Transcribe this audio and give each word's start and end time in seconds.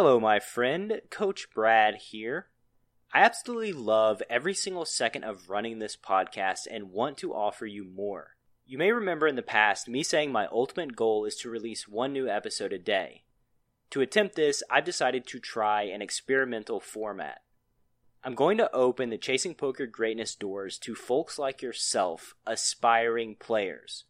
Hello, 0.00 0.20
my 0.20 0.38
friend. 0.38 1.00
Coach 1.10 1.50
Brad 1.52 1.96
here. 1.96 2.46
I 3.12 3.22
absolutely 3.22 3.72
love 3.72 4.22
every 4.30 4.54
single 4.54 4.84
second 4.84 5.24
of 5.24 5.50
running 5.50 5.80
this 5.80 5.96
podcast 5.96 6.68
and 6.70 6.92
want 6.92 7.18
to 7.18 7.34
offer 7.34 7.66
you 7.66 7.82
more. 7.82 8.36
You 8.64 8.78
may 8.78 8.92
remember 8.92 9.26
in 9.26 9.34
the 9.34 9.42
past 9.42 9.88
me 9.88 10.04
saying 10.04 10.30
my 10.30 10.46
ultimate 10.52 10.94
goal 10.94 11.24
is 11.24 11.34
to 11.38 11.50
release 11.50 11.88
one 11.88 12.12
new 12.12 12.28
episode 12.28 12.72
a 12.72 12.78
day. 12.78 13.24
To 13.90 14.00
attempt 14.00 14.36
this, 14.36 14.62
I've 14.70 14.84
decided 14.84 15.26
to 15.26 15.40
try 15.40 15.82
an 15.82 16.00
experimental 16.00 16.78
format. 16.78 17.40
I'm 18.22 18.36
going 18.36 18.58
to 18.58 18.72
open 18.72 19.10
the 19.10 19.18
Chasing 19.18 19.56
Poker 19.56 19.88
Greatness 19.88 20.36
doors 20.36 20.78
to 20.78 20.94
folks 20.94 21.40
like 21.40 21.60
yourself, 21.60 22.36
aspiring 22.46 23.34
players. 23.34 24.04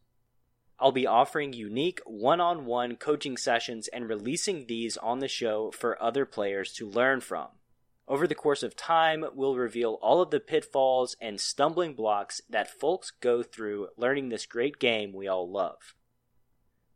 I'll 0.80 0.92
be 0.92 1.06
offering 1.06 1.52
unique 1.52 2.00
one 2.06 2.40
on 2.40 2.64
one 2.64 2.96
coaching 2.96 3.36
sessions 3.36 3.88
and 3.88 4.08
releasing 4.08 4.66
these 4.66 4.96
on 4.96 5.18
the 5.18 5.28
show 5.28 5.72
for 5.72 6.00
other 6.00 6.24
players 6.24 6.72
to 6.74 6.88
learn 6.88 7.20
from. 7.20 7.48
Over 8.06 8.27
the 8.27 8.34
course 8.34 8.62
of 8.62 8.77
time, 8.77 9.24
we'll 9.34 9.56
reveal 9.56 9.98
all 10.00 10.22
of 10.22 10.30
the 10.30 10.41
pitfalls 10.41 11.16
and 11.20 11.41
stumbling 11.41 11.95
blocks 11.95 12.41
that 12.48 12.70
folks 12.70 13.10
go 13.10 13.42
through 13.42 13.88
learning 13.96 14.28
this 14.28 14.46
great 14.46 14.78
game 14.78 15.12
we 15.12 15.27
all 15.27 15.50
love. 15.50 15.95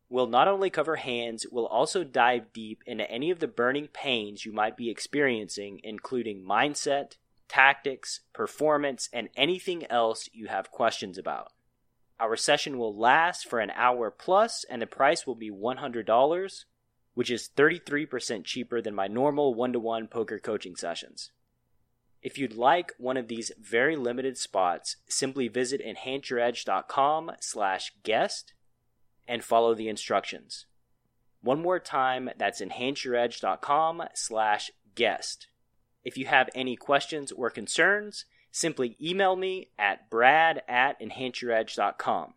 We'll 0.09 0.27
not 0.27 0.47
only 0.47 0.71
cover 0.71 0.97
hands, 0.97 1.47
we'll 1.51 1.67
also 1.67 2.05
dive 2.05 2.53
deep 2.53 2.83
into 2.87 3.11
any 3.11 3.31
of 3.31 3.41
the 3.41 3.49
burning 3.49 3.89
pains 3.89 4.45
you 4.45 4.53
might 4.53 4.77
be 4.77 4.91
experiencing, 4.91 5.81
including 5.83 6.45
mindset, 6.45 7.17
tactics, 7.49 8.21
performance, 8.33 9.09
and 9.13 9.29
anything 9.37 9.85
else 9.91 10.29
you 10.33 10.47
have 10.47 10.71
questions 10.71 11.19
about. 11.19 11.53
Our 12.23 12.37
session 12.37 12.79
will 12.79 12.97
last 12.97 13.47
for 13.47 13.61
an 13.61 13.73
hour 13.75 14.11
plus, 14.11 14.65
and 14.71 14.81
the 14.81 14.87
price 14.87 15.27
will 15.27 15.35
be 15.35 15.51
$100 15.51 16.65
which 17.15 17.31
is 17.31 17.51
33% 17.57 18.45
cheaper 18.45 18.81
than 18.81 18.95
my 18.95 19.07
normal 19.07 19.55
one 19.55 19.73
to 19.73 19.79
one 19.79 20.09
poker 20.09 20.39
coaching 20.39 20.77
sessions. 20.77 21.31
If 22.23 22.39
you'd 22.39 22.55
like 22.55 22.93
one 22.99 23.17
of 23.17 23.29
these 23.29 23.51
very 23.61 23.97
limited 23.97 24.39
spots, 24.39 24.97
simply 25.09 25.49
visit 25.49 25.85
enhanceyouredge.com 25.85 27.33
slash 27.41 27.93
guest 28.03 28.55
and 29.27 29.45
follow 29.45 29.75
the 29.75 29.89
instructions. 29.89 30.67
One 31.43 31.61
more 31.61 31.81
time, 31.81 32.31
that's 32.39 32.61
enhanceyouredge.com 32.61 34.05
slash 34.15 34.71
guest. 34.95 35.49
If 36.05 36.17
you 36.17 36.27
have 36.27 36.49
any 36.55 36.77
questions 36.77 37.33
or 37.33 37.51
concerns, 37.51 38.25
simply 38.53 38.97
email 39.03 39.35
me 39.35 39.71
at 39.79 40.09
brad 40.09 40.63
at 40.69 41.01
enhanceyouredge.com. 41.01 42.35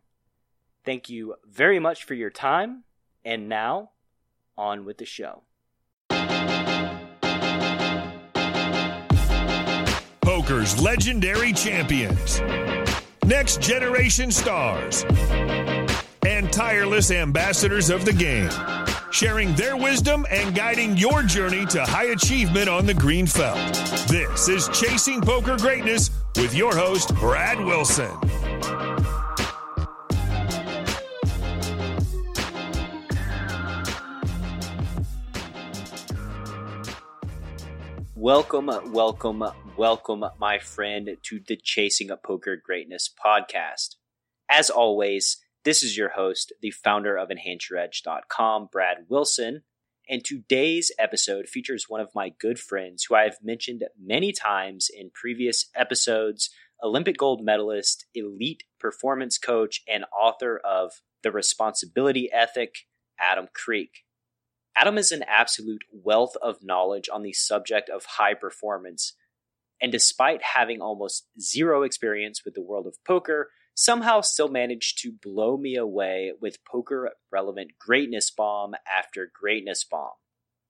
Thank 0.83 1.09
you 1.09 1.35
very 1.45 1.79
much 1.79 2.03
for 2.03 2.13
your 2.13 2.29
time, 2.29 2.83
and 3.23 3.47
now 3.47 3.91
on 4.57 4.85
with 4.85 4.97
the 4.97 5.05
show. 5.05 5.43
Poker's 10.21 10.81
legendary 10.81 11.53
champions, 11.53 12.41
next 13.25 13.61
generation 13.61 14.31
stars, 14.31 15.05
and 16.25 16.51
tireless 16.51 17.11
ambassadors 17.11 17.89
of 17.89 18.05
the 18.05 18.13
game, 18.13 18.49
sharing 19.15 19.55
their 19.55 19.77
wisdom 19.77 20.25
and 20.29 20.53
guiding 20.53 20.97
your 20.97 21.23
journey 21.23 21.65
to 21.67 21.81
high 21.85 22.07
achievement 22.07 22.67
on 22.67 22.85
the 22.85 22.93
green 22.93 23.25
felt. 23.25 23.55
This 24.09 24.49
is 24.49 24.67
Chasing 24.77 25.21
Poker 25.21 25.55
Greatness 25.55 26.11
with 26.35 26.53
your 26.53 26.75
host, 26.75 27.15
Brad 27.15 27.57
Wilson. 27.63 28.11
Welcome, 38.15 38.69
welcome, 38.91 39.45
welcome, 39.77 40.25
my 40.37 40.59
friend, 40.59 41.15
to 41.23 41.39
the 41.47 41.55
Chasing 41.55 42.09
Poker 42.21 42.57
Greatness 42.57 43.09
podcast. 43.25 43.95
As 44.49 44.69
always, 44.69 45.37
this 45.65 45.81
is 45.81 45.97
your 45.97 46.09
host, 46.09 46.53
the 46.61 46.71
founder 46.71 47.17
of 47.17 47.29
EnhanceYourEdge.com, 47.29 48.69
Brad 48.71 48.97
Wilson. 49.09 49.63
And 50.07 50.23
today's 50.23 50.91
episode 50.99 51.47
features 51.47 51.89
one 51.89 51.99
of 51.99 52.13
my 52.13 52.29
good 52.39 52.59
friends 52.59 53.03
who 53.03 53.15
I 53.15 53.23
have 53.23 53.37
mentioned 53.43 53.83
many 53.99 54.31
times 54.31 54.89
in 54.95 55.09
previous 55.13 55.65
episodes 55.75 56.51
Olympic 56.83 57.17
gold 57.17 57.43
medalist, 57.43 58.05
elite 58.13 58.63
performance 58.79 59.39
coach, 59.39 59.81
and 59.87 60.05
author 60.15 60.61
of 60.63 61.01
The 61.23 61.31
Responsibility 61.31 62.29
Ethic, 62.31 62.75
Adam 63.19 63.47
Kreek. 63.47 64.03
Adam 64.77 64.97
is 64.97 65.11
an 65.11 65.23
absolute 65.23 65.83
wealth 65.91 66.35
of 66.43 66.57
knowledge 66.61 67.09
on 67.11 67.23
the 67.23 67.33
subject 67.33 67.89
of 67.89 68.05
high 68.05 68.35
performance, 68.35 69.13
and 69.81 69.91
despite 69.91 70.43
having 70.43 70.81
almost 70.81 71.27
zero 71.39 71.81
experience 71.81 72.43
with 72.45 72.53
the 72.53 72.61
world 72.61 72.85
of 72.85 72.97
poker, 73.07 73.49
somehow 73.75 74.21
still 74.21 74.47
managed 74.47 75.01
to 75.01 75.11
blow 75.11 75.57
me 75.57 75.75
away 75.75 76.31
with 76.41 76.63
poker 76.65 77.11
relevant 77.31 77.71
greatness 77.77 78.31
bomb 78.31 78.73
after 78.97 79.29
greatness 79.31 79.83
bomb. 79.83 80.13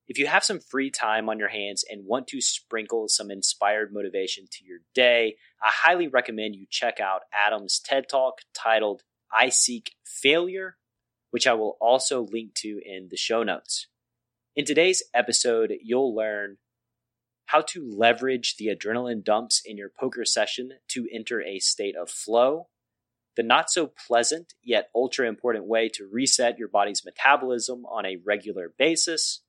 If 0.07 0.19
you 0.19 0.27
have 0.27 0.43
some 0.43 0.59
free 0.59 0.91
time 0.91 1.29
on 1.29 1.39
your 1.39 1.47
hands 1.49 1.83
and 1.89 2.05
want 2.05 2.27
to 2.27 2.41
sprinkle 2.41 3.07
some 3.07 3.31
inspired 3.31 3.91
motivation 3.91 4.45
to 4.51 4.65
your 4.65 4.79
day, 4.93 5.37
I 5.63 5.71
highly 5.71 6.07
recommend 6.07 6.55
you 6.55 6.67
check 6.69 6.99
out 6.99 7.21
Adam's 7.33 7.79
TED 7.79 8.09
Talk 8.09 8.39
titled 8.53 9.01
I 9.35 9.49
Seek 9.49 9.93
Failure, 10.03 10.77
which 11.31 11.47
I 11.47 11.53
will 11.53 11.77
also 11.81 12.27
link 12.31 12.53
to 12.55 12.79
in 12.85 13.07
the 13.09 13.17
show 13.17 13.41
notes. 13.41 13.87
In 14.55 14.65
today's 14.65 15.03
episode, 15.13 15.73
you'll 15.81 16.15
learn 16.15 16.57
how 17.47 17.61
to 17.61 17.87
leverage 17.87 18.55
the 18.57 18.67
adrenaline 18.67 19.23
dumps 19.23 19.61
in 19.63 19.75
your 19.77 19.89
poker 19.89 20.25
session 20.25 20.73
to 20.89 21.07
enter 21.11 21.41
a 21.41 21.59
state 21.59 21.95
of 21.95 22.09
flow, 22.09 22.67
the 23.35 23.43
not 23.43 23.69
so 23.69 23.91
pleasant 24.07 24.53
yet 24.63 24.89
ultra 24.95 25.27
important 25.27 25.65
way 25.65 25.89
to 25.89 26.09
reset 26.11 26.57
your 26.57 26.67
body's 26.67 27.03
metabolism 27.03 27.85
on 27.85 28.05
a 28.05 28.17
regular 28.25 28.73
basis, 28.77 29.41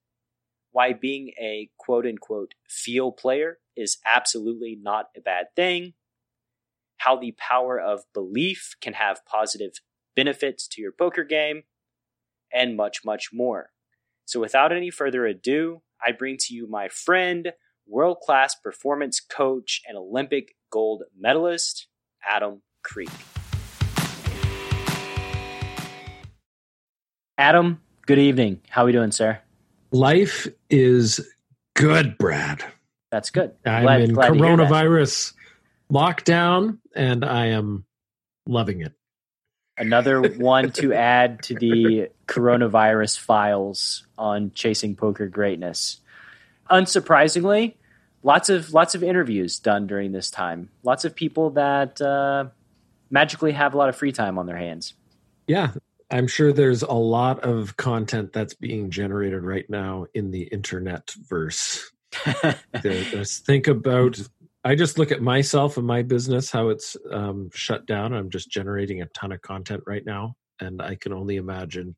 why 0.73 0.93
being 0.93 1.33
a 1.41 1.71
quote 1.79 2.07
unquote 2.07 2.55
feel 2.69 3.13
player 3.13 3.59
is 3.77 3.99
absolutely 4.13 4.77
not 4.81 5.07
a 5.17 5.21
bad 5.21 5.47
thing, 5.55 5.95
how 6.99 7.17
the 7.17 7.35
power 7.39 7.79
of 7.81 8.05
belief 8.13 8.75
can 8.81 8.95
have 8.95 9.25
positive 9.27 9.73
benefits 10.15 10.67
to 10.67 10.81
your 10.81 10.93
poker 10.93 11.25
game, 11.25 11.63
and 12.53 12.77
much, 12.77 13.05
much 13.05 13.31
more. 13.33 13.71
So, 14.25 14.41
without 14.41 14.73
any 14.73 14.91
further 14.91 15.27
ado, 15.27 15.83
I 16.05 16.13
bring 16.13 16.37
to 16.41 16.55
you 16.55 16.67
my 16.67 16.89
friend, 16.89 17.53
world 17.87 18.19
class 18.21 18.55
performance 18.55 19.21
coach, 19.21 19.83
and 19.87 19.97
Olympic 19.97 20.57
gold 20.71 21.05
medalist, 21.17 21.87
Adam 22.29 22.63
Kreek. 22.85 23.36
Adam, 27.39 27.81
good 28.07 28.19
evening. 28.19 28.61
How 28.71 28.83
are 28.83 28.87
we 28.87 28.93
doing, 28.93 29.13
sir? 29.13 29.39
Life 29.91 30.49
is 30.71 31.21
good, 31.75 32.17
Brad. 32.17 32.65
That's 33.11 33.29
good. 33.29 33.53
I'm 33.65 33.83
glad, 33.83 34.01
in 34.01 34.15
glad 34.15 34.33
coronavirus 34.33 35.35
lockdown, 35.93 36.79
and 36.95 37.25
I 37.25 37.47
am 37.47 37.85
loving 38.47 38.81
it. 38.81 38.93
Another 39.77 40.23
one 40.23 40.71
to 40.73 40.95
add 40.95 41.43
to 41.45 41.55
the 41.55 42.09
coronavirus 42.27 43.19
files 43.19 44.07
on 44.17 44.53
chasing 44.55 44.97
poker 44.97 45.27
greatness. 45.27 46.01
Unsurprisingly, 46.71 47.75
lots 48.23 48.49
of 48.49 48.73
lots 48.73 48.95
of 48.95 49.03
interviews 49.03 49.59
done 49.59 49.87
during 49.87 50.13
this 50.13 50.31
time. 50.31 50.71
Lots 50.83 51.05
of 51.05 51.15
people 51.15 51.51
that 51.51 52.01
uh, 52.01 52.47
magically 53.11 53.53
have 53.53 53.75
a 53.75 53.77
lot 53.77 53.91
of 53.91 53.97
free 53.97 54.13
time 54.13 54.39
on 54.39 54.47
their 54.47 54.57
hands. 54.57 54.95
Yeah, 55.47 55.73
I'm 56.11 56.29
sure 56.29 56.53
there's 56.53 56.83
a 56.83 56.93
lot 56.93 57.41
of 57.41 57.77
content 57.77 58.33
that's 58.33 58.55
being 58.55 58.91
generated 58.91 59.43
right 59.43 59.69
now 59.69 60.07
in 60.15 60.31
the 60.31 60.43
internet 60.43 61.11
verse. 61.29 61.91
Think 62.83 63.67
about 63.67 64.19
I 64.67 64.75
just 64.75 64.99
look 64.99 65.13
at 65.13 65.23
myself 65.23 65.77
and 65.77 65.87
my 65.87 66.03
business, 66.03 66.51
how 66.51 66.71
it's 66.71 66.97
um, 67.13 67.51
shut 67.55 67.87
down. 67.87 68.13
I'm 68.13 68.31
just 68.31 68.51
generating 68.51 69.01
a 69.01 69.07
ton 69.07 69.31
of 69.31 69.41
content 69.41 69.85
right 69.87 70.05
now. 70.05 70.35
And 70.59 70.83
I 70.83 70.97
can 70.97 71.13
only 71.13 71.37
imagine 71.37 71.95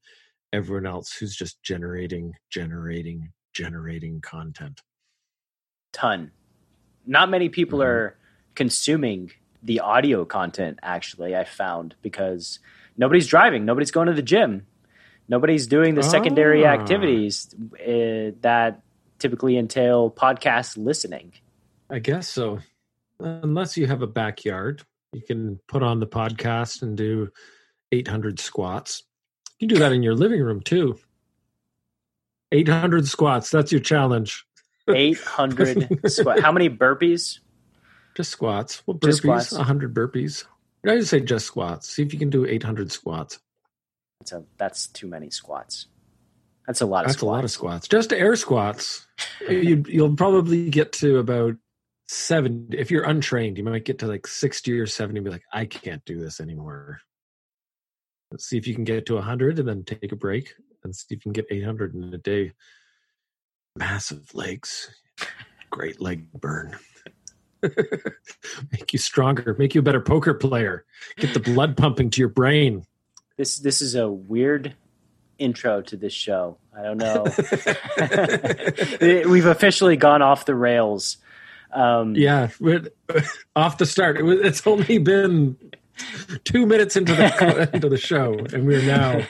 everyone 0.53 0.85
else 0.85 1.13
who's 1.13 1.35
just 1.35 1.63
generating, 1.63 2.35
generating, 2.51 3.33
generating 3.55 4.21
content. 4.21 4.83
Ton. 5.95 6.31
Not 7.07 7.31
many 7.31 7.49
people 7.49 7.79
mm-hmm. 7.79 7.89
are 7.89 8.19
consuming 8.55 9.31
the 9.63 9.81
audio 9.81 10.27
content, 10.27 10.79
actually, 10.83 11.35
I 11.35 11.45
found, 11.45 11.95
because 12.03 12.59
nobody's 12.99 13.27
driving, 13.27 13.65
nobody's 13.65 13.91
going 13.91 14.09
to 14.09 14.13
the 14.13 14.23
gym, 14.23 14.67
nobody's 15.29 15.67
doing 15.67 15.95
the 15.95 16.03
secondary 16.03 16.67
ah. 16.67 16.73
activities 16.73 17.55
uh, 17.75 18.37
that 18.43 18.83
typically 19.19 19.57
entail 19.57 20.11
podcast 20.11 20.77
listening. 20.77 21.33
I 21.89 22.01
guess 22.01 22.29
so. 22.29 22.59
Unless 23.21 23.77
you 23.77 23.87
have 23.87 24.03
a 24.03 24.07
backyard, 24.07 24.83
you 25.13 25.23
can 25.23 25.59
put 25.69 25.83
on 25.83 26.01
the 26.01 26.07
podcast 26.07 26.83
and 26.83 26.97
do 26.97 27.31
800 27.93 28.39
squats. 28.39 29.05
You 29.59 29.67
can 29.67 29.75
do 29.75 29.81
that 29.81 29.93
in 29.93 30.03
your 30.03 30.15
living 30.15 30.43
room 30.43 30.61
too. 30.61 30.99
800 32.53 33.09
squats. 33.09 33.51
That's 33.51 33.73
your 33.73 33.81
challenge. 33.81 34.45
800 34.89 36.01
squat. 36.11 36.41
How 36.41 36.53
many 36.53 36.71
burpees? 36.71 37.41
Just 38.15 38.31
squats. 38.31 38.83
Well, 38.87 38.97
burpees, 38.97 39.07
Just 39.07 39.19
squats. 39.19 39.53
100 39.53 39.95
burpees. 39.95 40.45
I 40.87 40.97
just 40.97 41.11
say 41.11 41.21
just 41.21 41.47
squats. 41.47 41.89
See 41.89 42.03
if 42.03 42.13
you 42.13 42.19
can 42.19 42.31
do 42.31 42.47
800 42.47 42.93
squats. 42.93 43.39
That's, 44.21 44.33
a, 44.33 44.45
that's 44.57 44.87
too 44.89 45.07
many 45.07 45.31
squats. 45.31 45.87
That's 46.67 46.81
a 46.83 46.87
lot 46.87 47.01
of 47.01 47.07
That's 47.09 47.19
squats. 47.19 47.23
a 47.23 47.35
lot 47.35 47.45
of 47.45 47.51
squats. 47.51 47.89
Just 47.89 48.13
air 48.13 48.37
squats. 48.37 49.07
you, 49.49 49.83
you'll 49.89 50.15
probably 50.17 50.69
get 50.71 50.93
to 50.95 51.19
about 51.19 51.57
70. 52.09 52.77
If 52.77 52.91
you're 52.91 53.05
untrained, 53.05 53.57
you 53.59 53.65
might 53.65 53.85
get 53.85 53.99
to 54.01 54.07
like 54.07 54.27
60 54.27 54.79
or 54.79 54.87
70 54.87 55.19
and 55.19 55.25
be 55.25 55.31
like, 55.31 55.45
I 55.53 55.65
can't 55.65 56.05
do 56.05 56.19
this 56.19 56.41
anymore. 56.41 57.01
Let's 58.31 58.45
see 58.47 58.59
if 58.59 58.67
you 58.67 58.75
can 58.75 58.85
get 58.85 59.07
to 59.07 59.15
100 59.15 59.59
and 59.59 59.67
then 59.67 59.85
take 59.85 60.13
a 60.13 60.17
break 60.17 60.55
and 60.85 60.95
see 60.95 61.07
if 61.11 61.13
you 61.13 61.19
can 61.21 61.33
get 61.33 61.47
800 61.51 61.95
in 61.95 62.13
a 62.13 62.19
day. 62.19 62.53
Massive 63.77 64.35
legs. 64.35 64.91
Great 65.71 66.01
leg 66.01 66.31
burn. 66.33 66.77
make 68.73 68.93
you 68.93 68.99
stronger, 68.99 69.55
make 69.59 69.75
you 69.75 69.81
a 69.81 69.83
better 69.83 70.01
poker 70.01 70.35
player, 70.35 70.85
get 71.17 71.35
the 71.35 71.41
blood 71.41 71.77
pumping 71.77 72.11
to 72.11 72.21
your 72.21 72.29
brain. 72.29 72.85
This 73.37 73.59
this 73.59 73.81
is 73.81 73.95
a 73.95 74.11
weird 74.11 74.75
intro 75.39 75.83
to 75.83 75.97
this 75.97 76.13
show. 76.13 76.59
I 76.77 76.83
don't 76.83 76.99
know. 76.99 77.25
We've 79.31 79.47
officially 79.47 79.97
gone 79.97 80.23
off 80.23 80.45
the 80.45 80.55
rails. 80.55 81.19
Um, 81.73 82.15
Yeah, 82.17 82.49
we're- 82.61 82.89
off 83.55 83.79
the 83.79 83.87
start. 83.87 84.17
It 84.17 84.23
was, 84.23 84.41
it's 84.41 84.67
only 84.67 84.99
been 84.99 85.57
two 86.45 86.67
minutes 86.67 86.97
into 86.97 87.15
the 87.15 87.71
into 87.73 87.89
the 87.89 87.99
show, 87.99 88.35
and 88.53 88.67
we're 88.67 88.83
now 88.83 89.23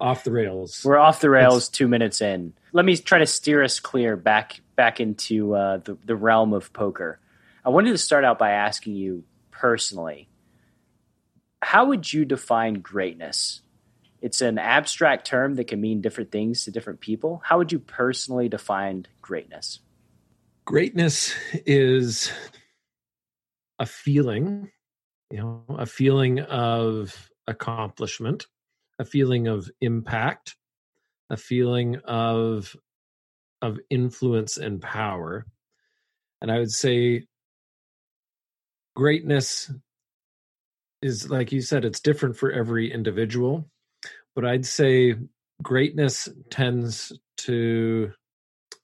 off 0.00 0.24
the 0.24 0.32
rails. 0.32 0.82
We're 0.84 0.98
off 0.98 1.20
the 1.20 1.30
rails 1.30 1.68
two 1.68 1.88
minutes 1.88 2.20
in. 2.20 2.52
Let 2.72 2.84
me 2.84 2.96
try 2.96 3.18
to 3.18 3.26
steer 3.26 3.62
us 3.62 3.80
clear 3.80 4.16
back 4.16 4.60
back 4.76 5.00
into 5.00 5.54
uh, 5.54 5.78
the, 5.78 5.96
the 6.04 6.16
realm 6.16 6.52
of 6.52 6.72
poker. 6.72 7.18
I 7.64 7.70
wanted 7.70 7.92
to 7.92 7.98
start 7.98 8.24
out 8.24 8.38
by 8.38 8.50
asking 8.50 8.96
you 8.96 9.24
personally, 9.50 10.28
how 11.62 11.86
would 11.86 12.12
you 12.12 12.24
define 12.24 12.74
greatness? 12.74 13.60
It's 14.20 14.40
an 14.40 14.58
abstract 14.58 15.26
term 15.26 15.54
that 15.56 15.68
can 15.68 15.80
mean 15.80 16.00
different 16.00 16.32
things 16.32 16.64
to 16.64 16.70
different 16.70 17.00
people. 17.00 17.40
How 17.44 17.58
would 17.58 17.70
you 17.70 17.78
personally 17.78 18.48
define 18.48 19.06
greatness? 19.20 19.80
Greatness 20.64 21.34
is 21.66 22.32
a 23.78 23.86
feeling, 23.86 24.70
you 25.30 25.38
know, 25.38 25.64
a 25.68 25.86
feeling 25.86 26.40
of 26.40 27.30
accomplishment, 27.46 28.46
a 28.98 29.04
feeling 29.04 29.48
of 29.48 29.70
impact, 29.80 30.56
a 31.30 31.36
feeling 31.36 31.96
of 32.04 32.76
of 33.60 33.78
influence 33.90 34.56
and 34.56 34.80
power. 34.80 35.46
And 36.40 36.50
I 36.50 36.58
would 36.58 36.72
say 36.72 37.26
greatness 38.94 39.70
is 41.00 41.30
like 41.30 41.52
you 41.52 41.60
said 41.60 41.84
it's 41.84 42.00
different 42.00 42.36
for 42.36 42.52
every 42.52 42.92
individual 42.92 43.68
but 44.34 44.44
i'd 44.44 44.66
say 44.66 45.14
greatness 45.62 46.28
tends 46.50 47.12
to 47.36 48.12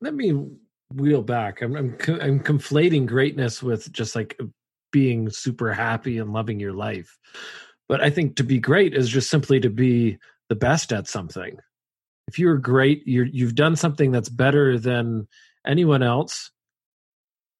let 0.01 0.15
me 0.15 0.47
wheel 0.95 1.23
back. 1.23 1.61
I'm 1.61 1.77
i'm, 1.77 1.97
I'm 2.09 2.41
conflating 2.41 3.07
greatness 3.07 3.63
with 3.63 3.93
just 3.93 4.15
like 4.17 4.37
uh, 4.41 4.45
being 4.91 5.29
super 5.29 5.73
happy 5.73 6.19
and 6.19 6.33
loving 6.33 6.59
your 6.59 6.73
life 6.73 7.19
but 7.89 8.01
i 8.01 8.09
think 8.09 8.37
to 8.37 8.45
be 8.45 8.59
great 8.59 8.95
is 8.95 9.09
just 9.09 9.29
simply 9.29 9.61
to 9.61 9.71
be 9.71 10.19
the 10.49 10.57
best 10.57 10.93
at 10.93 11.07
something. 11.07 11.59
If 12.27 12.39
you're 12.39 12.59
great 12.59 13.03
you're 13.07 13.27
you've 13.27 13.55
done 13.55 13.77
something 13.77 14.13
that's 14.13 14.29
better 14.29 14.79
than 14.79 15.29
anyone 15.67 16.03
else 16.03 16.51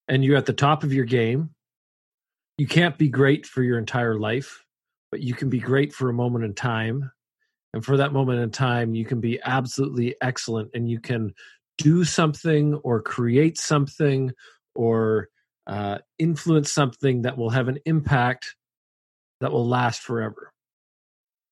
and 0.09 0.25
you're 0.25 0.37
at 0.37 0.47
the 0.47 0.53
top 0.53 0.85
of 0.85 0.93
your 0.93 1.05
game 1.05 1.51
you 2.59 2.67
can't 2.67 2.99
be 2.99 3.09
great 3.09 3.47
for 3.47 3.63
your 3.63 3.79
entire 3.79 4.19
life, 4.19 4.65
but 5.13 5.21
you 5.21 5.33
can 5.33 5.49
be 5.49 5.61
great 5.61 5.95
for 5.95 6.11
a 6.11 6.13
moment 6.13 6.45
in 6.45 6.55
time. 6.55 7.11
And 7.73 7.85
for 7.85 7.97
that 7.99 8.13
moment 8.13 8.41
in 8.41 8.51
time, 8.51 8.95
you 8.95 9.05
can 9.05 9.21
be 9.21 9.41
absolutely 9.45 10.17
excellent 10.21 10.71
and 10.75 10.91
you 10.91 11.01
can 11.01 11.33
do 11.79 12.05
something 12.05 12.75
or 12.75 13.01
create 13.01 13.59
something 13.59 14.33
or 14.75 15.29
uh, 15.69 15.99
influence 16.19 16.73
something 16.73 17.23
that 17.23 17.39
will 17.39 17.51
have 17.51 17.69
an 17.69 17.79
impact 17.85 18.57
that 19.41 19.53
will 19.53 19.67
last 19.67 20.01
forever. 20.01 20.53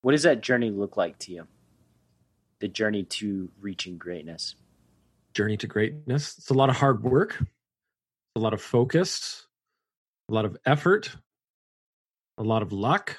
What 0.02 0.12
does 0.12 0.24
that 0.24 0.40
journey 0.40 0.70
look 0.70 0.96
like 0.96 1.18
to 1.20 1.32
you? 1.32 1.46
The 2.58 2.68
journey 2.68 3.04
to 3.04 3.50
reaching 3.60 3.98
greatness. 3.98 4.56
Journey 5.34 5.56
to 5.58 5.66
greatness. 5.68 6.36
It's 6.38 6.50
a 6.50 6.54
lot 6.54 6.70
of 6.70 6.76
hard 6.76 7.04
work, 7.04 7.40
a 8.34 8.40
lot 8.40 8.54
of 8.54 8.62
focus, 8.62 9.45
a 10.28 10.34
lot 10.34 10.44
of 10.44 10.56
effort, 10.66 11.14
a 12.38 12.42
lot 12.42 12.62
of 12.62 12.72
luck. 12.72 13.16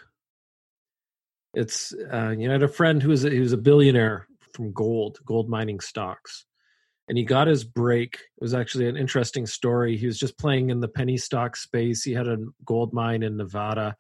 It's 1.54 1.94
uh, 1.94 2.36
you 2.38 2.48
know, 2.48 2.50
I 2.50 2.54
had 2.54 2.64
a 2.64 2.68
friend 2.68 3.02
who 3.02 3.10
was 3.10 3.26
a, 3.26 3.30
he 3.30 3.40
was 3.40 3.54
a 3.54 3.58
billionaire 3.58 4.28
from 4.54 4.72
gold, 4.74 5.20
gold 5.26 5.50
mining 5.50 5.80
stocks, 5.80 6.46
and 7.08 7.18
he 7.18 7.24
got 7.24 7.48
his 7.48 7.64
break. 7.64 8.16
It 8.16 8.42
was 8.42 8.54
actually 8.54 8.88
an 8.88 8.98
interesting 8.98 9.46
story. 9.46 9.98
He 9.98 10.06
was 10.06 10.20
just 10.20 10.38
playing 10.38 10.70
in 10.70 10.82
the 10.82 10.88
penny 10.88 11.18
stock 11.18 11.56
space. 11.56 12.04
He 12.04 12.14
had 12.14 12.28
a 12.28 12.38
gold 12.66 12.94
mine 12.94 13.24
in 13.24 13.38
Nevada, 13.38 13.96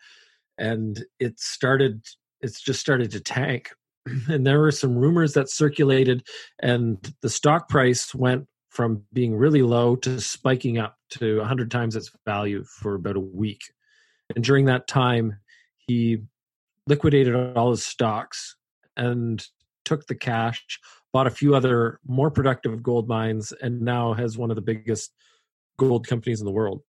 and 0.57 1.03
it 1.19 1.39
started. 1.39 2.05
It's 2.41 2.61
just 2.61 2.79
started 2.79 3.11
to 3.11 3.19
tank, 3.19 3.71
and 4.27 4.45
there 4.45 4.59
were 4.59 4.71
some 4.71 4.95
rumors 4.95 5.33
that 5.33 5.49
circulated, 5.49 6.27
and 6.59 6.97
the 7.21 7.29
stock 7.29 7.69
price 7.69 8.13
went 8.13 8.47
from 8.69 9.03
being 9.13 9.35
really 9.35 9.61
low 9.61 9.95
to 9.95 10.19
spiking 10.19 10.77
up 10.77 10.97
to 11.09 11.37
100 11.37 11.71
times 11.71 11.95
its 11.95 12.11
value 12.25 12.63
for 12.63 12.95
about 12.95 13.15
a 13.15 13.21
week. 13.21 13.61
And 14.35 14.43
during 14.43 14.65
that 14.65 14.87
time, 14.87 15.39
he 15.77 16.23
liquidated 16.85 17.35
all 17.55 17.71
his 17.71 17.85
stocks 17.85 18.55
and 18.95 19.45
took 19.85 20.07
the 20.07 20.15
cash, 20.15 20.79
bought 21.13 21.27
a 21.27 21.31
few 21.31 21.55
other 21.55 21.99
more 22.05 22.29
productive 22.29 22.83
gold 22.83 23.07
mines, 23.07 23.53
and 23.61 23.81
now 23.81 24.13
has 24.13 24.37
one 24.37 24.49
of 24.49 24.55
the 24.55 24.61
biggest 24.61 25.13
gold 25.77 26.07
companies 26.07 26.39
in 26.41 26.45
the 26.45 26.51
world. 26.51 26.81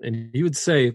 And 0.00 0.30
he 0.32 0.42
would 0.42 0.56
say, 0.56 0.92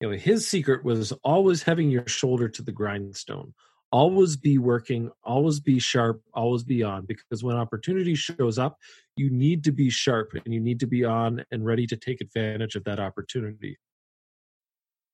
you 0.00 0.10
know, 0.10 0.16
his 0.16 0.46
secret 0.46 0.84
was 0.84 1.12
always 1.24 1.62
having 1.62 1.90
your 1.90 2.06
shoulder 2.06 2.48
to 2.48 2.62
the 2.62 2.72
grindstone, 2.72 3.54
always 3.94 4.36
be 4.36 4.58
working 4.58 5.08
always 5.22 5.60
be 5.60 5.78
sharp 5.78 6.20
always 6.34 6.64
be 6.64 6.82
on 6.82 7.06
because 7.06 7.44
when 7.44 7.54
opportunity 7.54 8.16
shows 8.16 8.58
up 8.58 8.76
you 9.16 9.30
need 9.30 9.62
to 9.62 9.70
be 9.70 9.88
sharp 9.88 10.32
and 10.44 10.52
you 10.52 10.58
need 10.58 10.80
to 10.80 10.86
be 10.86 11.04
on 11.04 11.44
and 11.52 11.64
ready 11.64 11.86
to 11.86 11.96
take 11.96 12.20
advantage 12.20 12.74
of 12.74 12.82
that 12.82 12.98
opportunity. 12.98 13.78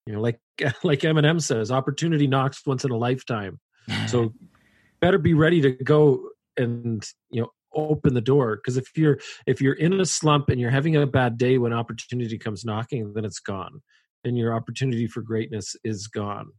You 0.07 0.15
know 0.15 0.23
like 0.23 0.41
like 0.83 1.01
eminem 1.01 1.43
says 1.43 1.71
opportunity 1.71 2.27
knocks 2.27 2.67
once 2.67 2.83
in 2.87 2.91
a 2.91 2.97
lifetime. 2.97 3.61
So 4.07 4.33
better 5.03 5.19
be 5.19 5.35
ready 5.35 5.61
to 5.61 5.73
go 5.73 6.31
and 6.57 7.07
you 7.31 7.43
know 7.43 7.51
open 7.75 8.15
the 8.15 8.23
door 8.23 8.57
because 8.57 8.79
if 8.79 8.97
you're 8.97 9.19
if 9.47 9.61
you're 9.61 9.75
in 9.75 10.01
a 10.01 10.07
slump 10.07 10.49
and 10.49 10.59
you're 10.59 10.71
having 10.71 10.97
a 10.97 11.07
bad 11.07 11.37
day 11.37 11.59
when 11.59 11.75
opportunity 11.75 12.39
comes 12.39 12.65
knocking 12.65 13.13
then 13.13 13.27
it's 13.27 13.39
gone 13.41 13.83
and 14.25 14.37
your 14.37 14.55
opportunity 14.55 15.07
for 15.07 15.21
greatness 15.21 15.77
is 15.85 16.09
gone 16.09 16.51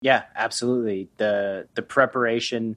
Yeah, 0.00 0.24
absolutely. 0.34 1.08
The 1.16 1.68
the 1.74 1.82
preparation. 1.82 2.76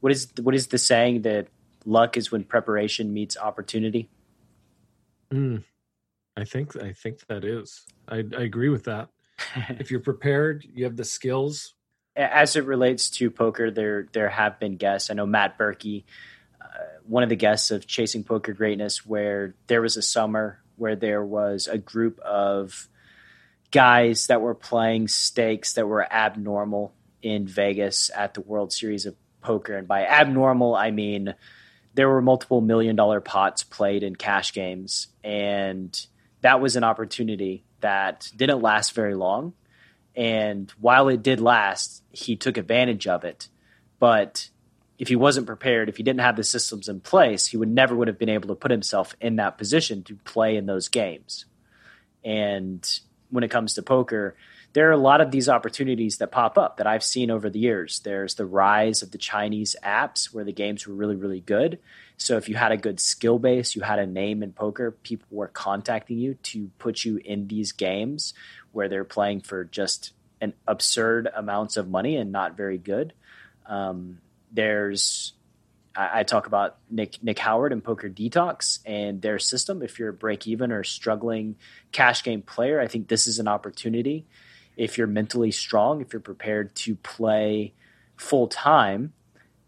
What 0.00 0.12
is 0.12 0.28
what 0.40 0.54
is 0.54 0.68
the 0.68 0.78
saying 0.78 1.22
that 1.22 1.48
luck 1.84 2.16
is 2.16 2.30
when 2.30 2.44
preparation 2.44 3.12
meets 3.12 3.36
opportunity? 3.36 4.08
Mm, 5.32 5.64
I 6.36 6.44
think 6.44 6.76
I 6.76 6.92
think 6.92 7.26
that 7.26 7.44
is. 7.44 7.84
I, 8.08 8.16
I 8.16 8.42
agree 8.42 8.68
with 8.68 8.84
that. 8.84 9.08
if 9.78 9.90
you're 9.90 10.00
prepared, 10.00 10.66
you 10.74 10.84
have 10.84 10.96
the 10.96 11.04
skills. 11.04 11.74
As 12.16 12.54
it 12.54 12.64
relates 12.64 13.10
to 13.10 13.30
poker, 13.30 13.70
there 13.70 14.08
there 14.12 14.28
have 14.28 14.58
been 14.60 14.76
guests. 14.76 15.10
I 15.10 15.14
know 15.14 15.26
Matt 15.26 15.58
Berkey, 15.58 16.04
uh, 16.60 16.98
one 17.06 17.22
of 17.22 17.28
the 17.28 17.36
guests 17.36 17.70
of 17.70 17.86
Chasing 17.86 18.24
Poker 18.24 18.52
Greatness, 18.52 19.04
where 19.04 19.54
there 19.66 19.82
was 19.82 19.96
a 19.96 20.02
summer 20.02 20.60
where 20.76 20.96
there 20.96 21.24
was 21.24 21.66
a 21.66 21.78
group 21.78 22.18
of 22.20 22.88
guys 23.74 24.28
that 24.28 24.40
were 24.40 24.54
playing 24.54 25.08
stakes 25.08 25.72
that 25.72 25.88
were 25.88 26.10
abnormal 26.12 26.94
in 27.22 27.44
Vegas 27.44 28.08
at 28.14 28.32
the 28.32 28.40
World 28.40 28.72
Series 28.72 29.04
of 29.04 29.16
Poker. 29.40 29.76
And 29.76 29.88
by 29.88 30.06
abnormal, 30.06 30.76
I 30.76 30.92
mean 30.92 31.34
there 31.94 32.08
were 32.08 32.22
multiple 32.22 32.60
million 32.60 32.94
dollar 32.94 33.20
pots 33.20 33.64
played 33.64 34.04
in 34.04 34.14
cash 34.14 34.52
games. 34.52 35.08
And 35.24 36.00
that 36.40 36.60
was 36.60 36.76
an 36.76 36.84
opportunity 36.84 37.64
that 37.80 38.30
didn't 38.36 38.62
last 38.62 38.94
very 38.94 39.16
long. 39.16 39.54
And 40.14 40.70
while 40.80 41.08
it 41.08 41.24
did 41.24 41.40
last, 41.40 42.04
he 42.12 42.36
took 42.36 42.56
advantage 42.56 43.08
of 43.08 43.24
it. 43.24 43.48
But 43.98 44.50
if 45.00 45.08
he 45.08 45.16
wasn't 45.16 45.48
prepared, 45.48 45.88
if 45.88 45.96
he 45.96 46.04
didn't 46.04 46.20
have 46.20 46.36
the 46.36 46.44
systems 46.44 46.88
in 46.88 47.00
place, 47.00 47.46
he 47.46 47.56
would 47.56 47.68
never 47.68 47.96
would 47.96 48.06
have 48.06 48.20
been 48.20 48.28
able 48.28 48.48
to 48.48 48.54
put 48.54 48.70
himself 48.70 49.16
in 49.20 49.34
that 49.36 49.58
position 49.58 50.04
to 50.04 50.14
play 50.14 50.56
in 50.56 50.66
those 50.66 50.86
games. 50.86 51.46
And 52.24 52.88
when 53.30 53.44
it 53.44 53.50
comes 53.50 53.74
to 53.74 53.82
poker, 53.82 54.36
there 54.74 54.88
are 54.88 54.92
a 54.92 54.96
lot 54.96 55.20
of 55.20 55.30
these 55.30 55.48
opportunities 55.48 56.18
that 56.18 56.32
pop 56.32 56.58
up 56.58 56.78
that 56.78 56.86
I've 56.86 57.04
seen 57.04 57.30
over 57.30 57.48
the 57.48 57.60
years. 57.60 58.00
There's 58.00 58.34
the 58.34 58.44
rise 58.44 59.02
of 59.02 59.12
the 59.12 59.18
Chinese 59.18 59.76
apps 59.84 60.34
where 60.34 60.44
the 60.44 60.52
games 60.52 60.86
were 60.86 60.94
really, 60.94 61.16
really 61.16 61.40
good. 61.40 61.78
So 62.16 62.36
if 62.36 62.48
you 62.48 62.56
had 62.56 62.72
a 62.72 62.76
good 62.76 62.98
skill 63.00 63.38
base, 63.38 63.76
you 63.76 63.82
had 63.82 63.98
a 64.00 64.06
name 64.06 64.42
in 64.42 64.52
poker, 64.52 64.90
people 64.90 65.28
were 65.30 65.48
contacting 65.48 66.18
you 66.18 66.34
to 66.34 66.70
put 66.78 67.04
you 67.04 67.20
in 67.24 67.46
these 67.46 67.72
games 67.72 68.34
where 68.72 68.88
they're 68.88 69.04
playing 69.04 69.40
for 69.40 69.64
just 69.64 70.12
an 70.40 70.54
absurd 70.66 71.28
amounts 71.34 71.76
of 71.76 71.88
money 71.88 72.16
and 72.16 72.32
not 72.32 72.56
very 72.56 72.78
good. 72.78 73.12
Um, 73.66 74.18
there's 74.52 75.34
I, 75.94 76.20
I, 76.20 76.22
talk 76.22 76.46
about 76.46 76.78
Nick 76.90 77.22
Nick 77.22 77.38
Howard 77.38 77.72
and 77.72 77.82
Poker 77.82 78.08
Detox 78.08 78.80
and 78.84 79.22
their 79.22 79.38
system. 79.38 79.82
If 79.82 79.98
you're 79.98 80.10
a 80.10 80.14
break 80.14 80.46
even 80.46 80.72
or 80.72 80.84
struggling 80.84 81.56
cash 81.92 82.22
game 82.22 82.42
player, 82.42 82.80
I 82.80 82.88
think 82.88 83.08
this 83.08 83.26
is 83.26 83.38
an 83.38 83.48
opportunity 83.48 84.26
if 84.76 84.98
you're 84.98 85.06
mentally 85.06 85.50
strong, 85.50 86.00
if 86.00 86.12
you're 86.12 86.20
prepared 86.20 86.74
to 86.74 86.96
play 86.96 87.74
full 88.16 88.48
time, 88.48 89.12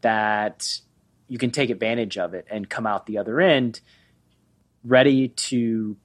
that 0.00 0.80
you 1.28 1.38
can 1.38 1.50
take 1.50 1.70
advantage 1.70 2.18
of 2.18 2.34
it 2.34 2.46
and 2.50 2.68
come 2.68 2.86
out 2.86 3.06
the 3.06 3.18
other 3.18 3.40
end 3.40 3.80
ready 4.84 5.28
to 5.28 5.96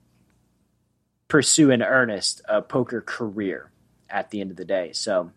pursue 1.27 1.69
in 1.69 1.83
earnest 1.83 2.41
a 2.49 2.61
poker 2.61 3.01
career 3.01 3.71
at 4.09 4.31
the 4.31 4.41
end 4.41 4.51
of 4.51 4.57
the 4.57 4.65
day. 4.65 4.91
So 4.93 5.31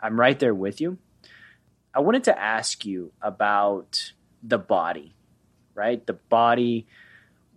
I'm 0.00 0.18
right 0.18 0.38
there 0.38 0.54
with 0.54 0.80
you. 0.80 0.98
I 1.94 2.00
wanted 2.00 2.24
to 2.24 2.38
ask 2.38 2.84
you 2.84 3.12
about 3.20 4.12
the 4.42 4.58
body, 4.58 5.14
right? 5.74 6.04
The 6.06 6.14
body 6.14 6.86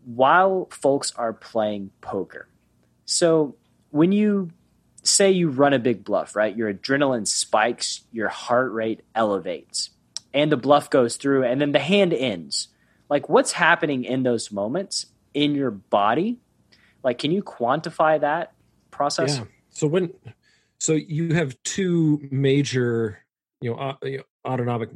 while 0.05 0.67
folks 0.71 1.13
are 1.15 1.33
playing 1.33 1.91
poker. 2.01 2.47
So 3.05 3.55
when 3.91 4.11
you 4.11 4.49
say 5.03 5.31
you 5.31 5.49
run 5.49 5.73
a 5.73 5.79
big 5.79 6.03
bluff, 6.03 6.35
right? 6.35 6.55
Your 6.55 6.73
adrenaline 6.73 7.27
spikes, 7.27 8.01
your 8.11 8.29
heart 8.29 8.71
rate 8.71 9.01
elevates, 9.13 9.91
and 10.33 10.51
the 10.51 10.57
bluff 10.57 10.89
goes 10.89 11.17
through, 11.17 11.43
and 11.43 11.61
then 11.61 11.71
the 11.71 11.79
hand 11.79 12.13
ends. 12.13 12.69
Like, 13.09 13.29
what's 13.29 13.51
happening 13.51 14.05
in 14.05 14.23
those 14.23 14.51
moments 14.51 15.07
in 15.33 15.53
your 15.53 15.71
body? 15.71 16.39
Like, 17.03 17.19
can 17.19 17.31
you 17.31 17.43
quantify 17.43 18.19
that 18.21 18.53
process? 18.89 19.37
Yeah. 19.37 19.45
So 19.69 19.87
when, 19.87 20.13
so 20.79 20.93
you 20.93 21.33
have 21.33 21.61
two 21.63 22.27
major, 22.31 23.22
you 23.63 23.71
know, 23.71 24.23
autonomic 24.45 24.89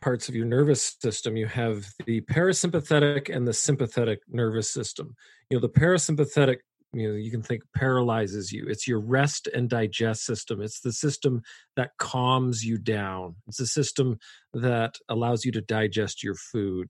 parts 0.00 0.28
of 0.28 0.34
your 0.34 0.46
nervous 0.46 0.96
system. 1.00 1.36
You 1.36 1.46
have 1.46 1.86
the 2.06 2.20
parasympathetic 2.22 3.34
and 3.34 3.46
the 3.46 3.52
sympathetic 3.52 4.20
nervous 4.28 4.70
system. 4.70 5.14
You 5.50 5.56
know, 5.56 5.60
the 5.60 5.68
parasympathetic 5.68 6.58
you 6.92 7.08
know 7.08 7.14
you 7.14 7.30
can 7.30 7.42
think 7.42 7.62
paralyzes 7.74 8.52
you. 8.52 8.66
It's 8.68 8.86
your 8.86 9.00
rest 9.00 9.48
and 9.48 9.68
digest 9.68 10.24
system. 10.24 10.62
It's 10.62 10.80
the 10.80 10.92
system 10.92 11.42
that 11.76 11.90
calms 11.98 12.64
you 12.64 12.78
down. 12.78 13.34
It's 13.48 13.60
a 13.60 13.66
system 13.66 14.18
that 14.52 14.96
allows 15.08 15.44
you 15.44 15.50
to 15.52 15.60
digest 15.60 16.22
your 16.22 16.36
food. 16.36 16.88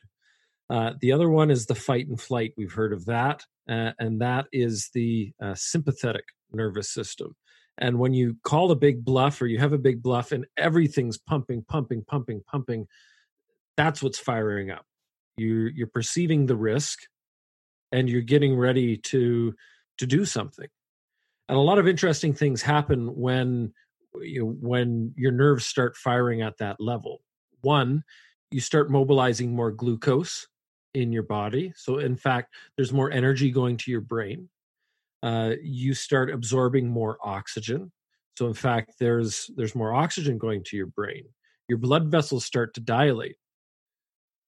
Uh, 0.69 0.93
the 1.01 1.13
other 1.13 1.31
one 1.31 1.51
is 1.51 1.67
the 1.67 1.75
fight 1.75 2.07
and 2.07 2.21
flight. 2.21 2.53
We've 2.57 2.73
heard 2.73 2.93
of 2.93 3.07
that 3.07 3.45
uh, 3.69 3.93
and 3.99 4.21
that 4.21 4.47
is 4.53 4.91
the 4.95 5.33
uh, 5.43 5.55
sympathetic 5.55 6.25
nervous 6.53 6.93
system 6.93 7.35
and 7.79 7.99
when 7.99 8.15
you 8.15 8.37
call 8.45 8.71
a 8.71 8.77
big 8.77 9.05
bluff 9.05 9.43
or 9.43 9.47
you 9.47 9.59
have 9.59 9.73
a 9.73 9.79
big 9.79 10.03
bluff 10.03 10.33
and 10.33 10.47
everything's 10.57 11.19
pumping 11.19 11.65
pumping 11.69 12.05
pumping 12.07 12.43
pumping 12.47 12.87
that's 13.77 14.03
what's 14.03 14.19
firing 14.19 14.71
up. 14.71 14.85
You're 15.37 15.69
you're 15.69 15.89
perceiving 15.89 16.47
the 16.47 16.57
risk 16.57 17.01
and 17.93 18.09
you're 18.09 18.23
getting 18.23 18.57
ready 18.57 18.97
to 18.97 19.55
to 19.99 20.07
do 20.07 20.25
something. 20.25 20.69
And 21.49 21.59
a 21.59 21.61
lot 21.61 21.79
of 21.79 21.89
interesting 21.89 22.33
things 22.33 22.63
happen 22.63 23.15
when 23.17 23.73
you 24.21 24.45
know, 24.45 24.51
when 24.61 25.13
your 25.17 25.33
nerves 25.33 25.67
start 25.67 25.97
firing 25.97 26.43
at 26.43 26.59
that 26.59 26.77
level. 26.79 27.23
One 27.63 28.05
you 28.51 28.61
start 28.61 28.91
mobilizing 28.91 29.53
more 29.53 29.73
glucose 29.73 30.47
in 30.93 31.11
your 31.11 31.25
body. 31.25 31.73
So 31.75 31.99
in 31.99 32.17
fact 32.17 32.55
there's 32.77 32.93
more 32.93 33.11
energy 33.11 33.51
going 33.51 33.77
to 33.79 33.91
your 33.91 34.01
brain 34.01 34.49
uh, 35.25 35.55
you 35.63 35.95
start 35.95 36.31
absorbing 36.31 36.87
more 36.87 37.17
oxygen. 37.23 37.91
So 38.37 38.47
in 38.47 38.53
fact 38.53 38.93
there's 39.01 39.51
there's 39.57 39.75
more 39.75 39.95
oxygen 39.95 40.37
going 40.37 40.63
to 40.67 40.77
your 40.77 40.89
brain. 40.89 41.25
Your 41.67 41.79
blood 41.79 42.11
vessels 42.11 42.45
start 42.45 42.75
to 42.75 42.81
dilate. 42.81 43.37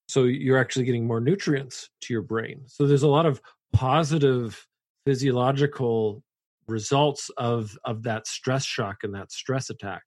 So 0.08 0.24
you're 0.24 0.58
actually 0.58 0.84
getting 0.84 1.06
more 1.06 1.20
nutrients 1.20 1.88
to 2.02 2.12
your 2.12 2.22
brain. 2.22 2.60
So 2.66 2.86
there's 2.86 3.04
a 3.04 3.08
lot 3.08 3.24
of 3.24 3.40
positive 3.72 4.66
physiological 5.06 6.22
results 6.68 7.30
of 7.38 7.78
of 7.86 8.02
that 8.02 8.26
stress 8.26 8.64
shock 8.64 8.98
and 9.02 9.14
that 9.14 9.32
stress 9.32 9.70
attack. 9.70 10.02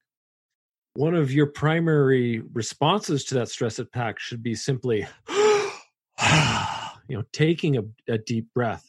One 0.94 1.16
of 1.16 1.32
your 1.34 1.48
primary 1.48 2.44
responses 2.54 3.26
to 3.26 3.36
that 3.36 3.50
stress 3.50 3.80
attack 3.80 4.20
should 4.20 4.44
be 4.44 4.54
simply 4.54 5.08
you 5.30 7.18
know 7.18 7.24
taking 7.34 7.78
a, 7.78 7.82
a 8.08 8.20
deep 8.20 8.54
breath 8.54 8.88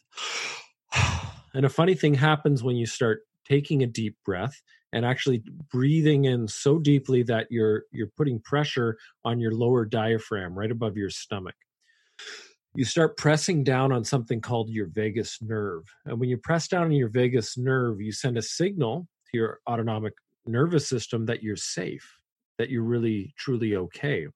and 1.53 1.65
a 1.65 1.69
funny 1.69 1.95
thing 1.95 2.13
happens 2.13 2.63
when 2.63 2.75
you 2.75 2.85
start 2.85 3.21
taking 3.45 3.83
a 3.83 3.87
deep 3.87 4.15
breath 4.25 4.61
and 4.93 5.05
actually 5.05 5.43
breathing 5.71 6.25
in 6.25 6.47
so 6.47 6.77
deeply 6.77 7.23
that 7.23 7.47
you're 7.49 7.83
you're 7.91 8.11
putting 8.17 8.39
pressure 8.39 8.97
on 9.25 9.39
your 9.39 9.53
lower 9.53 9.85
diaphragm 9.85 10.57
right 10.57 10.71
above 10.71 10.97
your 10.97 11.09
stomach 11.09 11.55
you 12.73 12.85
start 12.85 13.17
pressing 13.17 13.63
down 13.63 13.91
on 13.91 14.03
something 14.03 14.39
called 14.39 14.69
your 14.69 14.87
vagus 14.87 15.41
nerve. 15.41 15.83
And 16.05 16.19
when 16.19 16.29
you 16.29 16.37
press 16.37 16.67
down 16.67 16.83
on 16.83 16.91
your 16.93 17.09
vagus 17.09 17.57
nerve, 17.57 17.99
you 18.01 18.11
send 18.11 18.37
a 18.37 18.41
signal 18.41 19.07
to 19.31 19.37
your 19.37 19.59
autonomic 19.69 20.13
nervous 20.45 20.87
system 20.87 21.25
that 21.25 21.43
you're 21.43 21.57
safe, 21.57 22.17
that 22.57 22.69
you're 22.69 22.83
really 22.83 23.33
truly 23.37 23.75
okay. 23.75 24.27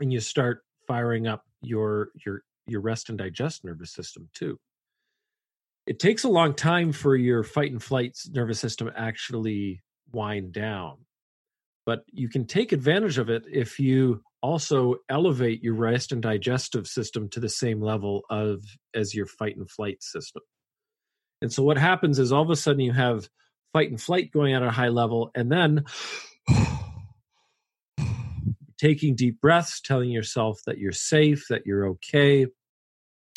And 0.00 0.12
you 0.12 0.20
start 0.20 0.62
firing 0.86 1.26
up 1.26 1.44
your 1.62 2.10
your 2.24 2.42
your 2.66 2.80
rest 2.80 3.08
and 3.08 3.18
digest 3.18 3.64
nervous 3.64 3.92
system 3.92 4.28
too. 4.32 4.58
It 5.86 5.98
takes 5.98 6.24
a 6.24 6.28
long 6.28 6.54
time 6.54 6.92
for 6.92 7.16
your 7.16 7.42
fight 7.42 7.72
and 7.72 7.82
flight 7.82 8.16
nervous 8.30 8.60
system 8.60 8.90
actually 8.94 9.82
wind 10.12 10.52
down. 10.52 10.98
But 11.84 12.04
you 12.12 12.28
can 12.28 12.46
take 12.46 12.70
advantage 12.70 13.18
of 13.18 13.28
it 13.28 13.42
if 13.50 13.80
you 13.80 14.22
also 14.40 14.96
elevate 15.08 15.62
your 15.62 15.74
rest 15.74 16.12
and 16.12 16.22
digestive 16.22 16.86
system 16.86 17.28
to 17.30 17.40
the 17.40 17.48
same 17.48 17.80
level 17.80 18.22
of 18.30 18.64
as 18.94 19.14
your 19.14 19.26
fight 19.26 19.56
and 19.56 19.68
flight 19.68 20.02
system. 20.02 20.42
And 21.40 21.52
so 21.52 21.64
what 21.64 21.78
happens 21.78 22.20
is 22.20 22.32
all 22.32 22.42
of 22.42 22.50
a 22.50 22.56
sudden 22.56 22.80
you 22.80 22.92
have 22.92 23.28
fight 23.72 23.90
and 23.90 24.00
flight 24.00 24.30
going 24.30 24.54
at 24.54 24.62
a 24.62 24.70
high 24.70 24.88
level 24.90 25.32
and 25.34 25.50
then 25.50 25.84
taking 28.78 29.16
deep 29.16 29.40
breaths, 29.40 29.80
telling 29.80 30.10
yourself 30.10 30.60
that 30.66 30.78
you're 30.78 30.92
safe, 30.92 31.46
that 31.48 31.66
you're 31.66 31.88
okay, 31.88 32.46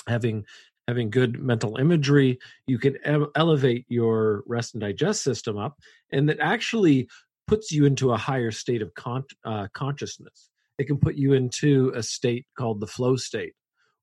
having 0.08 0.46
having 0.88 1.10
good 1.10 1.40
mental 1.40 1.78
imagery, 1.78 2.40
you 2.68 2.78
can 2.78 2.98
elevate 3.36 3.86
your 3.90 4.44
rest 4.48 4.74
and 4.74 4.82
digest 4.82 5.24
system 5.24 5.58
up 5.58 5.80
and 6.12 6.30
that 6.30 6.40
actually 6.40 7.08
puts 7.48 7.72
you 7.72 7.86
into 7.86 8.12
a 8.12 8.18
higher 8.18 8.52
state 8.52 8.82
of 8.82 8.94
con- 8.96 9.24
uh, 9.44 9.68
consciousness. 9.74 10.50
It 10.78 10.86
can 10.86 10.98
put 10.98 11.16
you 11.16 11.34
into 11.34 11.92
a 11.96 12.04
state 12.04 12.46
called 12.58 12.80
the 12.80 12.88
flow 12.88 13.16
state 13.16 13.54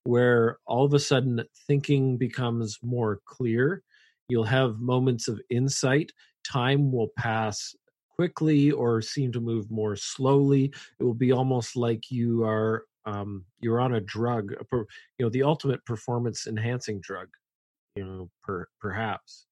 where 0.04 0.58
all 0.66 0.84
of 0.84 0.94
a 0.94 0.98
sudden 0.98 1.42
thinking 1.66 2.16
becomes 2.16 2.78
more 2.82 3.20
clear. 3.26 3.82
You'll 4.28 4.44
have 4.44 4.80
moments 4.80 5.28
of 5.28 5.40
insight. 5.50 6.12
Time 6.44 6.90
will 6.90 7.08
pass 7.16 7.74
quickly 8.14 8.70
or 8.70 9.00
seem 9.00 9.32
to 9.32 9.40
move 9.40 9.70
more 9.70 9.96
slowly. 9.96 10.72
It 10.98 11.04
will 11.04 11.14
be 11.14 11.32
almost 11.32 11.76
like 11.76 12.10
you 12.10 12.44
are 12.44 12.84
um, 13.04 13.44
you're 13.60 13.80
on 13.80 13.94
a 13.94 14.00
drug 14.00 14.52
you 14.72 14.86
know 15.20 15.30
the 15.30 15.42
ultimate 15.42 15.84
performance 15.84 16.46
enhancing 16.46 17.00
drug 17.00 17.28
you 17.96 18.04
know 18.04 18.30
per, 18.42 18.66
perhaps. 18.80 19.46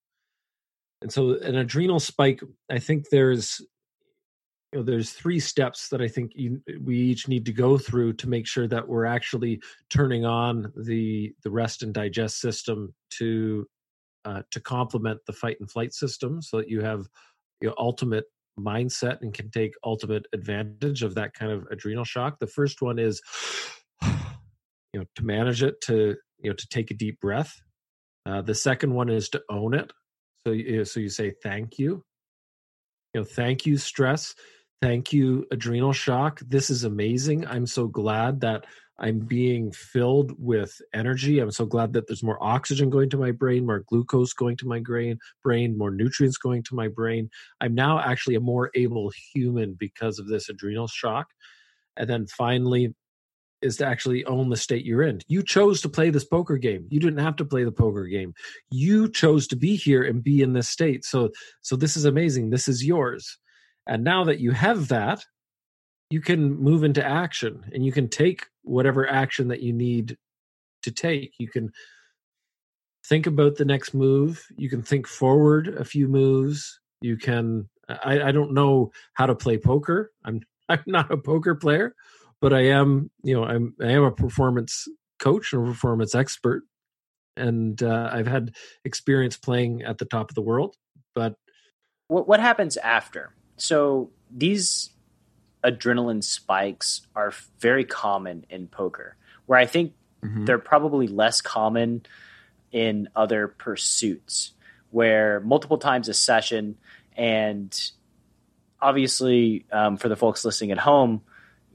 And 1.02 1.11
so 1.12 1.38
an 1.40 1.57
adrenal 1.57 2.00
spike 2.00 2.42
i 2.71 2.78
think 2.78 3.09
there's 3.11 3.61
you 4.73 4.78
know, 4.78 4.85
there's 4.85 5.11
three 5.11 5.40
steps 5.40 5.88
that 5.88 6.00
I 6.00 6.07
think 6.07 6.33
you, 6.35 6.62
we 6.85 6.97
each 6.97 7.26
need 7.26 7.45
to 7.47 7.52
go 7.52 7.76
through 7.76 8.14
to 8.14 8.28
make 8.28 8.47
sure 8.47 8.69
that 8.69 8.87
we're 8.87 9.04
actually 9.04 9.61
turning 9.88 10.25
on 10.25 10.73
the 10.76 11.33
the 11.42 11.50
rest 11.50 11.83
and 11.83 11.92
digest 11.92 12.40
system 12.40 12.95
to 13.19 13.66
uh, 14.25 14.42
to 14.52 14.61
complement 14.61 15.19
the 15.26 15.33
fight 15.33 15.57
and 15.61 15.71
flight 15.71 15.92
system, 15.92 16.40
so 16.40 16.59
that 16.59 16.69
you 16.69 16.83
have 16.83 17.07
your 17.61 17.75
ultimate 17.78 18.25
mindset 18.64 19.21
and 19.23 19.35
can 19.35 19.50
take 19.50 19.73
ultimate 19.85 20.26
advantage 20.33 21.02
of 21.02 21.14
that 21.14 21.35
kind 21.35 21.52
of 21.52 21.67
adrenal 21.71 22.05
shock. 22.05 22.38
The 22.38 22.47
first 22.47 22.83
one 22.83 22.99
is, 22.99 23.21
you 24.02 25.00
know, 25.00 25.05
to 25.17 25.25
manage 25.25 25.62
it, 25.62 25.81
to 25.83 26.17
you 26.38 26.50
know, 26.50 26.57
to 26.57 26.69
take 26.69 26.90
a 26.90 26.95
deep 26.95 27.21
breath. 27.21 27.61
Uh, 28.26 28.43
the 28.43 28.55
second 28.55 28.95
one 28.95 29.09
is 29.09 29.29
to 29.31 29.43
own 29.50 29.75
it. 29.75 29.93
So, 30.47 30.52
you, 30.52 30.85
so 30.85 31.00
you 31.00 31.09
say 31.09 31.33
thank 31.43 31.79
you. 31.79 32.02
You 33.14 33.21
know, 33.21 33.25
thank 33.25 33.67
you, 33.67 33.76
stress 33.76 34.35
Thank 34.83 35.12
you, 35.12 35.47
Adrenal 35.50 35.93
Shock. 35.93 36.40
This 36.40 36.71
is 36.71 36.85
amazing. 36.85 37.47
I'm 37.47 37.67
so 37.67 37.87
glad 37.87 38.40
that 38.40 38.64
I'm 39.00 39.21
being 39.21 39.73
filled 39.73 40.33
with 40.38 40.80
energy. 40.92 41.38
I'm 41.38 41.50
so 41.50 41.64
glad 41.64 41.95
that 41.95 42.07
there's 42.07 42.23
more 42.23 42.42
oxygen 42.42 42.90
going 42.90 43.09
to 43.11 43.16
my 43.16 43.33
brain, 43.33 43.66
more 43.66 43.85
glucose 43.88 44.35
going 44.35 44.57
to 44.59 44.69
my 44.69 44.80
brain, 44.80 45.19
brain, 45.42 45.76
more 45.78 45.90
nutrients 45.90 46.37
going 46.37 46.62
to 46.64 46.75
my 46.75 46.88
brain. 46.88 47.30
I'm 47.61 47.75
now 47.75 47.99
actually 47.99 48.35
a 48.35 48.40
more 48.40 48.71
able 48.75 49.11
human 49.33 49.75
because 49.75 50.19
of 50.19 50.28
this 50.28 50.49
adrenal 50.50 50.87
shock. 50.87 51.28
And 51.97 52.09
then 52.09 52.26
finally, 52.26 52.95
is 53.62 53.76
to 53.76 53.87
actually 53.87 54.25
own 54.25 54.49
the 54.49 54.57
state 54.57 54.85
you're 54.85 55.02
in. 55.02 55.21
You 55.28 55.42
chose 55.42 55.80
to 55.83 55.88
play 55.88 56.11
this 56.11 56.25
poker 56.25 56.57
game. 56.57 56.87
You 56.88 56.99
didn't 56.99 57.19
have 57.19 57.37
to 57.37 57.45
play 57.45 57.64
the 57.64 57.73
poker 57.73 58.04
game. 58.04 58.33
You 58.71 59.11
chose 59.11 59.47
to 59.49 59.57
be 59.57 59.76
here 59.76 60.02
and 60.02 60.23
be 60.23 60.40
in 60.40 60.54
this 60.54 60.69
state. 60.69 61.04
So 61.04 61.30
so 61.61 61.76
this 61.76 61.97
is 61.97 62.04
amazing. 62.04 62.50
This 62.50 62.69
is 62.69 62.85
yours. 62.85 63.38
And 63.87 64.04
now 64.04 64.25
that 64.25 64.40
you 64.40 64.52
have 64.52 64.88
that, 64.88 65.25
you 66.11 66.21
can 66.21 66.57
move 66.57 66.85
into 66.85 67.05
action 67.05 67.64
and 67.73 67.85
you 67.85 67.93
can 67.93 68.09
take 68.09 68.47
whatever 68.62 69.09
action 69.09 69.49
that 69.49 69.62
you 69.62 69.73
need 69.73 70.17
to 70.83 70.90
take. 70.90 71.35
You 71.38 71.49
can 71.49 71.71
think 73.07 73.26
about 73.26 73.57
the 73.57 73.64
next 73.64 73.95
move. 73.95 74.45
You 74.57 74.69
can 74.69 74.83
think 74.83 75.07
forward 75.07 75.69
a 75.69 75.85
few 75.85 76.09
moves. 76.09 76.81
You 77.00 77.17
can 77.17 77.69
I, 77.88 78.23
I 78.23 78.33
don't 78.33 78.52
know 78.52 78.93
how 79.14 79.26
to 79.26 79.35
play 79.35 79.59
poker. 79.59 80.12
I'm 80.25 80.40
I'm 80.69 80.83
not 80.87 81.11
a 81.11 81.17
poker 81.17 81.55
player 81.55 81.95
but 82.40 82.52
I 82.52 82.67
am, 82.67 83.11
you 83.23 83.35
know, 83.35 83.45
I'm 83.45 83.75
I 83.81 83.93
am 83.93 84.02
a 84.02 84.11
performance 84.11 84.88
coach 85.19 85.52
and 85.52 85.62
a 85.62 85.71
performance 85.71 86.14
expert, 86.14 86.62
and 87.37 87.83
uh, 87.83 88.11
I've 88.12 88.26
had 88.26 88.55
experience 88.85 89.37
playing 89.37 89.83
at 89.83 89.99
the 89.99 90.07
top 90.07 90.31
of 90.31 90.35
the 90.35 90.43
world. 90.43 90.76
But 91.14 91.35
what 92.09 92.26
what 92.26 92.40
happens 92.40 92.76
after? 92.79 93.35
So 93.57 94.11
these 94.31 94.90
adrenaline 95.64 96.25
spikes 96.25 97.02
are 97.14 97.33
very 97.59 97.85
common 97.85 98.45
in 98.50 98.67
poker, 98.67 99.17
where 99.47 99.59
I 99.59 99.67
think 99.67 99.93
mm-hmm. 100.23 100.45
they're 100.45 100.59
probably 100.59 101.07
less 101.07 101.40
common 101.40 102.05
in 102.73 103.09
other 103.14 103.49
pursuits, 103.49 104.52
where 104.90 105.40
multiple 105.40 105.79
times 105.79 106.09
a 106.09 106.14
session 106.14 106.76
and 107.17 107.90
obviously 108.81 109.67
um, 109.73 109.97
for 109.97 110.09
the 110.09 110.17
folks 110.17 110.45
listening 110.45 110.71
at 110.71 110.79
home 110.79 111.23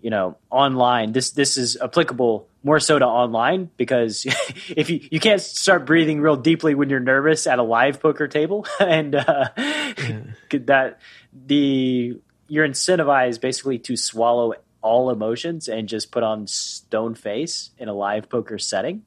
you 0.01 0.09
know 0.11 0.37
online 0.49 1.11
this 1.11 1.31
this 1.31 1.57
is 1.57 1.77
applicable 1.81 2.47
more 2.63 2.79
so 2.79 2.99
to 2.99 3.05
online 3.05 3.69
because 3.77 4.25
if 4.69 4.89
you 4.89 4.99
you 5.11 5.19
can't 5.19 5.41
start 5.41 5.85
breathing 5.85 6.21
real 6.21 6.35
deeply 6.35 6.75
when 6.75 6.89
you're 6.89 6.99
nervous 6.99 7.47
at 7.47 7.59
a 7.59 7.63
live 7.63 7.99
poker 7.99 8.27
table 8.27 8.65
and 8.79 9.15
uh, 9.15 9.49
yeah. 9.57 10.21
that 10.65 10.99
the 11.33 12.19
you're 12.47 12.67
incentivized 12.67 13.41
basically 13.41 13.79
to 13.79 13.95
swallow 13.95 14.53
all 14.81 15.09
emotions 15.09 15.67
and 15.67 15.89
just 15.89 16.11
put 16.11 16.23
on 16.23 16.47
stone 16.47 17.15
face 17.15 17.71
in 17.77 17.87
a 17.87 17.93
live 17.93 18.29
poker 18.29 18.59
setting 18.59 19.03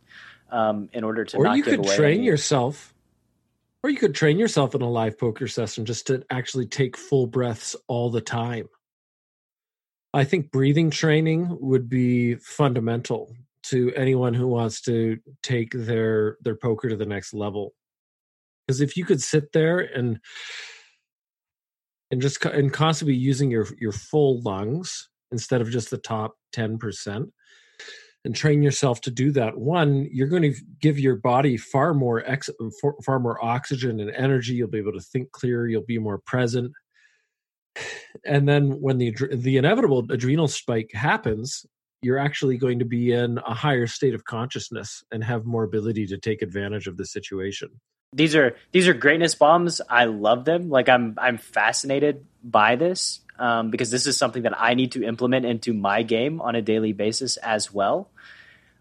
um, 0.51 0.89
in 0.93 1.05
order 1.05 1.25
to 1.25 1.37
or 1.37 1.55
you 1.55 1.63
could 1.63 1.85
train 1.85 2.19
any- 2.19 2.27
yourself 2.27 2.95
or 3.83 3.91
you 3.91 3.97
could 3.97 4.15
train 4.15 4.39
yourself 4.39 4.75
in 4.75 4.83
a 4.83 4.91
live 4.91 5.19
poker 5.19 5.47
session 5.47 5.85
just 5.85 6.09
to 6.09 6.25
actually 6.31 6.67
take 6.67 6.97
full 6.97 7.27
breaths 7.27 7.77
all 7.87 8.11
the 8.11 8.21
time 8.21 8.69
I 10.15 10.25
think 10.25 10.51
breathing 10.51 10.91
training 10.91 11.59
would 11.61 11.89
be 11.89 12.37
fundamental 12.37 13.35
to 13.65 13.93
anyone 13.95 14.35
who 14.35 14.47
wants 14.47 14.81
to 14.83 15.19
take 15.43 15.73
their 15.73 16.39
their 16.41 16.57
poker 16.57 16.89
to 16.89 16.97
the 16.97 17.07
next 17.07 17.35
level. 17.35 17.75
Because 18.67 18.81
if 18.81 18.97
you 18.97 19.05
could 19.05 19.23
sit 19.23 19.53
there 19.53 19.81
and 19.81 20.21
and 22.11 22.23
just 22.23 22.45
and 22.45 22.73
constantly 22.73 23.15
using 23.15 23.51
your 23.51 23.67
your 23.79 23.93
full 23.93 24.41
lungs 24.43 25.09
instead 25.31 25.61
of 25.61 25.71
just 25.71 25.91
the 25.91 25.99
top 25.99 26.37
10% 26.55 27.31
and 28.25 28.35
train 28.35 28.63
yourself 28.63 29.01
to 29.03 29.11
do 29.11 29.31
that. 29.33 29.59
One 29.59 30.09
you're 30.11 30.29
going 30.29 30.43
to 30.43 30.55
give 30.81 30.99
your 30.99 31.17
body 31.17 31.57
far 31.57 31.95
more 31.95 32.23
ex, 32.27 32.49
far 33.05 33.21
more 33.21 33.43
oxygen 33.45 34.01
and 34.01 34.11
energy. 34.11 34.55
You'll 34.55 34.69
be 34.69 34.79
able 34.79 34.93
to 34.93 35.01
think 35.01 35.33
clearer. 35.33 35.69
You'll 35.69 35.83
be 35.83 35.99
more 35.99 36.19
present. 36.19 36.73
And 38.25 38.49
then 38.49 38.81
when 38.81 38.99
the 38.99 39.15
the 39.33 39.57
inevitable 39.57 40.07
adrenal 40.11 40.49
spike 40.49 40.91
happens 40.95 41.65
you're 42.03 42.19
actually 42.19 42.57
going 42.57 42.79
to 42.79 42.85
be 42.85 43.13
in 43.13 43.39
a 43.39 43.55
higher 43.55 43.87
state 43.87 44.15
of 44.15 44.25
consciousness 44.25 45.03
and 45.11 45.25
have 45.25 45.45
more 45.45 45.65
ability 45.65 46.07
to 46.07 46.19
take 46.19 46.43
advantage 46.43 46.87
of 46.87 46.97
the 46.97 47.05
situation 47.05 47.69
these 48.13 48.35
are 48.35 48.57
these 48.73 48.89
are 48.89 48.95
greatness 48.95 49.35
bombs 49.35 49.81
i 49.89 50.05
love 50.05 50.45
them 50.45 50.71
like 50.71 50.89
i'm 50.89 51.15
i'm 51.19 51.39
fascinated 51.39 52.25
by 52.43 52.77
this 52.77 53.21
um, 53.39 53.71
because 53.71 53.91
this 53.91 54.07
is 54.07 54.17
something 54.17 54.43
that 54.43 54.59
i 54.61 54.75
need 54.75 54.93
to 54.93 55.05
implement 55.05 55.45
into 55.45 55.73
my 55.73 56.03
game 56.03 56.41
on 56.41 56.55
a 56.55 56.63
daily 56.63 56.93
basis 56.93 57.37
as 57.39 57.73
well 57.73 58.11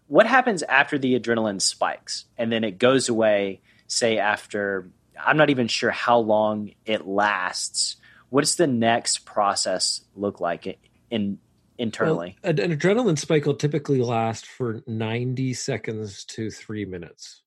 what 0.06 0.26
happens 0.26 0.62
after 0.62 0.98
the 0.98 1.18
adrenaline 1.18 1.60
spikes 1.60 2.24
and 2.36 2.50
then 2.50 2.64
it 2.64 2.78
goes 2.78 3.08
away 3.08 3.60
say 3.86 4.18
after 4.18 4.88
i'm 5.20 5.36
not 5.36 5.50
even 5.50 5.68
sure 5.68 5.90
how 5.90 6.18
long 6.18 6.70
it 6.86 7.06
lasts 7.06 7.96
What's 8.30 8.56
the 8.56 8.66
next 8.66 9.24
process 9.24 10.02
look 10.14 10.40
like 10.40 10.78
in 11.10 11.38
internally? 11.78 12.36
Well, 12.42 12.60
an 12.60 12.76
adrenaline 12.76 13.18
spike 13.18 13.46
will 13.46 13.54
typically 13.54 14.02
last 14.02 14.46
for 14.46 14.82
90 14.86 15.54
seconds 15.54 16.24
to 16.26 16.50
three 16.50 16.84
minutes. 16.84 17.42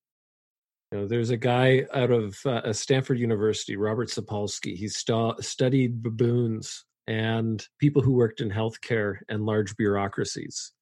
You 0.92 1.00
know, 1.00 1.08
there's 1.08 1.30
a 1.30 1.38
guy 1.38 1.86
out 1.94 2.12
of 2.12 2.38
uh, 2.46 2.74
Stanford 2.74 3.18
University, 3.18 3.78
Robert 3.78 4.10
Sapolsky. 4.10 4.76
He 4.76 4.90
st- 4.90 5.44
studied 5.44 6.04
baboons 6.04 6.84
and 7.08 7.66
people 7.80 8.02
who 8.02 8.14
worked 8.14 8.42
in 8.42 8.52
healthcare 8.52 9.18
and 9.30 9.46
large 9.46 9.78
bureaucracies. 9.78 10.74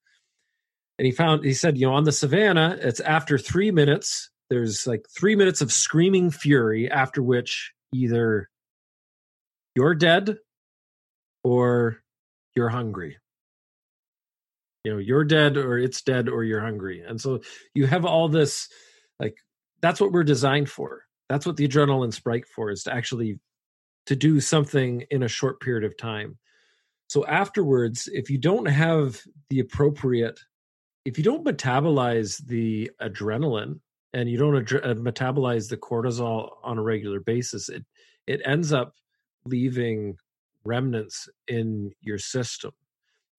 And 0.97 1.05
he 1.05 1.11
found, 1.11 1.45
he 1.45 1.53
said, 1.53 1.77
you 1.77 1.87
know, 1.87 1.93
on 1.93 2.03
the 2.03 2.11
savannah, 2.11 2.77
it's 2.81 2.99
after 2.99 3.37
three 3.37 3.71
minutes, 3.71 4.31
there's 4.49 4.87
like 4.87 5.05
three 5.15 5.35
minutes 5.35 5.61
of 5.61 5.71
screaming 5.71 6.31
fury, 6.31 6.89
after 6.89 7.21
which 7.21 7.71
either 7.93 8.49
you're 9.75 9.95
dead 9.95 10.37
or 11.43 12.01
you're 12.55 12.69
hungry 12.69 13.17
you 14.83 14.91
know 14.91 14.97
you're 14.97 15.23
dead 15.23 15.57
or 15.57 15.77
it's 15.77 16.01
dead 16.01 16.29
or 16.29 16.43
you're 16.43 16.61
hungry 16.61 17.03
and 17.05 17.19
so 17.19 17.41
you 17.73 17.85
have 17.85 18.05
all 18.05 18.29
this 18.29 18.67
like 19.19 19.37
that's 19.81 19.99
what 19.99 20.11
we're 20.11 20.23
designed 20.23 20.69
for 20.69 21.03
that's 21.29 21.45
what 21.45 21.57
the 21.57 21.67
adrenaline 21.67 22.13
spike 22.13 22.45
for 22.47 22.69
is 22.69 22.83
to 22.83 22.93
actually 22.93 23.39
to 24.05 24.15
do 24.15 24.39
something 24.39 25.03
in 25.11 25.23
a 25.23 25.27
short 25.27 25.59
period 25.61 25.83
of 25.83 25.97
time 25.97 26.37
so 27.07 27.25
afterwards 27.25 28.09
if 28.13 28.29
you 28.29 28.37
don't 28.37 28.67
have 28.67 29.19
the 29.49 29.59
appropriate 29.59 30.39
if 31.05 31.17
you 31.17 31.23
don't 31.23 31.45
metabolize 31.45 32.45
the 32.47 32.89
adrenaline 33.01 33.79
and 34.13 34.29
you 34.29 34.37
don't 34.37 34.65
adre- 34.65 34.85
uh, 34.85 34.95
metabolize 34.95 35.69
the 35.69 35.77
cortisol 35.77 36.49
on 36.63 36.77
a 36.77 36.81
regular 36.81 37.19
basis 37.19 37.69
it 37.69 37.85
it 38.27 38.41
ends 38.45 38.71
up 38.71 38.93
leaving 39.45 40.15
remnants 40.63 41.29
in 41.47 41.91
your 42.01 42.17
system. 42.17 42.71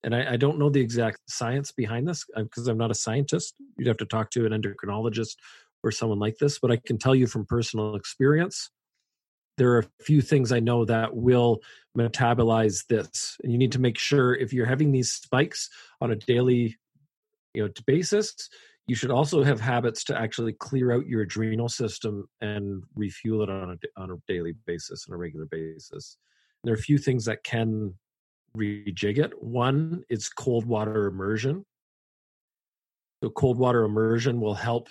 And 0.03 0.15
I, 0.15 0.33
I 0.33 0.37
don't 0.37 0.57
know 0.57 0.69
the 0.69 0.81
exact 0.81 1.19
science 1.27 1.71
behind 1.71 2.07
this 2.07 2.25
because 2.35 2.67
uh, 2.67 2.71
I'm 2.71 2.77
not 2.77 2.91
a 2.91 2.95
scientist. 2.95 3.55
You'd 3.77 3.87
have 3.87 3.97
to 3.97 4.05
talk 4.05 4.31
to 4.31 4.45
an 4.45 4.51
endocrinologist 4.51 5.35
or 5.83 5.91
someone 5.91 6.19
like 6.19 6.37
this, 6.37 6.59
but 6.59 6.71
I 6.71 6.77
can 6.77 6.97
tell 6.97 7.15
you 7.15 7.27
from 7.27 7.45
personal 7.45 7.95
experience 7.95 8.69
there 9.57 9.73
are 9.73 9.79
a 9.79 10.03
few 10.03 10.21
things 10.21 10.51
I 10.51 10.59
know 10.59 10.85
that 10.85 11.15
will 11.15 11.59
metabolize 11.97 12.87
this. 12.87 13.37
And 13.43 13.51
you 13.51 13.57
need 13.57 13.73
to 13.73 13.79
make 13.79 13.97
sure 13.97 14.33
if 14.33 14.53
you're 14.53 14.65
having 14.65 14.91
these 14.91 15.11
spikes 15.11 15.69
on 15.99 16.11
a 16.11 16.15
daily 16.15 16.77
you 17.53 17.63
know 17.63 17.69
basis, 17.85 18.33
you 18.87 18.95
should 18.95 19.11
also 19.11 19.43
have 19.43 19.59
habits 19.59 20.03
to 20.05 20.19
actually 20.19 20.53
clear 20.53 20.91
out 20.91 21.05
your 21.05 21.21
adrenal 21.21 21.69
system 21.69 22.27
and 22.39 22.83
refuel 22.95 23.43
it 23.43 23.49
on 23.49 23.77
a, 23.77 24.01
on 24.01 24.11
a 24.11 24.15
daily 24.27 24.53
basis, 24.65 25.05
on 25.07 25.13
a 25.13 25.17
regular 25.17 25.45
basis. 25.45 26.17
There 26.63 26.73
are 26.73 26.77
a 26.77 26.81
few 26.81 26.97
things 26.97 27.25
that 27.25 27.43
can 27.43 27.93
rejig 28.57 29.17
it. 29.17 29.31
One 29.41 30.03
is 30.09 30.29
cold 30.29 30.65
water 30.65 31.05
immersion. 31.07 31.65
So, 33.23 33.29
cold 33.29 33.57
water 33.57 33.83
immersion 33.83 34.41
will 34.41 34.55
help 34.55 34.89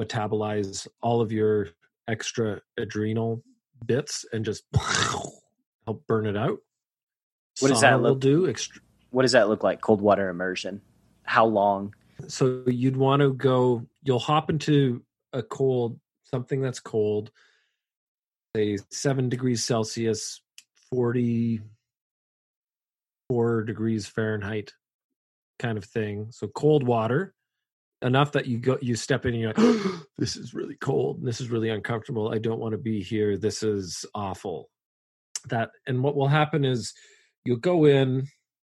metabolize 0.00 0.86
all 1.02 1.20
of 1.20 1.32
your 1.32 1.68
extra 2.08 2.60
adrenal 2.78 3.42
bits 3.86 4.24
and 4.32 4.44
just 4.44 4.64
help 5.86 6.06
burn 6.06 6.26
it 6.26 6.36
out. 6.36 6.58
What 7.60 7.68
does 7.68 7.82
that 7.82 8.02
look? 8.02 8.18
Do 8.20 8.48
extra- 8.48 8.80
what 9.10 9.22
does 9.22 9.32
that 9.32 9.48
look 9.48 9.62
like? 9.62 9.80
Cold 9.80 10.00
water 10.00 10.28
immersion. 10.28 10.80
How 11.22 11.46
long? 11.46 11.94
So 12.26 12.64
you'd 12.66 12.96
want 12.96 13.22
to 13.22 13.32
go, 13.32 13.86
you'll 14.02 14.18
hop 14.18 14.50
into 14.50 15.04
a 15.32 15.42
cold, 15.42 16.00
something 16.24 16.60
that's 16.60 16.80
cold, 16.80 17.30
say 18.56 18.78
seven 18.90 19.28
degrees 19.28 19.64
Celsius, 19.64 20.40
44 20.90 23.62
degrees 23.62 24.06
Fahrenheit 24.06 24.72
kind 25.58 25.78
of 25.78 25.84
thing. 25.84 26.28
So 26.30 26.48
cold 26.48 26.84
water 26.84 27.34
enough 28.04 28.32
that 28.32 28.46
you 28.46 28.58
go 28.58 28.78
you 28.80 28.94
step 28.94 29.26
in 29.26 29.34
and 29.34 29.42
you're 29.42 29.52
like 29.54 29.82
this 30.18 30.36
is 30.36 30.54
really 30.54 30.76
cold 30.76 31.24
this 31.24 31.40
is 31.40 31.50
really 31.50 31.70
uncomfortable 31.70 32.32
i 32.32 32.38
don't 32.38 32.60
want 32.60 32.72
to 32.72 32.78
be 32.78 33.02
here 33.02 33.36
this 33.36 33.64
is 33.64 34.06
awful 34.14 34.70
that 35.48 35.70
and 35.86 36.02
what 36.02 36.16
will 36.16 36.28
happen 36.28 36.64
is 36.64 36.94
you'll 37.44 37.56
go 37.56 37.86
in 37.86 38.28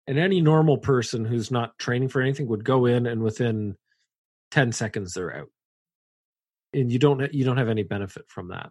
And 0.06 0.18
any 0.18 0.40
normal 0.40 0.78
person 0.78 1.24
who's 1.24 1.50
not 1.50 1.78
training 1.78 2.08
for 2.10 2.22
anything 2.22 2.48
would 2.48 2.64
go 2.64 2.86
in 2.86 3.06
and 3.06 3.22
within 3.22 3.76
10 4.52 4.72
seconds 4.72 5.14
they're 5.14 5.36
out. 5.36 5.48
And 6.74 6.92
you 6.92 6.98
don't 6.98 7.32
you 7.34 7.44
don't 7.44 7.58
have 7.58 7.68
any 7.68 7.84
benefit 7.84 8.24
from 8.28 8.48
that. 8.48 8.70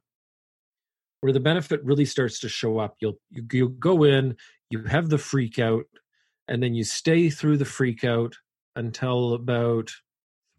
Where 1.22 1.34
the 1.34 1.39
benefit 1.39 1.84
really 1.84 2.06
starts 2.06 2.39
to 2.41 2.50
show 2.50 2.80
up, 2.80 2.96
you'll 3.02 3.20
you, 3.32 3.46
you'll 3.52 3.70
go 3.70 4.04
in, 4.04 4.38
you 4.70 4.84
have 4.84 5.10
the 5.10 5.18
freak 5.18 5.60
out, 5.60 5.86
and 6.48 6.62
then 6.63 6.76
you 6.76 6.84
stay 6.84 7.30
through 7.30 7.58
the 7.58 7.65
freak 7.65 8.04
out 8.04 8.36
until 8.76 9.34
about 9.34 9.91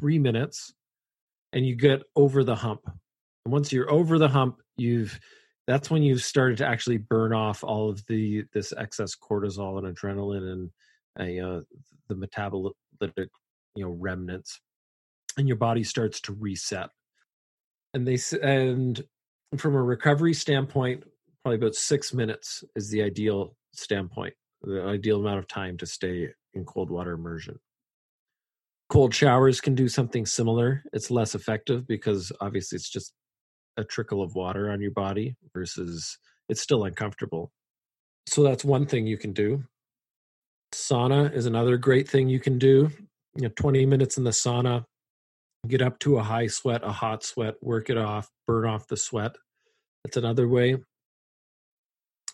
three 0.01 0.19
minutes 0.19 0.75
and 1.53 1.67
you 1.67 1.75
get 1.75 2.03
over 2.15 2.45
the 2.45 2.55
hump. 2.55 2.83
And 2.87 3.53
once 3.53 3.73
you're 3.73 3.91
over 3.91 4.19
the 4.19 4.29
hump, 4.29 4.61
you've 4.77 5.19
that's 5.67 5.91
when 5.91 6.03
you've 6.03 6.23
started 6.23 6.59
to 6.59 6.67
actually 6.67 6.99
burn 6.99 7.33
off 7.33 7.65
all 7.65 7.91
of 7.91 8.05
the 8.07 8.45
this 8.53 8.73
excess 8.77 9.15
cortisol 9.17 9.79
and 9.79 9.97
adrenaline 9.97 10.71
and 11.17 11.41
uh, 11.41 11.61
the 12.09 12.15
metabolic 12.15 12.75
you 13.75 13.85
know 13.85 13.91
remnants 13.91 14.61
and 15.37 15.49
your 15.49 15.57
body 15.57 15.85
starts 15.85 16.21
to 16.21 16.33
reset 16.35 16.89
and 17.95 18.07
they 18.07 18.19
and 18.43 19.05
from 19.59 19.75
a 19.75 19.83
recovery 19.83 20.35
standpoint 20.35 21.05
probably 21.43 21.57
about 21.57 21.75
six 21.75 22.15
minutes 22.15 22.65
is 22.75 22.91
the 22.91 23.03
ideal 23.03 23.55
standpoint 23.73 24.35
the 24.63 24.83
ideal 24.83 25.21
amount 25.21 25.39
of 25.39 25.47
time 25.47 25.77
to 25.77 25.87
stay 25.87 26.29
in 26.55 26.65
cold 26.65 26.91
water 26.91 27.13
immersion 27.13 27.59
cold 28.89 29.15
showers 29.15 29.61
can 29.61 29.75
do 29.75 29.89
something 29.89 30.25
similar 30.25 30.85
it's 30.93 31.11
less 31.11 31.35
effective 31.35 31.87
because 31.89 32.31
obviously 32.41 32.77
it's 32.77 32.89
just 32.89 33.13
a 33.77 33.85
trickle 33.85 34.23
of 34.23 34.35
water 34.35 34.71
on 34.71 34.81
your 34.81 34.91
body 34.91 35.37
versus 35.55 36.19
it's 36.49 36.61
still 36.61 36.85
uncomfortable. 36.85 37.51
So 38.27 38.43
that's 38.43 38.65
one 38.65 38.87
thing 38.87 39.07
you 39.07 39.19
can 39.19 39.33
do. 39.33 39.65
Sauna 40.75 41.33
is 41.33 41.47
another 41.47 41.77
great 41.77 42.09
thing 42.09 42.29
you 42.29 42.41
can 42.41 42.59
do. 42.59 42.91
You 43.37 43.43
know, 43.43 43.49
20 43.57 43.87
minutes 43.87 44.19
in 44.19 44.25
the 44.25 44.31
sauna, 44.31 44.85
get 45.69 45.83
up 45.83 45.99
to 46.01 46.17
a 46.17 46.23
high 46.23 46.47
sweat, 46.47 46.83
a 46.83 46.93
hot 46.93 47.23
sweat, 47.23 47.55
work 47.61 47.91
it 47.91 47.99
off, 47.99 48.29
burn 48.47 48.67
off 48.67 48.89
the 48.89 48.97
sweat. 48.97 49.37
That's 50.05 50.17
another 50.17 50.49
way. 50.49 50.77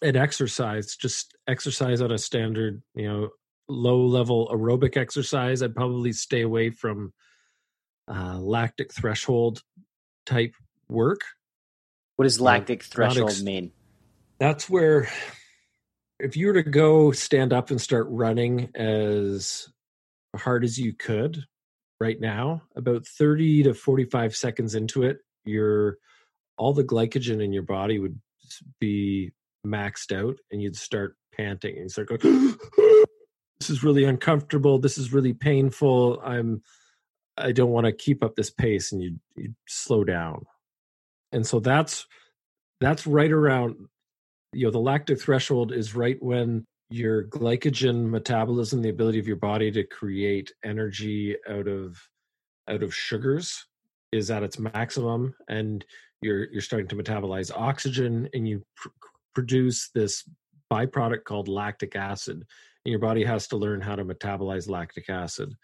And 0.01 0.17
exercise, 0.17 0.97
just 0.97 1.37
exercise 1.49 2.01
on 2.01 2.11
a 2.11 2.19
standard, 2.19 2.83
you 2.95 3.09
know, 3.09 3.29
low 3.69 4.05
level 4.07 4.49
aerobic 4.53 4.97
exercise. 4.97 5.63
I'd 5.63 5.75
probably 5.75 6.13
stay 6.13 6.43
away 6.43 6.71
from 6.71 7.13
uh, 8.09 8.39
lactic 8.39 8.93
threshold 8.93 9.63
type 10.27 10.55
work. 10.89 11.21
What 12.17 12.25
does 12.25 12.41
lactic 12.41 12.83
threshold 12.83 13.31
ex- 13.31 13.43
mean? 13.43 13.73
That's 14.39 14.69
where 14.69 15.09
if 16.19 16.37
you 16.37 16.49
were 16.49 16.55
to 16.55 16.63
go 16.63 17.13
stand 17.13 17.53
up 17.53 17.71
and 17.71 17.81
start 17.81 18.07
running 18.11 18.71
as 18.75 19.69
hard 20.37 20.65
as 20.65 20.79
you 20.79 20.93
could 20.93 21.45
right 22.01 22.21
now, 22.21 22.63
about 22.77 23.07
30 23.07 23.65
to 23.65 23.75
45 23.75 24.37
seconds 24.37 24.75
into 24.75 25.03
it, 25.03 25.19
your 25.45 25.99
all 26.59 26.73
the 26.73 26.85
glycogen 26.85 27.43
in 27.43 27.53
your 27.53 27.63
body 27.63 27.99
would 27.99 28.21
be 28.79 29.33
maxed 29.67 30.13
out 30.15 30.37
and 30.51 30.61
you'd 30.61 30.77
start 30.77 31.17
panting 31.35 31.79
and 31.79 31.91
start 31.91 32.09
going 32.09 32.55
this 33.63 33.71
is 33.71 33.85
really 33.85 34.05
uncomfortable 34.05 34.79
this 34.79 34.99
is 34.99 35.13
really 35.13 35.33
painful 35.33 36.21
i'm 36.25 36.61
i 37.37 37.53
don't 37.53 37.71
want 37.71 37.87
to 37.87 37.93
keep 37.93 38.25
up 38.25 38.35
this 38.35 38.51
pace 38.51 38.93
and 38.93 39.03
you 39.03 39.19
you 39.37 39.55
slow 39.67 40.05
down. 40.05 40.45
And 41.33 41.47
so 41.47 41.61
that's 41.61 42.07
that's 42.81 43.07
right 43.07 43.31
around 43.31 43.77
you 44.53 44.67
know 44.67 44.71
the 44.71 44.79
lactic 44.79 45.21
threshold 45.21 45.73
is 45.73 45.95
right 45.95 46.23
when 46.23 46.67
your 46.91 47.25
glycogen 47.25 48.11
metabolism 48.11 48.83
the 48.83 48.91
ability 48.91 49.19
of 49.19 49.27
your 49.27 49.37
body 49.37 49.71
to 49.71 49.85
create 49.85 50.53
energy 50.63 51.37
out 51.49 51.69
of 51.69 51.97
out 52.69 52.83
of 52.83 52.95
sugars 52.95 53.65
is 54.13 54.31
at 54.31 54.43
its 54.43 54.59
maximum 54.59 55.35
and 55.49 55.87
you're 56.21 56.51
you're 56.53 56.61
starting 56.61 56.89
to 56.89 56.97
metabolize 56.97 57.51
oxygen 57.55 58.29
and 58.35 58.47
you 58.47 58.63
pr- 58.77 58.89
produce 59.35 59.89
this 59.95 60.29
byproduct 60.71 61.25
called 61.25 61.49
lactic 61.49 61.97
acid 61.97 62.45
and 62.85 62.91
your 62.91 63.01
body 63.01 63.25
has 63.25 63.47
to 63.49 63.57
learn 63.57 63.81
how 63.81 63.97
to 63.97 64.05
metabolize 64.05 64.69
lactic 64.69 65.09
acid 65.09 65.55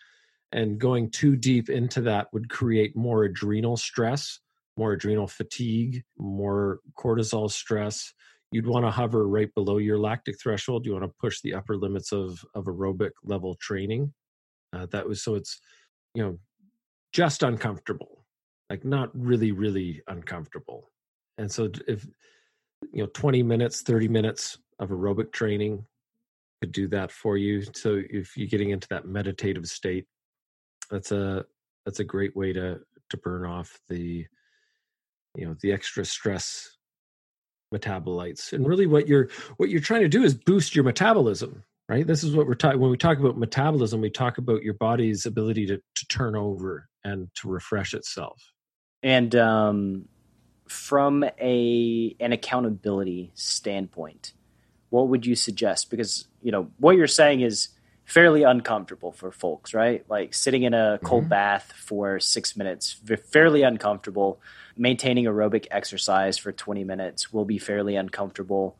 and 0.52 0.78
going 0.78 1.11
too 1.11 1.37
deep 1.37 1.68
into 1.68 2.00
that 2.00 2.28
would 2.33 2.48
create 2.48 2.96
more 2.96 3.24
adrenal 3.24 3.76
stress 3.76 4.40
more 4.78 4.92
adrenal 4.92 5.26
fatigue, 5.26 6.04
more 6.16 6.78
cortisol 6.96 7.50
stress. 7.50 8.14
You'd 8.52 8.66
want 8.66 8.87
to 8.87 8.90
hover 8.90 9.26
right 9.28 9.52
below 9.54 9.76
your 9.76 9.98
lactic 9.98 10.40
threshold. 10.40 10.87
You 10.87 10.92
want 10.92 11.04
to 11.04 11.14
push 11.20 11.40
the 11.42 11.52
upper 11.52 11.76
limits 11.76 12.12
of 12.12 12.42
of 12.54 12.64
aerobic 12.64 13.11
level 13.24 13.57
training. 13.61 14.14
Uh, 14.72 14.87
that 14.92 15.07
was 15.07 15.22
so 15.22 15.35
it's 15.35 15.61
you 16.14 16.22
know 16.22 16.38
just 17.12 17.42
uncomfortable, 17.42 18.24
like 18.70 18.85
not 18.85 19.11
really 19.12 19.52
really 19.52 20.00
uncomfortable. 20.07 20.88
And 21.37 21.50
so 21.50 21.70
if 21.87 22.07
you 22.92 23.02
know 23.02 23.11
20 23.12 23.42
minutes, 23.42 23.83
30 23.83 24.09
minutes 24.09 24.59
of 24.78 24.88
aerobic 24.90 25.33
training 25.33 25.85
could 26.61 26.73
do 26.73 26.88
that 26.88 27.12
for 27.12 27.37
you. 27.37 27.62
So 27.75 28.01
if 28.11 28.37
you're 28.37 28.49
getting 28.49 28.71
into 28.71 28.88
that 28.88 29.07
meditative 29.07 29.66
state, 29.66 30.07
that's 30.90 31.12
a 31.12 31.44
that's 31.85 32.01
a 32.01 32.05
great 32.05 32.37
way 32.37 32.53
to 32.53 32.81
to 33.11 33.16
burn 33.16 33.47
off 33.47 33.79
the 33.88 34.27
you 35.37 35.47
know 35.47 35.57
the 35.62 35.73
extra 35.73 36.05
stress 36.05 36.77
metabolites 37.73 38.53
and 38.53 38.66
really 38.66 38.87
what 38.87 39.07
you're 39.07 39.29
what 39.59 39.68
you're 39.68 39.81
trying 39.81 40.01
to 40.01 40.09
do 40.09 40.23
is 40.23 40.35
boost 40.35 40.75
your 40.75 40.85
metabolism 40.85 41.62
right 41.88 42.07
this 42.07 42.25
is 42.25 42.35
what 42.35 42.47
we're 42.47 42.55
talking 42.55 42.81
when 42.81 42.90
we 42.90 42.97
talk 42.97 43.18
about 43.18 43.37
metabolism 43.37 44.01
we 44.01 44.11
talk 44.11 44.38
about 44.38 44.62
your 44.62 44.75
body's 44.75 45.27
ability 45.27 45.66
to, 45.66 45.77
to 45.94 46.07
turn 46.09 46.35
over 46.35 46.88
and 47.05 47.29
to 47.35 47.49
refresh 47.49 47.92
itself 47.92 48.53
and 49.03 49.37
um, 49.37 50.09
from 50.66 51.25
a 51.40 52.16
an 52.21 52.33
accountability 52.33 53.31
standpoint 53.35 54.33
what 54.88 55.09
would 55.09 55.27
you 55.27 55.35
suggest 55.35 55.90
because 55.90 56.28
you 56.42 56.53
know 56.53 56.70
what 56.79 56.96
you're 56.96 57.07
saying 57.07 57.40
is 57.40 57.68
fairly 58.05 58.42
uncomfortable 58.42 59.12
for 59.12 59.31
folks 59.31 59.74
right 59.74 60.05
like 60.09 60.33
sitting 60.33 60.62
in 60.62 60.72
a 60.72 60.98
cold 61.05 61.24
mm-hmm. 61.24 61.31
bath 61.31 61.72
for 61.77 62.18
six 62.18 62.57
minutes 62.57 63.01
fairly 63.31 63.62
uncomfortable 63.62 64.40
maintaining 64.79 65.24
aerobic 65.24 65.66
exercise 65.70 66.38
for 66.38 66.53
20 66.53 66.85
minutes 66.85 67.33
will 67.33 67.44
be 67.44 67.59
fairly 67.59 67.96
uncomfortable. 67.96 68.77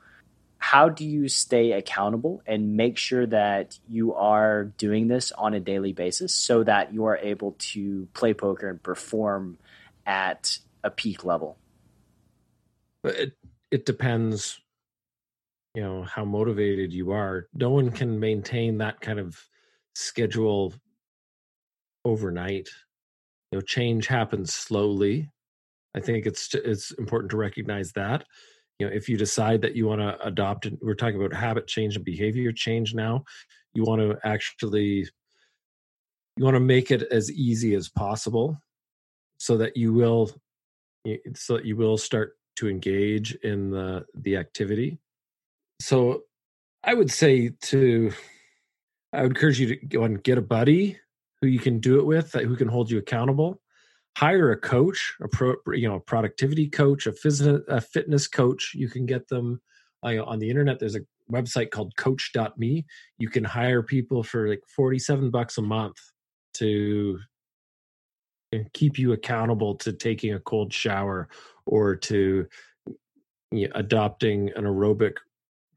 How 0.59 0.89
do 0.89 1.05
you 1.05 1.29
stay 1.29 1.73
accountable 1.73 2.43
and 2.47 2.77
make 2.77 2.97
sure 2.97 3.27
that 3.27 3.79
you 3.89 4.15
are 4.15 4.65
doing 4.65 5.09
this 5.09 5.33
on 5.33 5.55
a 5.55 5.61
daily 5.61 5.93
basis 5.93 6.35
so 6.35 6.65
that 6.65 6.93
you 6.93 7.05
are 7.05 7.17
able 7.17 7.57
to 7.59 8.09
play 8.15 8.35
poker 8.35 8.69
and 8.69 8.83
perform 8.83 9.59
at 10.07 10.59
a 10.83 10.91
peak 10.91 11.25
level? 11.25 11.59
It 13.05 13.35
it 13.71 13.87
depends 13.87 14.61
you 15.75 15.83
know 15.83 16.03
how 16.03 16.25
motivated 16.25 16.93
you 16.93 17.11
are. 17.11 17.49
No 17.55 17.71
one 17.71 17.91
can 17.91 18.19
maintain 18.19 18.79
that 18.79 19.01
kind 19.01 19.19
of 19.19 19.39
schedule 19.95 20.75
overnight. 22.05 22.69
You 23.53 23.59
know 23.59 23.63
change 23.63 24.07
happens 24.07 24.55
slowly 24.55 25.31
I 25.95 26.01
think 26.01 26.27
it's 26.27 26.55
it's 26.55 26.93
important 26.93 27.31
to 27.31 27.37
recognize 27.37 27.93
that. 27.93 28.25
You 28.79 28.87
know, 28.87 28.93
if 28.93 29.09
you 29.09 29.17
decide 29.17 29.63
that 29.63 29.75
you 29.75 29.87
want 29.87 30.01
to 30.01 30.25
adopt 30.25 30.67
it, 30.67 30.79
we're 30.81 30.95
talking 30.95 31.21
about 31.21 31.35
habit 31.35 31.67
change 31.67 31.97
and 31.97 32.05
behavior 32.05 32.53
change 32.53 32.95
now. 32.95 33.25
You 33.75 33.83
want 33.83 34.01
to 34.01 34.17
actually 34.25 35.09
you 36.37 36.45
want 36.45 36.55
to 36.55 36.61
make 36.61 36.91
it 36.93 37.03
as 37.11 37.33
easy 37.33 37.75
as 37.75 37.89
possible 37.89 38.63
so 39.39 39.57
that 39.57 39.77
you 39.77 39.93
will 39.93 40.31
so 41.35 41.57
that 41.57 41.65
you 41.65 41.77
will 41.77 41.99
start 41.99 42.37
to 42.57 42.69
engage 42.69 43.35
in 43.37 43.71
the 43.71 44.05
the 44.15 44.37
activity. 44.37 44.99
So 45.81 46.23
I 46.85 46.95
would 46.95 47.11
say 47.11 47.51
to 47.63 48.13
I 49.13 49.23
would 49.23 49.33
encourage 49.33 49.61
you 49.61 49.69
to 49.69 49.77
go 49.87 50.05
and 50.05 50.23
get 50.23 50.39
a 50.39 50.43
buddy 50.43 50.99
who 51.41 51.47
you 51.47 51.59
can 51.59 51.79
do 51.79 51.99
it 51.99 52.07
with, 52.07 52.33
who 52.33 52.57
can 52.57 52.69
hold 52.69 52.91
you 52.91 52.99
accountable 52.99 53.61
hire 54.19 54.51
a 54.51 54.57
coach, 54.57 55.15
a 55.23 55.29
pro, 55.29 55.55
you 55.69 55.89
know, 55.89 55.95
a 55.95 56.01
productivity 56.01 56.69
coach, 56.69 57.07
a 57.07 57.13
fitness, 57.13 57.63
a 57.69 57.81
fitness 57.81 58.27
coach. 58.27 58.73
You 58.75 58.89
can 58.89 59.07
get 59.07 59.29
them 59.29 59.61
uh, 60.03 60.25
on 60.25 60.41
the 60.41 60.51
internet. 60.51 60.81
There's 60.81 60.97
a 60.97 61.07
website 61.31 61.71
called 61.71 61.97
coach.me. 61.97 62.85
You 63.19 63.29
can 63.29 63.45
hire 63.45 63.81
people 63.81 64.25
for 64.25 64.49
like 64.49 64.63
47 64.67 65.31
bucks 65.31 65.59
a 65.59 65.63
month 65.63 65.99
to 66.55 67.21
keep 68.73 68.99
you 68.99 69.13
accountable 69.13 69.77
to 69.77 69.93
taking 69.93 70.35
a 70.35 70.41
cold 70.41 70.73
shower 70.73 71.29
or 71.65 71.95
to 71.95 72.49
you 73.53 73.69
know, 73.69 73.73
adopting 73.77 74.51
an 74.57 74.65
aerobic 74.65 75.15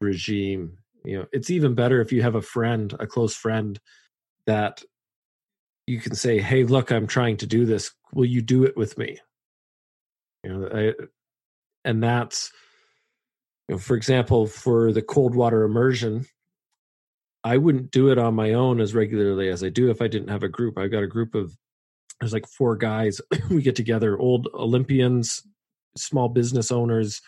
regime. 0.02 0.78
You 1.04 1.18
know, 1.18 1.26
it's 1.32 1.50
even 1.50 1.74
better 1.74 2.00
if 2.00 2.12
you 2.12 2.22
have 2.22 2.34
a 2.34 2.42
friend, 2.42 2.94
a 3.00 3.06
close 3.06 3.34
friend 3.34 3.78
that 4.46 4.82
you 5.86 6.00
can 6.00 6.14
say, 6.14 6.40
"Hey, 6.40 6.64
look, 6.64 6.90
I'm 6.90 7.06
trying 7.06 7.38
to 7.38 7.46
do 7.46 7.66
this. 7.66 7.92
Will 8.12 8.24
you 8.24 8.42
do 8.42 8.64
it 8.64 8.76
with 8.76 8.98
me?" 8.98 9.18
You 10.44 10.52
know, 10.52 10.68
I, 10.72 11.04
and 11.84 12.02
that's, 12.02 12.52
you 13.68 13.74
know, 13.74 13.78
for 13.78 13.96
example, 13.96 14.46
for 14.46 14.92
the 14.92 15.02
cold 15.02 15.34
water 15.34 15.62
immersion, 15.64 16.26
I 17.44 17.56
wouldn't 17.56 17.90
do 17.90 18.10
it 18.10 18.18
on 18.18 18.34
my 18.34 18.52
own 18.52 18.80
as 18.80 18.94
regularly 18.94 19.48
as 19.48 19.64
I 19.64 19.68
do 19.68 19.90
if 19.90 20.00
I 20.00 20.08
didn't 20.08 20.28
have 20.28 20.42
a 20.42 20.48
group. 20.48 20.78
I've 20.78 20.92
got 20.92 21.02
a 21.02 21.08
group 21.08 21.34
of 21.34 21.56
there's 22.20 22.32
like 22.32 22.46
four 22.46 22.76
guys. 22.76 23.20
we 23.50 23.62
get 23.62 23.74
together, 23.74 24.16
old 24.16 24.48
Olympians, 24.54 25.42
small 25.96 26.28
business 26.28 26.70
owners, 26.70 27.20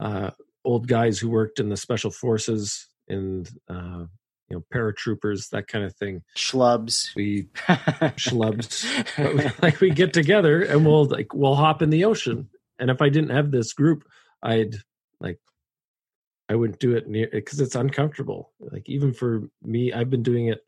uh, 0.00 0.30
old 0.64 0.86
guys 0.88 1.18
who 1.18 1.30
worked 1.30 1.58
in 1.58 1.68
the 1.68 1.76
special 1.76 2.10
forces 2.10 2.88
and 3.08 3.48
uh, 3.68 4.04
you 4.48 4.56
know 4.56 4.64
paratroopers, 4.72 5.50
that 5.50 5.68
kind 5.68 5.84
of 5.84 5.94
thing. 5.96 6.22
Schlubs. 6.36 7.14
We 7.14 7.44
schlubs. 8.16 8.84
we, 9.18 9.50
like 9.62 9.80
we 9.80 9.90
get 9.90 10.12
together 10.12 10.62
and 10.62 10.84
we'll 10.84 11.04
like 11.04 11.32
we'll 11.32 11.54
hop 11.54 11.82
in 11.82 11.90
the 11.90 12.04
ocean. 12.04 12.48
And 12.78 12.90
if 12.90 13.00
I 13.00 13.08
didn't 13.08 13.30
have 13.30 13.50
this 13.50 13.72
group, 13.72 14.04
I'd 14.42 14.76
like 15.20 15.38
I 16.48 16.56
wouldn't 16.56 16.80
do 16.80 16.96
it 16.96 17.08
near 17.08 17.28
because 17.30 17.60
it's 17.60 17.76
uncomfortable. 17.76 18.52
Like 18.58 18.88
even 18.88 19.12
for 19.12 19.48
me, 19.62 19.92
I've 19.92 20.10
been 20.10 20.22
doing 20.22 20.48
it 20.48 20.60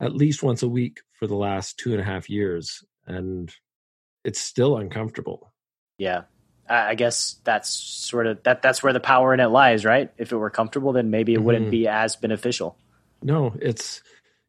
at 0.00 0.14
least 0.14 0.42
once 0.42 0.62
a 0.62 0.68
week 0.68 1.00
for 1.12 1.26
the 1.26 1.34
last 1.34 1.78
two 1.78 1.92
and 1.92 2.00
a 2.00 2.04
half 2.04 2.30
years, 2.30 2.84
and 3.06 3.52
it's 4.24 4.40
still 4.40 4.76
uncomfortable. 4.76 5.52
Yeah, 5.98 6.22
I 6.68 6.94
guess 6.94 7.36
that's 7.44 7.70
sort 7.70 8.26
of 8.26 8.42
that. 8.42 8.62
That's 8.62 8.82
where 8.82 8.92
the 8.92 9.00
power 9.00 9.34
in 9.34 9.40
it 9.40 9.46
lies, 9.46 9.84
right? 9.84 10.10
If 10.18 10.32
it 10.32 10.36
were 10.36 10.50
comfortable, 10.50 10.92
then 10.92 11.10
maybe 11.10 11.32
it 11.32 11.36
mm-hmm. 11.36 11.44
wouldn't 11.44 11.70
be 11.70 11.88
as 11.88 12.16
beneficial. 12.16 12.76
No, 13.22 13.54
it's 13.60 14.02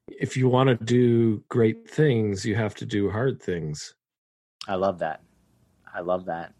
if 0.07 0.35
you 0.35 0.49
want 0.49 0.69
to 0.69 0.83
do 0.83 1.43
great 1.49 1.89
things, 1.89 2.45
you 2.45 2.55
have 2.55 2.75
to 2.75 2.85
do 2.85 3.09
hard 3.09 3.41
things. 3.41 3.95
I 4.67 4.75
love 4.75 4.99
that. 4.99 5.21
I 5.93 6.01
love 6.01 6.25
that. 6.25 6.53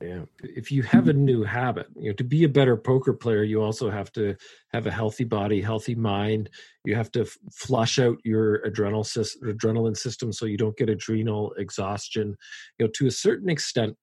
Yeah. 0.00 0.24
If 0.42 0.70
you 0.70 0.82
have 0.82 1.08
a 1.08 1.14
new 1.14 1.42
habit, 1.42 1.86
you 1.96 2.10
know, 2.10 2.14
to 2.16 2.24
be 2.24 2.44
a 2.44 2.48
better 2.50 2.76
poker 2.76 3.14
player, 3.14 3.42
you 3.42 3.62
also 3.62 3.90
have 3.90 4.12
to 4.12 4.36
have 4.72 4.86
a 4.86 4.90
healthy 4.90 5.24
body, 5.24 5.62
healthy 5.62 5.94
mind. 5.94 6.50
You 6.84 6.94
have 6.96 7.10
to 7.12 7.22
f- 7.22 7.38
flush 7.50 7.98
out 7.98 8.18
your 8.22 8.56
adrenal 8.56 9.04
system, 9.04 9.48
adrenaline 9.48 9.96
system 9.96 10.34
so 10.34 10.44
you 10.44 10.58
don't 10.58 10.76
get 10.76 10.90
adrenal 10.90 11.52
exhaustion. 11.54 12.36
You 12.78 12.86
know, 12.86 12.92
to 12.96 13.06
a 13.06 13.10
certain 13.10 13.48
extent, 13.48 13.96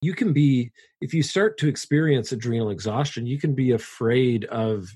you 0.00 0.14
can 0.14 0.32
be 0.32 0.72
if 1.00 1.12
you 1.12 1.22
start 1.22 1.58
to 1.58 1.68
experience 1.68 2.32
adrenal 2.32 2.70
exhaustion, 2.70 3.26
you 3.26 3.38
can 3.38 3.54
be 3.54 3.72
afraid 3.72 4.44
of 4.46 4.94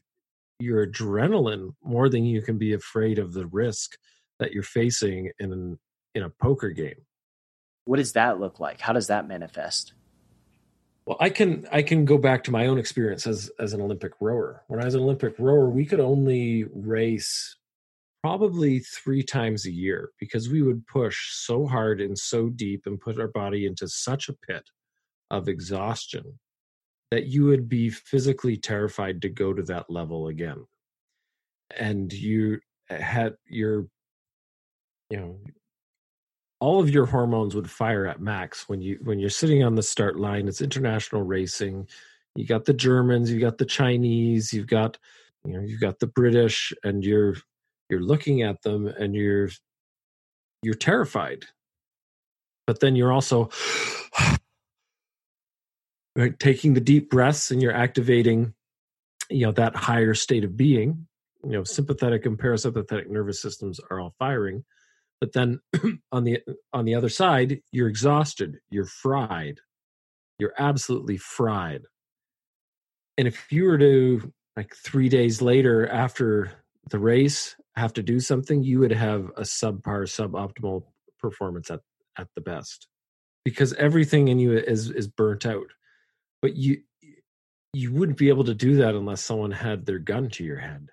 your 0.61 0.87
adrenaline 0.87 1.75
more 1.83 2.09
than 2.09 2.25
you 2.25 2.41
can 2.41 2.59
be 2.59 2.73
afraid 2.73 3.19
of 3.19 3.33
the 3.33 3.47
risk 3.47 3.97
that 4.39 4.53
you're 4.53 4.63
facing 4.63 5.31
in 5.39 5.79
in 6.15 6.23
a 6.23 6.31
poker 6.31 6.71
game. 6.71 7.05
What 7.87 7.99
does 7.99 8.13
that 8.13 8.41
look 8.41 8.61
like? 8.61 8.81
How 8.81 8.93
does 8.93 9.09
that 9.09 9.29
manifest? 9.29 9.93
Well 11.07 11.19
i 11.21 11.29
can 11.29 11.67
i 11.71 11.83
can 11.83 12.07
go 12.07 12.17
back 12.17 12.45
to 12.45 12.51
my 12.51 12.67
own 12.67 12.79
experience 12.79 13.27
as 13.27 13.51
as 13.59 13.75
an 13.75 13.83
olympic 13.83 14.13
rower. 14.21 14.63
When 14.69 14.81
i 14.81 14.87
was 14.87 14.95
an 14.95 15.03
olympic 15.03 15.35
rower 15.39 15.69
we 15.69 15.85
could 15.85 16.01
only 16.01 16.65
race 16.73 17.57
probably 18.23 18.79
three 18.79 19.23
times 19.23 19.67
a 19.67 19.71
year 19.71 20.13
because 20.19 20.49
we 20.49 20.63
would 20.63 20.87
push 20.87 21.31
so 21.35 21.67
hard 21.67 22.01
and 22.01 22.19
so 22.19 22.49
deep 22.49 22.87
and 22.87 22.99
put 22.99 23.21
our 23.21 23.29
body 23.29 23.67
into 23.67 23.87
such 23.87 24.31
a 24.31 24.33
pit 24.33 24.71
of 25.31 25.49
exhaustion 25.49 26.39
that 27.11 27.27
you 27.27 27.45
would 27.45 27.69
be 27.69 27.91
physically 27.91 28.57
terrified 28.57 29.23
to 29.23 29.29
go 29.29 29.53
to 29.53 29.63
that 29.63 29.89
level 29.91 30.29
again. 30.29 30.65
And 31.77 32.13
you 32.13 32.61
eh, 32.91 33.01
had 33.01 33.35
your 33.47 33.87
you 35.11 35.19
know 35.19 35.39
all 36.61 36.81
of 36.81 36.91
your 36.91 37.07
hormones 37.07 37.55
would 37.55 37.71
fire 37.71 38.07
at 38.07 38.21
max 38.21 38.69
when 38.69 38.81
you 38.81 38.99
when 39.03 39.19
you're 39.19 39.31
sitting 39.31 39.63
on 39.63 39.75
the 39.75 39.83
start 39.83 40.19
line. 40.19 40.49
It's 40.49 40.61
international 40.61 41.23
racing. 41.23 41.89
You 42.37 42.47
got 42.47 42.65
the 42.65 42.75
germans 42.75 43.31
you 43.31 43.39
got 43.39 43.59
the 43.59 43.65
chinese 43.65 44.53
you've 44.53 44.67
got 44.67 44.99
you 45.45 45.53
know 45.53 45.61
you've 45.61 45.81
got 45.81 46.01
the 46.01 46.09
british 46.09 46.73
and 46.83 47.05
you're 47.05 47.37
you're 47.89 48.03
looking 48.03 48.43
at 48.43 48.61
them 48.63 48.89
and 48.89 49.15
you're 49.15 49.51
you're 50.65 50.75
terrified. 50.75 51.45
But 52.67 52.81
then 52.81 52.97
you're 52.97 53.13
also 53.13 53.51
right 56.17 56.39
taking 56.39 56.75
the 56.75 56.81
deep 56.81 57.11
breaths 57.11 57.51
and 57.51 57.63
you're 57.63 57.75
activating 57.75 58.55
you 59.31 59.47
know 59.47 59.53
that 59.53 59.77
higher 59.77 60.15
state 60.15 60.45
of 60.45 60.57
being. 60.57 61.07
You 61.43 61.53
know 61.53 61.65
sympathetic 61.65 62.25
and 62.25 62.39
parasympathetic 62.39 63.09
nervous 63.09 63.41
systems 63.41 63.79
are 63.91 64.01
all 64.01 64.15
firing 64.19 64.65
but 65.21 65.33
then 65.33 65.61
on 66.13 66.25
the 66.25 66.41
on 66.73 66.85
the 66.85 66.95
other 66.95 67.11
side 67.11 67.61
you're 67.71 67.89
exhausted 67.89 68.59
you're 68.71 68.87
fried 68.87 69.61
you're 70.39 70.55
absolutely 70.59 71.17
fried. 71.17 71.83
And 73.17 73.29
if 73.29 73.53
you 73.53 73.65
were 73.65 73.79
to 73.79 74.33
like 74.57 74.75
3 74.75 75.09
days 75.09 75.41
later 75.41 75.87
after 75.89 76.51
the 76.91 76.99
race 76.99 77.57
have 77.77 77.93
to 77.95 78.03
do 78.03 78.21
something 78.21 78.63
you 78.63 78.79
would 78.79 78.93
have 78.93 79.31
a 79.37 79.43
subpar 79.43 80.05
suboptimal 80.07 80.85
performance 81.19 81.71
at 81.71 81.81
at 82.19 82.29
the 82.37 82.41
best 82.41 82.87
because 83.45 83.73
everything 83.75 84.29
in 84.29 84.39
you 84.39 84.57
is 84.57 84.91
is 84.91 85.09
burnt 85.09 85.45
out 85.47 85.67
but 86.45 86.57
you 86.57 86.83
you 87.73 87.91
wouldn't 87.91 88.19
be 88.19 88.29
able 88.29 88.45
to 88.45 88.53
do 88.55 88.77
that 88.77 88.95
unless 88.95 89.25
someone 89.25 89.51
had 89.51 89.87
their 89.87 89.99
gun 89.99 90.29
to 90.29 90.45
your 90.45 90.59
head. 90.59 90.91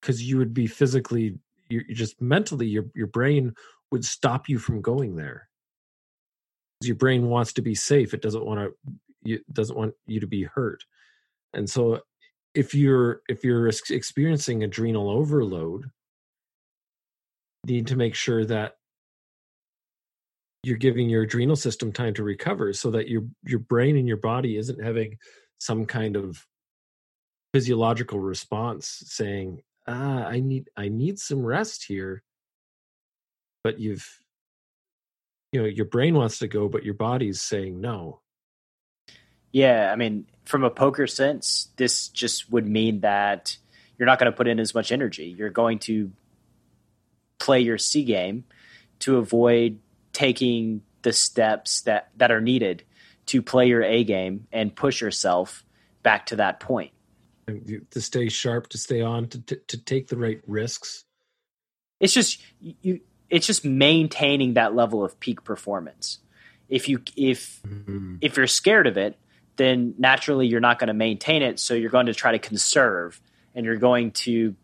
Because 0.00 0.22
you 0.22 0.38
would 0.38 0.54
be 0.54 0.68
physically 0.68 1.40
you 1.68 1.82
just 1.92 2.22
mentally 2.22 2.68
your 2.68 2.84
your 2.94 3.08
brain 3.08 3.52
would 3.90 4.04
stop 4.04 4.48
you 4.48 4.60
from 4.60 4.80
going 4.80 5.16
there. 5.16 5.48
Your 6.84 6.94
brain 6.94 7.26
wants 7.26 7.52
to 7.54 7.62
be 7.62 7.74
safe 7.74 8.14
it 8.14 8.22
doesn't 8.22 8.46
want 8.46 8.60
to 8.60 8.92
it 9.24 9.52
doesn't 9.52 9.76
want 9.76 9.94
you 10.06 10.20
to 10.20 10.28
be 10.28 10.44
hurt. 10.44 10.84
And 11.52 11.68
so 11.68 12.02
if 12.54 12.76
you're 12.76 13.22
if 13.28 13.42
you're 13.42 13.66
experiencing 13.66 14.62
adrenal 14.62 15.10
overload 15.10 15.90
need 17.66 17.88
to 17.88 17.96
make 17.96 18.14
sure 18.14 18.44
that 18.44 18.76
you're 20.62 20.76
giving 20.76 21.08
your 21.08 21.22
adrenal 21.22 21.56
system 21.56 21.92
time 21.92 22.14
to 22.14 22.22
recover 22.22 22.72
so 22.72 22.90
that 22.90 23.08
your 23.08 23.24
your 23.44 23.58
brain 23.58 23.96
and 23.96 24.06
your 24.06 24.16
body 24.16 24.56
isn't 24.56 24.82
having 24.82 25.18
some 25.58 25.86
kind 25.86 26.16
of 26.16 26.46
physiological 27.52 28.20
response 28.20 29.02
saying 29.06 29.62
ah 29.86 30.24
i 30.26 30.40
need 30.40 30.68
i 30.76 30.88
need 30.88 31.18
some 31.18 31.44
rest 31.44 31.84
here. 31.84 32.22
But 33.62 33.78
you've 33.78 34.20
you 35.52 35.60
know 35.60 35.66
your 35.66 35.86
brain 35.86 36.14
wants 36.14 36.38
to 36.38 36.48
go 36.48 36.68
but 36.68 36.84
your 36.84 36.94
body's 36.94 37.40
saying 37.40 37.80
no. 37.80 38.20
Yeah 39.52 39.90
i 39.92 39.96
mean 39.96 40.26
from 40.44 40.64
a 40.64 40.70
poker 40.70 41.06
sense 41.06 41.68
this 41.76 42.08
just 42.08 42.50
would 42.52 42.66
mean 42.66 43.00
that 43.00 43.56
you're 43.98 44.06
not 44.06 44.18
going 44.18 44.32
to 44.32 44.36
put 44.36 44.48
in 44.48 44.58
as 44.58 44.74
much 44.74 44.92
energy. 44.92 45.26
You're 45.36 45.50
going 45.50 45.78
to 45.80 46.10
play 47.38 47.60
your 47.60 47.76
c 47.76 48.02
game 48.04 48.44
to 49.00 49.18
avoid 49.18 49.78
taking 50.20 50.82
the 51.00 51.14
steps 51.14 51.80
that 51.82 52.10
that 52.18 52.30
are 52.30 52.42
needed 52.42 52.84
to 53.24 53.40
play 53.40 53.68
your 53.68 53.82
A 53.82 54.04
game 54.04 54.46
and 54.52 54.74
push 54.76 55.00
yourself 55.00 55.64
back 56.02 56.26
to 56.26 56.36
that 56.36 56.60
point. 56.60 56.90
To 57.46 58.00
stay 58.00 58.28
sharp, 58.28 58.68
to 58.68 58.78
stay 58.78 59.00
on, 59.00 59.28
to, 59.28 59.40
to, 59.40 59.56
to 59.56 59.78
take 59.78 60.08
the 60.08 60.18
right 60.18 60.40
risks. 60.46 61.04
It's 62.00 62.12
just 62.12 62.42
you. 62.60 63.00
It's 63.30 63.46
just 63.46 63.64
maintaining 63.64 64.54
that 64.54 64.74
level 64.74 65.02
of 65.02 65.18
peak 65.20 65.42
performance. 65.42 66.18
If 66.68 66.88
you 66.90 67.00
if 67.16 67.62
mm-hmm. 67.62 68.16
if 68.20 68.36
you're 68.36 68.46
scared 68.46 68.86
of 68.86 68.98
it, 68.98 69.16
then 69.56 69.94
naturally 69.96 70.46
you're 70.46 70.60
not 70.60 70.78
going 70.78 70.88
to 70.88 70.94
maintain 70.94 71.42
it. 71.42 71.58
So 71.58 71.72
you're 71.72 71.90
going 71.90 72.06
to 72.06 72.14
try 72.14 72.32
to 72.32 72.38
conserve, 72.38 73.18
and 73.54 73.64
you're 73.64 73.76
going 73.76 74.10
to 74.26 74.54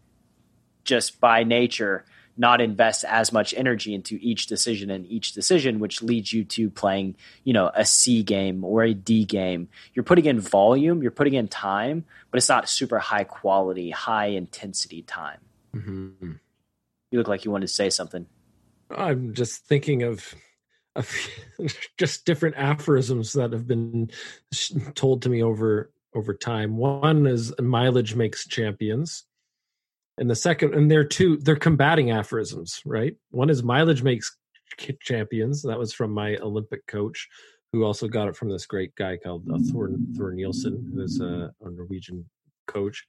just 0.84 1.18
by 1.18 1.44
nature 1.44 2.04
not 2.36 2.60
invest 2.60 3.04
as 3.04 3.32
much 3.32 3.54
energy 3.54 3.94
into 3.94 4.18
each 4.20 4.46
decision 4.46 4.90
and 4.90 5.06
each 5.06 5.32
decision, 5.32 5.78
which 5.78 6.02
leads 6.02 6.32
you 6.32 6.44
to 6.44 6.70
playing, 6.70 7.16
you 7.44 7.52
know, 7.52 7.70
a 7.74 7.84
C 7.84 8.22
game 8.22 8.64
or 8.64 8.82
a 8.82 8.94
D 8.94 9.24
game. 9.24 9.68
You're 9.94 10.04
putting 10.04 10.26
in 10.26 10.40
volume, 10.40 11.02
you're 11.02 11.10
putting 11.10 11.34
in 11.34 11.48
time, 11.48 12.04
but 12.30 12.38
it's 12.38 12.48
not 12.48 12.68
super 12.68 12.98
high 12.98 13.24
quality, 13.24 13.90
high 13.90 14.26
intensity 14.26 15.02
time. 15.02 15.40
Mm-hmm. 15.74 16.32
You 17.10 17.18
look 17.18 17.28
like 17.28 17.44
you 17.44 17.50
wanted 17.50 17.68
to 17.68 17.72
say 17.72 17.90
something. 17.90 18.26
I'm 18.90 19.34
just 19.34 19.64
thinking 19.64 20.02
of, 20.02 20.34
of 20.94 21.10
just 21.98 22.24
different 22.24 22.56
aphorisms 22.56 23.32
that 23.32 23.52
have 23.52 23.66
been 23.66 24.10
told 24.94 25.22
to 25.22 25.28
me 25.28 25.42
over 25.42 25.90
over 26.14 26.32
time. 26.32 26.76
One 26.78 27.26
is 27.26 27.52
mileage 27.60 28.14
makes 28.14 28.46
champions 28.46 29.24
and 30.18 30.30
the 30.30 30.36
second 30.36 30.74
and 30.74 30.90
they're 30.90 31.04
two 31.04 31.36
they're 31.38 31.56
combating 31.56 32.10
aphorisms 32.10 32.80
right? 32.84 33.14
One 33.30 33.50
is 33.50 33.62
mileage 33.62 34.02
makes 34.02 34.36
champions. 35.00 35.62
That 35.62 35.78
was 35.78 35.92
from 35.92 36.10
my 36.10 36.36
olympic 36.36 36.86
coach 36.86 37.28
who 37.72 37.84
also 37.84 38.08
got 38.08 38.28
it 38.28 38.36
from 38.36 38.50
this 38.50 38.66
great 38.66 38.94
guy 38.94 39.16
called 39.16 39.44
uh, 39.52 39.58
thor 39.70 39.90
thor 40.16 40.32
Nilsen 40.32 40.92
who's 40.94 41.20
a, 41.20 41.52
a 41.60 41.70
norwegian 41.70 42.28
coach. 42.66 43.04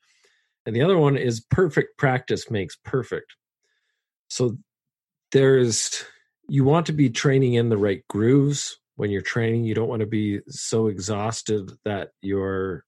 And 0.66 0.76
the 0.76 0.82
other 0.82 0.98
one 0.98 1.18
is 1.18 1.40
perfect 1.40 1.98
practice 1.98 2.52
makes 2.52 2.76
perfect. 2.76 3.36
So 4.30 4.58
there's 5.32 6.04
you 6.50 6.64
want 6.64 6.86
to 6.88 6.94
be 6.94 7.10
training 7.10 7.56
in 7.56 7.70
the 7.70 7.78
right 7.78 8.04
grooves. 8.10 8.80
When 8.96 9.12
you're 9.12 9.22
training 9.22 9.64
you 9.64 9.76
don't 9.76 9.90
want 9.90 10.02
to 10.02 10.08
be 10.08 10.42
so 10.48 10.88
exhausted 10.88 11.72
that 11.86 12.10
your 12.22 12.84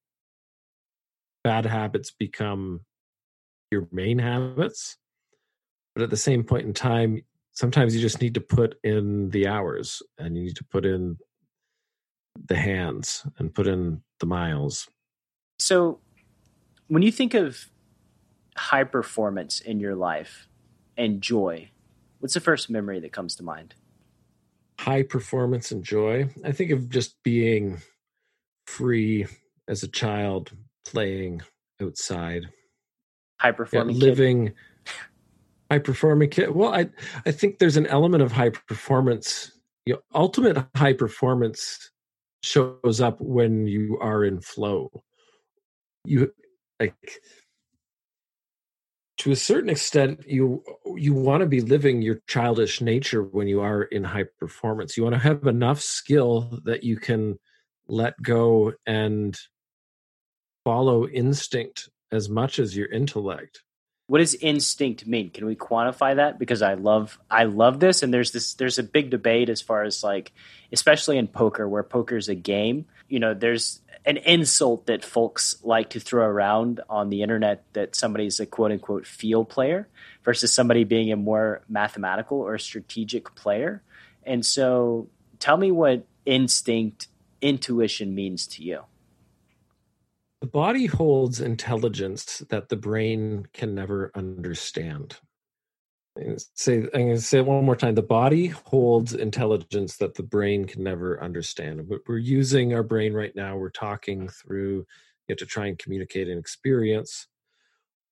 bad 1.44 1.66
habits 1.66 2.12
become 2.12 2.82
your 3.72 3.88
main 3.92 4.20
habits. 4.20 4.98
But 5.94 6.04
at 6.04 6.10
the 6.10 6.18
same 6.18 6.44
point 6.44 6.66
in 6.66 6.74
time, 6.74 7.24
sometimes 7.52 7.96
you 7.96 8.02
just 8.02 8.22
need 8.22 8.36
to 8.36 8.42
put 8.42 8.76
in 8.84 9.30
the 9.30 9.48
hours 9.48 10.02
and 10.18 10.38
you 10.38 10.44
need 10.44 10.56
to 10.58 10.64
put 10.64 10.86
in 10.86 11.18
the 12.48 12.56
hands 12.56 13.26
and 13.38 13.54
put 13.54 13.68
in 13.68 14.02
the 14.20 14.26
miles. 14.26 14.88
So 15.60 16.00
when 16.88 17.02
you 17.04 17.12
think 17.12 17.34
of 17.34 17.70
high 18.56 18.84
performance 18.84 19.60
in 19.60 19.80
your 19.80 19.96
life 19.96 20.48
and 20.98 21.22
joy, 21.22 21.72
what's 22.20 22.34
the 22.34 22.40
first 22.40 22.70
memory 22.70 23.00
that 23.02 23.12
comes 23.12 23.36
to 23.36 23.44
mind? 23.44 23.76
High 24.80 25.04
performance 25.04 25.72
and 25.72 25.84
joy. 25.84 26.30
I 26.46 26.54
think 26.54 26.72
of 26.72 26.90
just 26.90 27.22
being 27.24 27.82
free 28.68 29.28
as 29.68 29.84
a 29.84 29.88
child, 29.88 30.52
playing 30.86 31.42
outside, 31.82 32.50
high 33.40 33.52
performing, 33.52 33.96
yeah, 33.96 34.06
living. 34.06 34.54
High 35.72 35.80
performing 35.80 36.30
kid. 36.30 36.52
Well, 36.52 36.74
I 36.74 36.90
I 37.26 37.32
think 37.32 37.60
there's 37.60 37.78
an 37.78 37.88
element 37.88 38.24
of 38.24 38.32
high 38.32 38.50
performance. 38.50 39.52
You 39.86 39.96
know, 39.96 40.00
ultimate 40.14 40.66
high 40.76 40.94
performance 40.94 41.92
shows 42.42 43.02
up 43.02 43.20
when 43.22 43.68
you 43.68 43.98
are 44.02 44.24
in 44.24 44.42
flow. 44.42 45.04
You 46.06 46.32
like 46.80 47.22
to 49.20 49.32
a 49.32 49.36
certain 49.36 49.70
extent 49.70 50.24
you 50.26 50.64
you 50.96 51.14
want 51.14 51.42
to 51.42 51.46
be 51.46 51.62
living 51.62 52.02
your 52.02 52.22
childish 52.28 52.82
nature 52.82 53.22
when 53.22 53.48
you 53.48 53.62
are 53.62 53.84
in 53.84 54.04
high 54.04 54.26
performance 54.40 54.96
you 54.96 55.04
want 55.04 55.14
to 55.14 55.20
have 55.20 55.46
enough 55.46 55.82
skill 55.82 56.60
that 56.64 56.84
you 56.84 56.98
can 56.98 57.38
let 57.88 58.20
go 58.22 58.74
and 58.86 59.38
follow 60.64 61.08
instinct 61.08 61.90
as 62.12 62.30
much 62.30 62.60
as 62.60 62.76
your 62.76 62.88
intellect 62.88 63.64
what 64.08 64.20
does 64.20 64.36
instinct 64.36 65.06
mean 65.06 65.30
can 65.30 65.46
we 65.46 65.56
quantify 65.56 66.16
that 66.16 66.40
because 66.40 66.62
i 66.62 66.74
love 66.74 67.20
i 67.30 67.44
love 67.44 67.80
this 67.80 68.04
and 68.04 68.14
there's 68.14 68.32
this 68.32 68.54
there's 68.56 68.80
a 68.80 68.84
big 68.84 69.10
debate 69.10 69.50
as 69.50 69.62
far 69.62 69.84
as 69.84 70.04
like 70.04 70.32
especially 70.72 71.18
in 71.18 71.28
poker 71.28 71.68
where 71.68 71.84
poker 71.84 72.18
is 72.18 72.30
a 72.30 72.36
game 72.36 72.86
you 73.08 73.20
know 73.20 73.34
there's 73.34 73.82
an 74.06 74.18
insult 74.18 74.86
that 74.88 75.04
folks 75.04 75.58
like 75.64 75.92
to 75.92 76.00
throw 76.00 76.26
around 76.26 76.82
on 76.90 77.10
the 77.10 77.22
internet 77.22 77.64
that 77.74 77.96
somebody's 77.96 78.40
a 78.40 78.46
quote 78.46 78.72
unquote 78.72 79.06
feel 79.06 79.44
player 79.46 79.88
versus 80.24 80.54
somebody 80.54 80.84
being 80.84 81.12
a 81.12 81.16
more 81.16 81.62
mathematical 81.68 82.40
or 82.40 82.58
strategic 82.58 83.36
player. 83.36 83.82
And 84.24 84.46
so 84.46 85.10
tell 85.40 85.58
me 85.58 85.72
what 85.72 86.06
instinct, 86.26 87.08
intuition 87.42 88.16
means 88.16 88.48
to 88.48 88.64
you. 88.64 88.84
The 90.42 90.48
body 90.48 90.86
holds 90.86 91.42
intelligence 91.42 92.44
that 92.50 92.70
the 92.70 92.78
brain 92.78 93.48
can 93.54 93.76
never 93.76 94.12
understand 94.16 95.18
say 96.54 96.78
I'm 96.78 96.90
going 96.90 97.16
to 97.16 97.22
say 97.22 97.40
it 97.40 97.46
one 97.46 97.64
more 97.64 97.76
time. 97.76 97.96
The 97.96 98.02
body 98.02 98.48
holds 98.48 99.14
intelligence 99.14 99.98
that 99.98 100.16
the 100.16 100.24
brain 100.24 100.66
can 100.66 100.84
never 100.84 101.22
understand. 101.24 101.88
But 101.88 102.00
we're 102.08 102.18
using 102.18 102.74
our 102.74 102.84
brain 102.84 103.14
right 103.14 103.36
now. 103.36 103.58
We're 103.58 103.70
talking 103.70 104.28
through 104.28 104.86
you 105.28 105.34
know, 105.34 105.36
to 105.36 105.46
try 105.46 105.68
and 105.68 105.78
communicate 105.78 106.28
an 106.28 106.38
experience. 106.38 107.28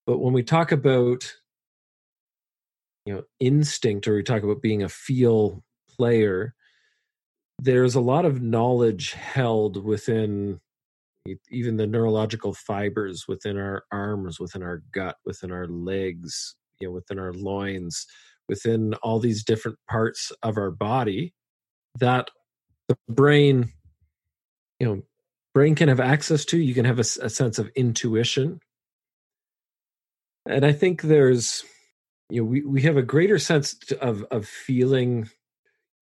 But 0.06 0.18
when 0.18 0.32
we 0.32 0.42
talk 0.42 0.72
about 0.72 1.32
you 3.04 3.14
know 3.14 3.22
instinct, 3.40 4.08
or 4.08 4.14
we 4.14 4.22
talk 4.22 4.42
about 4.42 4.62
being 4.62 4.82
a 4.82 4.88
feel 4.88 5.62
player, 5.88 6.54
there's 7.58 7.94
a 7.94 8.00
lot 8.00 8.24
of 8.24 8.42
knowledge 8.42 9.12
held 9.12 9.82
within 9.82 10.60
even 11.50 11.76
the 11.76 11.86
neurological 11.86 12.54
fibers 12.54 13.26
within 13.28 13.56
our 13.56 13.84
arms, 13.92 14.40
within 14.40 14.62
our 14.62 14.82
gut, 14.92 15.16
within 15.24 15.52
our 15.52 15.66
legs, 15.66 16.56
you 16.80 16.88
know 16.88 16.92
within 16.92 17.18
our 17.18 17.32
loins 17.32 18.06
within 18.48 18.94
all 18.94 19.18
these 19.18 19.44
different 19.44 19.78
parts 19.88 20.32
of 20.42 20.56
our 20.56 20.70
body 20.70 21.34
that 21.98 22.30
the 22.88 22.96
brain 23.08 23.70
you 24.78 24.86
know 24.86 25.02
brain 25.54 25.74
can 25.74 25.88
have 25.88 26.00
access 26.00 26.44
to 26.44 26.58
you 26.58 26.74
can 26.74 26.84
have 26.84 26.98
a, 26.98 27.04
a 27.22 27.30
sense 27.30 27.58
of 27.58 27.68
intuition. 27.74 28.60
And 30.46 30.64
i 30.64 30.72
think 30.72 31.02
there's 31.02 31.64
you 32.30 32.40
know 32.40 32.46
we, 32.46 32.62
we 32.62 32.82
have 32.82 32.96
a 32.96 33.02
greater 33.02 33.38
sense 33.38 33.76
of 34.00 34.24
of 34.30 34.46
feeling 34.46 35.28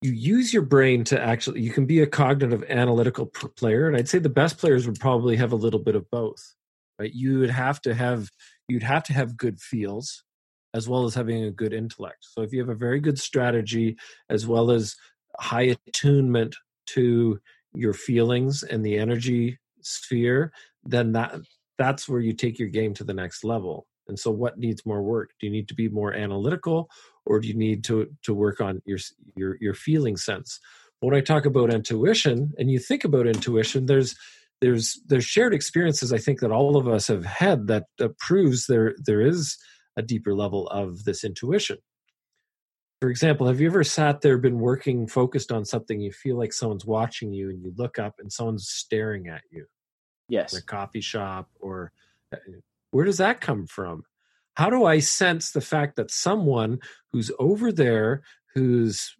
you 0.06 0.12
use 0.12 0.52
your 0.52 0.62
brain 0.62 1.04
to 1.04 1.20
actually 1.20 1.60
you 1.60 1.70
can 1.70 1.86
be 1.86 2.00
a 2.00 2.06
cognitive 2.06 2.64
analytical 2.68 3.26
player 3.26 3.88
and 3.88 3.96
i'd 3.96 4.08
say 4.08 4.18
the 4.18 4.28
best 4.28 4.58
players 4.58 4.86
would 4.86 5.00
probably 5.00 5.36
have 5.36 5.52
a 5.52 5.56
little 5.56 5.80
bit 5.80 5.94
of 5.94 6.08
both 6.10 6.54
right 6.98 7.12
you 7.12 7.38
would 7.38 7.50
have 7.50 7.80
to 7.80 7.94
have 7.94 8.30
you'd 8.68 8.82
have 8.82 9.02
to 9.02 9.12
have 9.12 9.36
good 9.36 9.60
feels 9.60 10.22
as 10.76 10.86
well 10.86 11.06
as 11.06 11.14
having 11.14 11.44
a 11.44 11.50
good 11.50 11.72
intellect. 11.72 12.18
So 12.20 12.42
if 12.42 12.52
you 12.52 12.60
have 12.60 12.68
a 12.68 12.74
very 12.74 13.00
good 13.00 13.18
strategy 13.18 13.96
as 14.28 14.46
well 14.46 14.70
as 14.70 14.94
high 15.40 15.74
attunement 15.86 16.54
to 16.88 17.40
your 17.74 17.94
feelings 17.94 18.62
and 18.62 18.84
the 18.84 18.98
energy 18.98 19.58
sphere, 19.80 20.52
then 20.84 21.12
that 21.12 21.40
that's 21.78 22.08
where 22.08 22.20
you 22.20 22.34
take 22.34 22.58
your 22.58 22.68
game 22.68 22.92
to 22.94 23.04
the 23.04 23.14
next 23.14 23.42
level. 23.42 23.86
And 24.06 24.18
so 24.18 24.30
what 24.30 24.58
needs 24.58 24.84
more 24.84 25.02
work? 25.02 25.30
Do 25.40 25.46
you 25.46 25.52
need 25.52 25.68
to 25.68 25.74
be 25.74 25.88
more 25.88 26.12
analytical 26.12 26.90
or 27.26 27.40
do 27.40 27.48
you 27.48 27.54
need 27.54 27.84
to 27.84 28.08
to 28.22 28.34
work 28.34 28.60
on 28.60 28.80
your 28.84 28.98
your 29.34 29.56
your 29.60 29.74
feeling 29.74 30.16
sense? 30.16 30.60
When 31.00 31.14
I 31.14 31.20
talk 31.20 31.44
about 31.44 31.72
intuition 31.72 32.54
and 32.58 32.70
you 32.70 32.78
think 32.78 33.04
about 33.04 33.26
intuition, 33.26 33.86
there's 33.86 34.16
there's 34.60 35.00
there's 35.06 35.24
shared 35.24 35.54
experiences 35.54 36.12
I 36.12 36.18
think 36.18 36.40
that 36.40 36.50
all 36.50 36.76
of 36.76 36.88
us 36.88 37.08
have 37.08 37.24
had 37.24 37.66
that, 37.66 37.84
proves 38.18 38.66
there 38.66 38.94
there 38.98 39.20
is 39.20 39.58
a 39.96 40.02
deeper 40.02 40.34
level 40.34 40.68
of 40.68 41.04
this 41.04 41.24
intuition. 41.24 41.78
For 43.00 43.10
example, 43.10 43.46
have 43.46 43.60
you 43.60 43.66
ever 43.66 43.84
sat 43.84 44.22
there, 44.22 44.38
been 44.38 44.58
working, 44.58 45.06
focused 45.06 45.52
on 45.52 45.66
something, 45.66 46.00
you 46.00 46.12
feel 46.12 46.38
like 46.38 46.52
someone's 46.52 46.86
watching 46.86 47.32
you, 47.32 47.50
and 47.50 47.62
you 47.62 47.74
look 47.76 47.98
up 47.98 48.14
and 48.18 48.32
someone's 48.32 48.68
staring 48.68 49.28
at 49.28 49.42
you? 49.50 49.66
Yes. 50.28 50.54
In 50.54 50.60
a 50.60 50.62
coffee 50.62 51.02
shop, 51.02 51.50
or 51.60 51.92
uh, 52.32 52.38
where 52.90 53.04
does 53.04 53.18
that 53.18 53.40
come 53.40 53.66
from? 53.66 54.04
How 54.56 54.70
do 54.70 54.84
I 54.84 55.00
sense 55.00 55.50
the 55.50 55.60
fact 55.60 55.96
that 55.96 56.10
someone 56.10 56.80
who's 57.12 57.30
over 57.38 57.70
there, 57.70 58.22
who's 58.54 59.14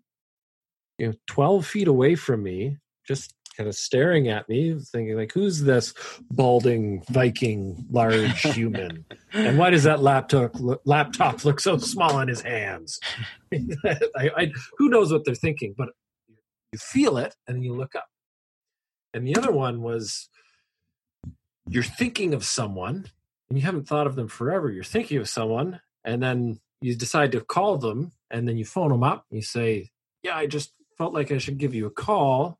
you 0.98 1.08
know 1.08 1.14
12 1.26 1.66
feet 1.66 1.88
away 1.88 2.14
from 2.14 2.42
me, 2.42 2.78
just 3.06 3.34
kind 3.56 3.68
of 3.68 3.74
staring 3.74 4.28
at 4.28 4.48
me, 4.48 4.78
thinking 4.92 5.16
like, 5.16 5.32
"Who's 5.32 5.62
this 5.62 5.94
balding 6.30 7.02
Viking, 7.10 7.86
large 7.90 8.40
human? 8.42 9.04
and 9.32 9.58
why 9.58 9.70
does 9.70 9.84
that 9.84 10.02
laptop 10.02 10.52
laptop 10.84 11.44
look 11.44 11.60
so 11.60 11.78
small 11.78 12.20
in 12.20 12.28
his 12.28 12.42
hands?" 12.42 13.00
I, 13.52 14.30
I, 14.36 14.52
who 14.78 14.88
knows 14.88 15.12
what 15.12 15.24
they're 15.24 15.34
thinking, 15.34 15.74
but 15.76 15.90
you 16.72 16.78
feel 16.78 17.16
it, 17.18 17.34
and 17.46 17.64
you 17.64 17.74
look 17.74 17.94
up. 17.94 18.08
And 19.14 19.26
the 19.26 19.36
other 19.36 19.52
one 19.52 19.82
was 19.82 20.28
you're 21.68 21.82
thinking 21.82 22.34
of 22.34 22.44
someone, 22.44 23.06
and 23.48 23.58
you 23.58 23.64
haven't 23.64 23.88
thought 23.88 24.06
of 24.06 24.16
them 24.16 24.28
forever. 24.28 24.70
You're 24.70 24.84
thinking 24.84 25.18
of 25.18 25.28
someone, 25.28 25.80
and 26.04 26.22
then 26.22 26.60
you 26.80 26.94
decide 26.94 27.32
to 27.32 27.40
call 27.40 27.78
them, 27.78 28.12
and 28.30 28.48
then 28.48 28.56
you 28.56 28.64
phone 28.64 28.90
them 28.90 29.02
up. 29.02 29.24
And 29.30 29.38
you 29.38 29.42
say, 29.42 29.90
"Yeah, 30.22 30.36
I 30.36 30.46
just 30.46 30.72
felt 30.98 31.14
like 31.14 31.32
I 31.32 31.38
should 31.38 31.58
give 31.58 31.74
you 31.74 31.86
a 31.86 31.90
call." 31.90 32.58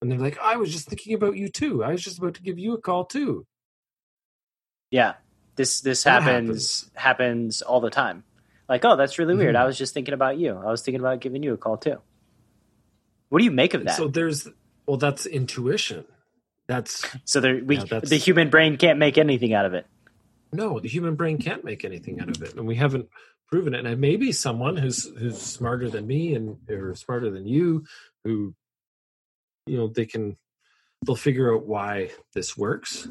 and 0.00 0.10
they're 0.10 0.18
like, 0.18 0.38
"I 0.38 0.56
was 0.56 0.72
just 0.72 0.88
thinking 0.88 1.14
about 1.14 1.36
you 1.36 1.48
too. 1.48 1.82
I 1.82 1.92
was 1.92 2.02
just 2.02 2.18
about 2.18 2.34
to 2.34 2.42
give 2.42 2.58
you 2.58 2.74
a 2.74 2.80
call 2.80 3.04
too." 3.04 3.46
Yeah, 4.90 5.14
this 5.56 5.80
this 5.80 6.04
happens, 6.04 6.26
happens, 6.26 6.90
happens 6.94 7.62
all 7.62 7.80
the 7.80 7.90
time. 7.90 8.24
Like, 8.68 8.84
oh, 8.84 8.96
that's 8.96 9.18
really 9.18 9.34
weird. 9.34 9.54
Mm-hmm. 9.54 9.62
I 9.62 9.66
was 9.66 9.78
just 9.78 9.94
thinking 9.94 10.14
about 10.14 10.38
you. 10.38 10.56
I 10.56 10.70
was 10.70 10.82
thinking 10.82 11.00
about 11.00 11.20
giving 11.20 11.42
you 11.42 11.54
a 11.54 11.56
call 11.56 11.78
too. 11.78 12.00
What 13.30 13.38
do 13.38 13.44
you 13.44 13.50
make 13.50 13.74
of 13.74 13.84
that? 13.84 13.96
So 13.96 14.08
there's 14.08 14.48
well, 14.86 14.98
that's 14.98 15.26
intuition. 15.26 16.04
That's 16.66 17.06
so 17.24 17.40
there 17.40 17.62
we 17.64 17.78
yeah, 17.78 18.00
the 18.00 18.16
human 18.16 18.50
brain 18.50 18.76
can't 18.76 18.98
make 18.98 19.18
anything 19.18 19.54
out 19.54 19.64
of 19.64 19.74
it. 19.74 19.86
No, 20.52 20.80
the 20.80 20.88
human 20.88 21.14
brain 21.14 21.38
can't 21.38 21.64
make 21.64 21.84
anything 21.84 22.20
out 22.20 22.30
of 22.30 22.42
it, 22.42 22.54
and 22.54 22.66
we 22.66 22.76
haven't 22.76 23.08
proven 23.48 23.74
it. 23.74 23.86
And 23.86 24.00
maybe 24.00 24.32
someone 24.32 24.76
who's 24.76 25.04
who's 25.18 25.40
smarter 25.40 25.88
than 25.88 26.06
me 26.06 26.34
and 26.34 26.58
or 26.70 26.94
smarter 26.94 27.30
than 27.30 27.46
you, 27.46 27.84
who 28.24 28.54
you 29.66 29.76
know 29.76 29.88
they 29.88 30.06
can 30.06 30.36
they'll 31.04 31.16
figure 31.16 31.54
out 31.54 31.66
why 31.66 32.10
this 32.34 32.56
works. 32.56 33.08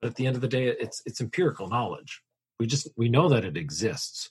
But 0.00 0.10
at 0.10 0.16
the 0.16 0.26
end 0.26 0.36
of 0.36 0.42
the 0.42 0.48
day 0.48 0.68
it's 0.68 1.02
it's 1.06 1.20
empirical 1.20 1.68
knowledge. 1.68 2.22
We 2.58 2.66
just 2.66 2.88
we 2.96 3.08
know 3.08 3.28
that 3.28 3.44
it 3.44 3.56
exists. 3.56 4.30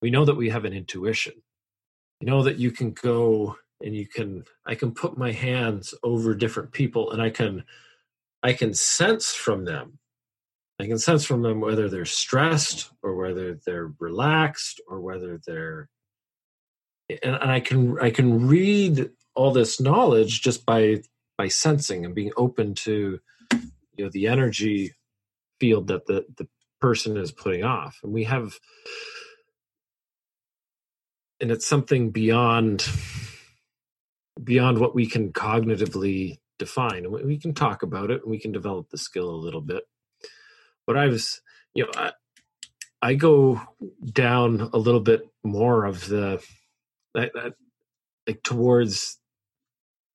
We 0.00 0.10
know 0.10 0.24
that 0.24 0.36
we 0.36 0.50
have 0.50 0.64
an 0.64 0.72
intuition. 0.72 1.34
You 2.20 2.26
know 2.26 2.42
that 2.44 2.58
you 2.58 2.70
can 2.70 2.92
go 2.92 3.56
and 3.82 3.94
you 3.94 4.06
can 4.06 4.44
i 4.64 4.74
can 4.74 4.92
put 4.92 5.18
my 5.18 5.32
hands 5.32 5.94
over 6.02 6.34
different 6.34 6.72
people 6.72 7.10
and 7.10 7.20
i 7.20 7.30
can 7.30 7.64
i 8.42 8.52
can 8.52 8.72
sense 8.72 9.34
from 9.34 9.64
them 9.64 9.98
i 10.82 10.86
can 10.86 10.98
sense 10.98 11.24
from 11.24 11.42
them 11.42 11.60
whether 11.60 11.88
they're 11.88 12.04
stressed 12.04 12.90
or 13.02 13.14
whether 13.14 13.58
they're 13.66 13.92
relaxed 13.98 14.80
or 14.88 15.00
whether 15.00 15.40
they're 15.46 15.88
and, 17.08 17.36
and 17.36 17.50
i 17.50 17.60
can 17.60 17.98
i 18.00 18.10
can 18.10 18.46
read 18.46 19.10
all 19.34 19.52
this 19.52 19.80
knowledge 19.80 20.42
just 20.42 20.66
by 20.66 21.02
by 21.38 21.48
sensing 21.48 22.04
and 22.04 22.14
being 22.14 22.32
open 22.36 22.74
to 22.74 23.18
you 23.52 24.04
know 24.04 24.10
the 24.10 24.26
energy 24.26 24.92
field 25.58 25.86
that 25.86 26.06
the 26.06 26.26
the 26.36 26.48
person 26.82 27.16
is 27.16 27.32
putting 27.32 27.62
off. 27.62 28.00
And 28.02 28.12
we 28.12 28.24
have 28.24 28.58
and 31.40 31.50
it's 31.50 31.66
something 31.66 32.10
beyond 32.10 32.86
beyond 34.42 34.78
what 34.78 34.94
we 34.94 35.06
can 35.06 35.32
cognitively 35.32 36.40
define. 36.58 37.04
And 37.04 37.12
we 37.12 37.38
can 37.38 37.54
talk 37.54 37.82
about 37.82 38.10
it 38.10 38.22
and 38.22 38.30
we 38.30 38.40
can 38.40 38.52
develop 38.52 38.90
the 38.90 38.98
skill 38.98 39.30
a 39.30 39.44
little 39.44 39.60
bit 39.60 39.84
but 40.86 40.96
i 40.96 41.06
was 41.06 41.40
you 41.74 41.84
know 41.84 41.90
i, 41.96 42.12
I 43.02 43.14
go 43.14 43.60
down 44.04 44.70
a 44.72 44.78
little 44.78 45.00
bit 45.00 45.28
more 45.42 45.84
of 45.84 46.06
the 46.06 46.42
that, 47.14 47.32
that 47.34 47.54
like 48.26 48.42
towards 48.42 49.18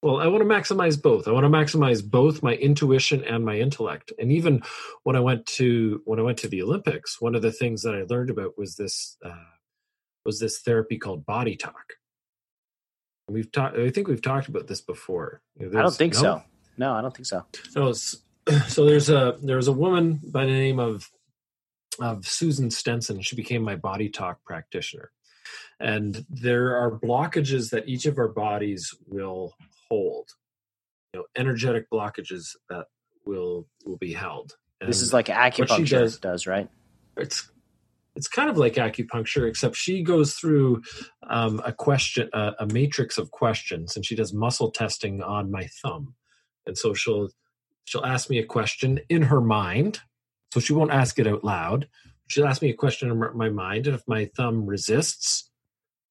well 0.01 0.19
i 0.19 0.27
want 0.27 0.41
to 0.41 0.49
maximize 0.49 1.01
both. 1.01 1.27
I 1.27 1.31
want 1.31 1.43
to 1.43 1.49
maximize 1.49 2.03
both 2.03 2.41
my 2.41 2.53
intuition 2.53 3.23
and 3.25 3.43
my 3.43 3.57
intellect. 3.57 4.13
And 4.19 4.31
even 4.31 4.63
when 5.03 5.15
i 5.15 5.19
went 5.19 5.45
to 5.57 6.01
when 6.05 6.19
i 6.19 6.23
went 6.23 6.37
to 6.39 6.47
the 6.47 6.61
olympics 6.61 7.19
one 7.19 7.35
of 7.35 7.41
the 7.41 7.51
things 7.51 7.81
that 7.83 7.93
i 7.93 8.03
learned 8.03 8.29
about 8.29 8.57
was 8.57 8.75
this 8.75 9.17
uh, 9.23 9.51
was 10.25 10.39
this 10.39 10.59
therapy 10.59 10.97
called 10.97 11.25
body 11.25 11.55
talk. 11.55 11.93
We've 13.27 13.51
talked 13.51 13.77
i 13.77 13.89
think 13.89 14.07
we've 14.07 14.21
talked 14.21 14.47
about 14.47 14.67
this 14.67 14.81
before. 14.81 15.41
You 15.59 15.69
know, 15.69 15.79
i 15.79 15.81
don't 15.81 15.93
think 15.93 16.13
no? 16.13 16.21
so. 16.21 16.43
No 16.77 16.93
i 16.93 17.01
don't 17.01 17.15
think 17.15 17.25
so. 17.25 17.45
So 17.71 17.93
so 18.67 18.85
there's 18.85 19.09
a 19.09 19.37
there's 19.41 19.67
a 19.67 19.73
woman 19.73 20.19
by 20.23 20.45
the 20.45 20.51
name 20.51 20.79
of 20.79 21.09
of 21.99 22.27
susan 22.27 22.69
stenson. 22.69 23.21
She 23.21 23.35
became 23.35 23.61
my 23.61 23.75
body 23.75 24.09
talk 24.09 24.43
practitioner. 24.43 25.11
And 25.79 26.25
there 26.29 26.75
are 26.75 26.91
blockages 26.91 27.69
that 27.71 27.87
each 27.87 28.05
of 28.05 28.17
our 28.17 28.27
bodies 28.27 28.93
will 29.05 29.53
hold 29.89 30.29
you 31.13 31.19
know 31.19 31.25
energetic 31.35 31.89
blockages 31.89 32.55
that 32.69 32.85
will 33.25 33.67
will 33.85 33.97
be 33.97 34.13
held. 34.13 34.55
And 34.79 34.89
this 34.89 35.01
is 35.01 35.13
like 35.13 35.27
acupuncture 35.27 35.89
does, 35.89 36.19
does, 36.19 36.47
right? 36.47 36.69
It's 37.15 37.49
it's 38.15 38.27
kind 38.27 38.49
of 38.49 38.57
like 38.57 38.75
acupuncture 38.75 39.47
except 39.47 39.75
she 39.75 40.01
goes 40.01 40.33
through 40.33 40.81
um, 41.29 41.61
a 41.65 41.71
question 41.71 42.29
a, 42.33 42.53
a 42.59 42.65
matrix 42.67 43.17
of 43.17 43.31
questions 43.31 43.95
and 43.95 44.05
she 44.05 44.15
does 44.15 44.33
muscle 44.33 44.71
testing 44.71 45.21
on 45.21 45.51
my 45.51 45.67
thumb. 45.81 46.15
And 46.65 46.77
so 46.77 46.93
she'll 46.93 47.29
she'll 47.87 48.05
ask 48.05 48.29
me 48.29 48.37
a 48.37 48.45
question 48.45 48.99
in 49.07 49.23
her 49.23 49.39
mind 49.39 50.01
so 50.53 50.59
she 50.59 50.73
won't 50.73 50.91
ask 50.91 51.17
it 51.19 51.27
out 51.27 51.43
loud. 51.43 51.87
She'll 52.27 52.47
ask 52.47 52.61
me 52.61 52.69
a 52.69 52.75
question 52.75 53.09
in 53.09 53.37
my 53.37 53.49
mind 53.49 53.87
and 53.87 53.95
if 53.95 54.03
my 54.07 54.25
thumb 54.35 54.65
resists 54.65 55.49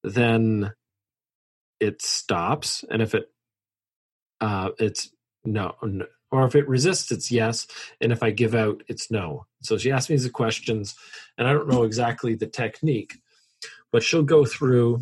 then 0.03 0.73
it 1.79 2.01
stops 2.01 2.85
and 2.91 3.03
if 3.03 3.15
it 3.15 3.31
uh 4.41 4.71
it's 4.79 5.11
no, 5.45 5.75
no 5.83 6.07
or 6.31 6.47
if 6.47 6.55
it 6.55 6.69
resists 6.69 7.13
it's 7.13 7.31
yes 7.31 7.67
and 8.01 8.13
if 8.13 8.23
i 8.23 8.31
give 8.31 8.55
out 8.55 8.83
it's 8.89 9.11
no. 9.11 9.47
So 9.63 9.77
she 9.77 9.93
asks 9.93 10.09
me 10.09 10.17
the 10.17 10.31
questions 10.31 10.95
and 11.37 11.47
i 11.47 11.53
don't 11.53 11.69
know 11.69 11.83
exactly 11.83 12.35
the 12.35 12.47
technique 12.47 13.19
but 13.93 14.03
she'll 14.03 14.23
go 14.23 14.47
through 14.47 15.01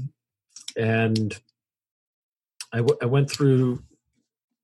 and 0.77 1.39
I, 2.73 2.79
w- 2.79 2.99
I 3.01 3.07
went 3.07 3.31
through 3.31 3.85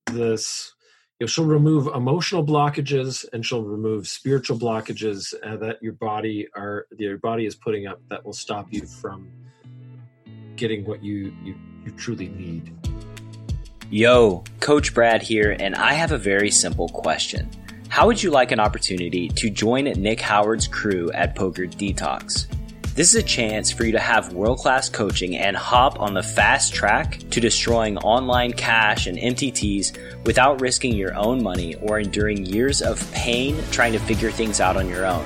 this 0.06 0.74
you 1.20 1.24
know, 1.24 1.28
she'll 1.28 1.44
remove 1.44 1.86
emotional 1.94 2.42
blockages 2.42 3.26
and 3.34 3.44
she'll 3.44 3.62
remove 3.62 4.08
spiritual 4.08 4.58
blockages 4.58 5.34
uh, 5.42 5.54
that 5.58 5.82
your 5.82 5.92
body 5.92 6.48
are 6.56 6.86
your 6.96 7.18
body 7.18 7.44
is 7.44 7.54
putting 7.54 7.86
up 7.86 8.00
that 8.08 8.24
will 8.24 8.32
stop 8.32 8.68
you 8.70 8.86
from 8.86 9.28
getting 10.56 10.82
what 10.86 11.04
you, 11.04 11.34
you, 11.44 11.54
you 11.84 11.92
truly 11.92 12.28
need. 12.28 12.74
Yo, 13.90 14.44
Coach 14.60 14.94
Brad 14.94 15.20
here, 15.20 15.56
and 15.60 15.74
I 15.74 15.92
have 15.92 16.12
a 16.12 16.18
very 16.18 16.50
simple 16.50 16.88
question. 16.88 17.50
How 17.90 18.06
would 18.06 18.22
you 18.22 18.30
like 18.30 18.50
an 18.50 18.60
opportunity 18.60 19.28
to 19.28 19.50
join 19.50 19.84
Nick 19.84 20.20
Howard's 20.20 20.68
crew 20.68 21.10
at 21.12 21.34
Poker 21.34 21.66
Detox? 21.66 22.46
This 22.93 23.14
is 23.14 23.14
a 23.14 23.22
chance 23.22 23.70
for 23.70 23.84
you 23.84 23.93
to 23.93 24.01
have 24.01 24.32
world 24.32 24.59
class 24.59 24.88
coaching 24.88 25.36
and 25.36 25.57
hop 25.57 26.01
on 26.01 26.12
the 26.12 26.24
fast 26.24 26.74
track 26.74 27.20
to 27.30 27.41
destroying 27.41 27.97
online 27.99 28.53
cash 28.53 29.07
and 29.07 29.16
MTTs 29.16 30.26
without 30.26 30.61
risking 30.61 30.95
your 30.95 31.14
own 31.14 31.41
money 31.41 31.76
or 31.76 32.01
enduring 32.01 32.45
years 32.45 32.82
of 32.82 33.11
pain 33.12 33.57
trying 33.70 33.93
to 33.93 34.01
figure 34.01 34.32
things 34.32 34.61
out 34.61 34.76
on 34.76 34.88
your 34.88 35.07
own. 35.07 35.24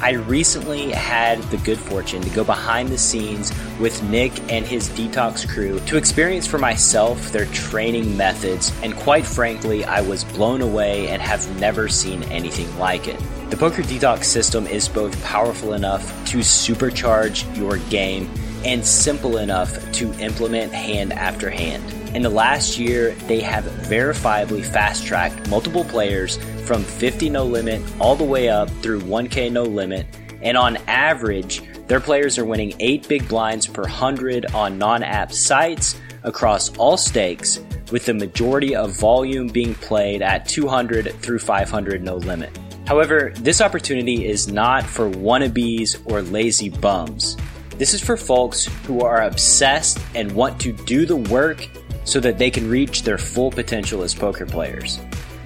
I 0.00 0.12
recently 0.12 0.90
had 0.90 1.40
the 1.44 1.58
good 1.58 1.78
fortune 1.78 2.22
to 2.22 2.30
go 2.30 2.44
behind 2.44 2.88
the 2.88 2.98
scenes 2.98 3.52
with 3.78 4.02
Nick 4.04 4.32
and 4.50 4.66
his 4.66 4.88
detox 4.88 5.46
crew 5.46 5.80
to 5.80 5.98
experience 5.98 6.46
for 6.46 6.58
myself 6.58 7.30
their 7.30 7.46
training 7.46 8.16
methods, 8.16 8.72
and 8.82 8.96
quite 8.96 9.26
frankly, 9.26 9.84
I 9.84 10.00
was 10.00 10.24
blown 10.24 10.62
away 10.62 11.08
and 11.08 11.20
have 11.20 11.60
never 11.60 11.88
seen 11.88 12.22
anything 12.24 12.76
like 12.78 13.06
it. 13.06 13.20
The 13.52 13.58
Poker 13.58 13.82
Detox 13.82 14.24
system 14.24 14.66
is 14.66 14.88
both 14.88 15.22
powerful 15.22 15.74
enough 15.74 16.02
to 16.28 16.38
supercharge 16.38 17.54
your 17.54 17.76
game 17.90 18.30
and 18.64 18.82
simple 18.82 19.36
enough 19.36 19.92
to 19.92 20.10
implement 20.20 20.72
hand 20.72 21.12
after 21.12 21.50
hand. 21.50 21.84
In 22.16 22.22
the 22.22 22.30
last 22.30 22.78
year, 22.78 23.10
they 23.26 23.40
have 23.40 23.64
verifiably 23.64 24.64
fast 24.64 25.04
tracked 25.04 25.50
multiple 25.50 25.84
players 25.84 26.38
from 26.64 26.82
50 26.82 27.28
no 27.28 27.44
limit 27.44 27.82
all 28.00 28.16
the 28.16 28.24
way 28.24 28.48
up 28.48 28.70
through 28.80 29.02
1K 29.02 29.52
no 29.52 29.64
limit. 29.64 30.06
And 30.40 30.56
on 30.56 30.78
average, 30.88 31.62
their 31.88 32.00
players 32.00 32.38
are 32.38 32.46
winning 32.46 32.72
8 32.80 33.06
big 33.06 33.28
blinds 33.28 33.66
per 33.66 33.82
100 33.82 34.46
on 34.54 34.78
non 34.78 35.02
app 35.02 35.30
sites 35.30 36.00
across 36.22 36.74
all 36.78 36.96
stakes, 36.96 37.60
with 37.90 38.06
the 38.06 38.14
majority 38.14 38.74
of 38.74 38.98
volume 38.98 39.48
being 39.48 39.74
played 39.74 40.22
at 40.22 40.48
200 40.48 41.12
through 41.20 41.38
500 41.38 42.02
no 42.02 42.16
limit. 42.16 42.58
However, 42.92 43.32
this 43.36 43.62
opportunity 43.62 44.26
is 44.26 44.48
not 44.48 44.84
for 44.84 45.08
wannabes 45.08 45.98
or 46.04 46.20
lazy 46.20 46.68
bums. 46.68 47.38
This 47.78 47.94
is 47.94 48.02
for 48.02 48.18
folks 48.18 48.66
who 48.84 49.00
are 49.00 49.22
obsessed 49.22 49.98
and 50.14 50.30
want 50.32 50.60
to 50.60 50.72
do 50.72 51.06
the 51.06 51.16
work 51.16 51.66
so 52.04 52.20
that 52.20 52.36
they 52.36 52.50
can 52.50 52.68
reach 52.68 53.02
their 53.02 53.16
full 53.16 53.50
potential 53.50 54.02
as 54.02 54.14
poker 54.14 54.44
players. 54.44 55.00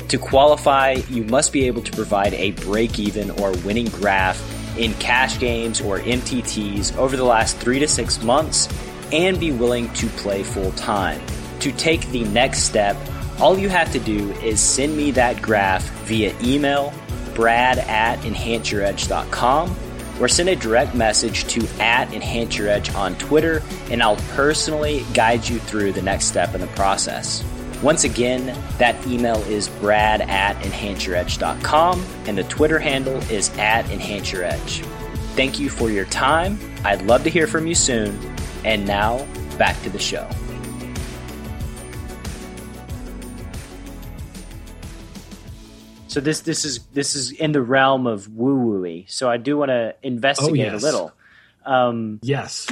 To 0.09 0.19
qualify, 0.19 0.97
you 1.09 1.23
must 1.23 1.53
be 1.53 1.69
able 1.69 1.83
to 1.83 1.93
provide 1.93 2.35
a 2.35 2.51
break 2.51 2.99
even 2.99 3.31
or 3.31 3.53
winning 3.59 3.91
graph 3.91 4.43
in 4.77 4.93
cash 4.95 5.39
games 5.39 5.81
or 5.81 6.01
MTTs 6.01 6.97
over 6.97 7.17
the 7.17 7.23
last 7.23 7.59
three 7.59 7.79
to 7.79 7.87
six 7.87 8.21
months 8.25 8.69
and 9.13 9.39
be 9.39 9.53
willing 9.53 9.89
to 9.93 10.09
play 10.09 10.43
full 10.43 10.73
time. 10.73 11.21
To 11.61 11.71
take 11.71 12.05
the 12.09 12.25
next 12.25 12.65
step, 12.65 12.97
all 13.39 13.57
you 13.57 13.69
have 13.69 13.93
to 13.93 14.01
do 14.01 14.33
is 14.43 14.59
send 14.59 14.97
me 14.97 15.13
that 15.13 15.41
graph 15.41 15.85
via 16.07 16.35
email, 16.43 16.93
brad 17.37 17.79
at 17.79 18.19
enhanceyouredge.com, 18.21 19.77
or 20.21 20.27
send 20.27 20.49
a 20.49 20.57
direct 20.57 20.95
message 20.95 21.45
to 21.45 21.61
at 21.79 22.09
enhanceyouredge 22.09 22.93
on 22.97 23.15
Twitter, 23.19 23.63
and 23.91 24.03
I'll 24.03 24.17
personally 24.35 25.05
guide 25.15 25.47
you 25.47 25.61
through 25.61 25.93
the 25.93 26.03
next 26.03 26.25
step 26.25 26.55
in 26.55 26.61
the 26.61 26.67
process. 26.69 27.45
Once 27.83 28.05
again, 28.05 28.47
that 28.79 29.07
email 29.07 29.37
is 29.43 29.69
brad 29.69 30.23
at 30.23 30.57
enhanceyouredge.com 30.63 32.05
and 32.27 32.39
the 32.39 32.45
Twitter 32.45 32.79
handle 32.79 33.17
is 33.31 33.51
at 33.59 33.85
enhanceyouredge. 33.87 34.83
Thank 35.37 35.61
you 35.61 35.69
for 35.69 35.91
your 35.91 36.07
time. 36.07 36.59
I'd 36.85 37.03
love 37.03 37.23
to 37.25 37.31
hear 37.31 37.47
from 37.47 37.67
you 37.67 37.75
soon. 37.75 38.19
And 38.65 38.87
now, 38.87 39.27
back 39.59 39.81
to 39.83 39.91
the 39.91 39.99
show. 39.99 40.27
So 46.17 46.23
this 46.23 46.41
this 46.41 46.65
is 46.65 46.79
this 46.95 47.15
is 47.15 47.31
in 47.31 47.53
the 47.53 47.61
realm 47.61 48.07
of 48.07 48.35
woo 48.35 48.81
wooey. 48.81 49.05
So 49.11 49.29
I 49.29 49.37
do 49.37 49.59
want 49.59 49.69
to 49.69 49.95
investigate 50.03 50.71
oh, 50.71 50.73
yes. 50.73 50.83
a 50.83 50.87
little. 50.87 51.13
Um, 51.67 52.21
yes 52.23 52.67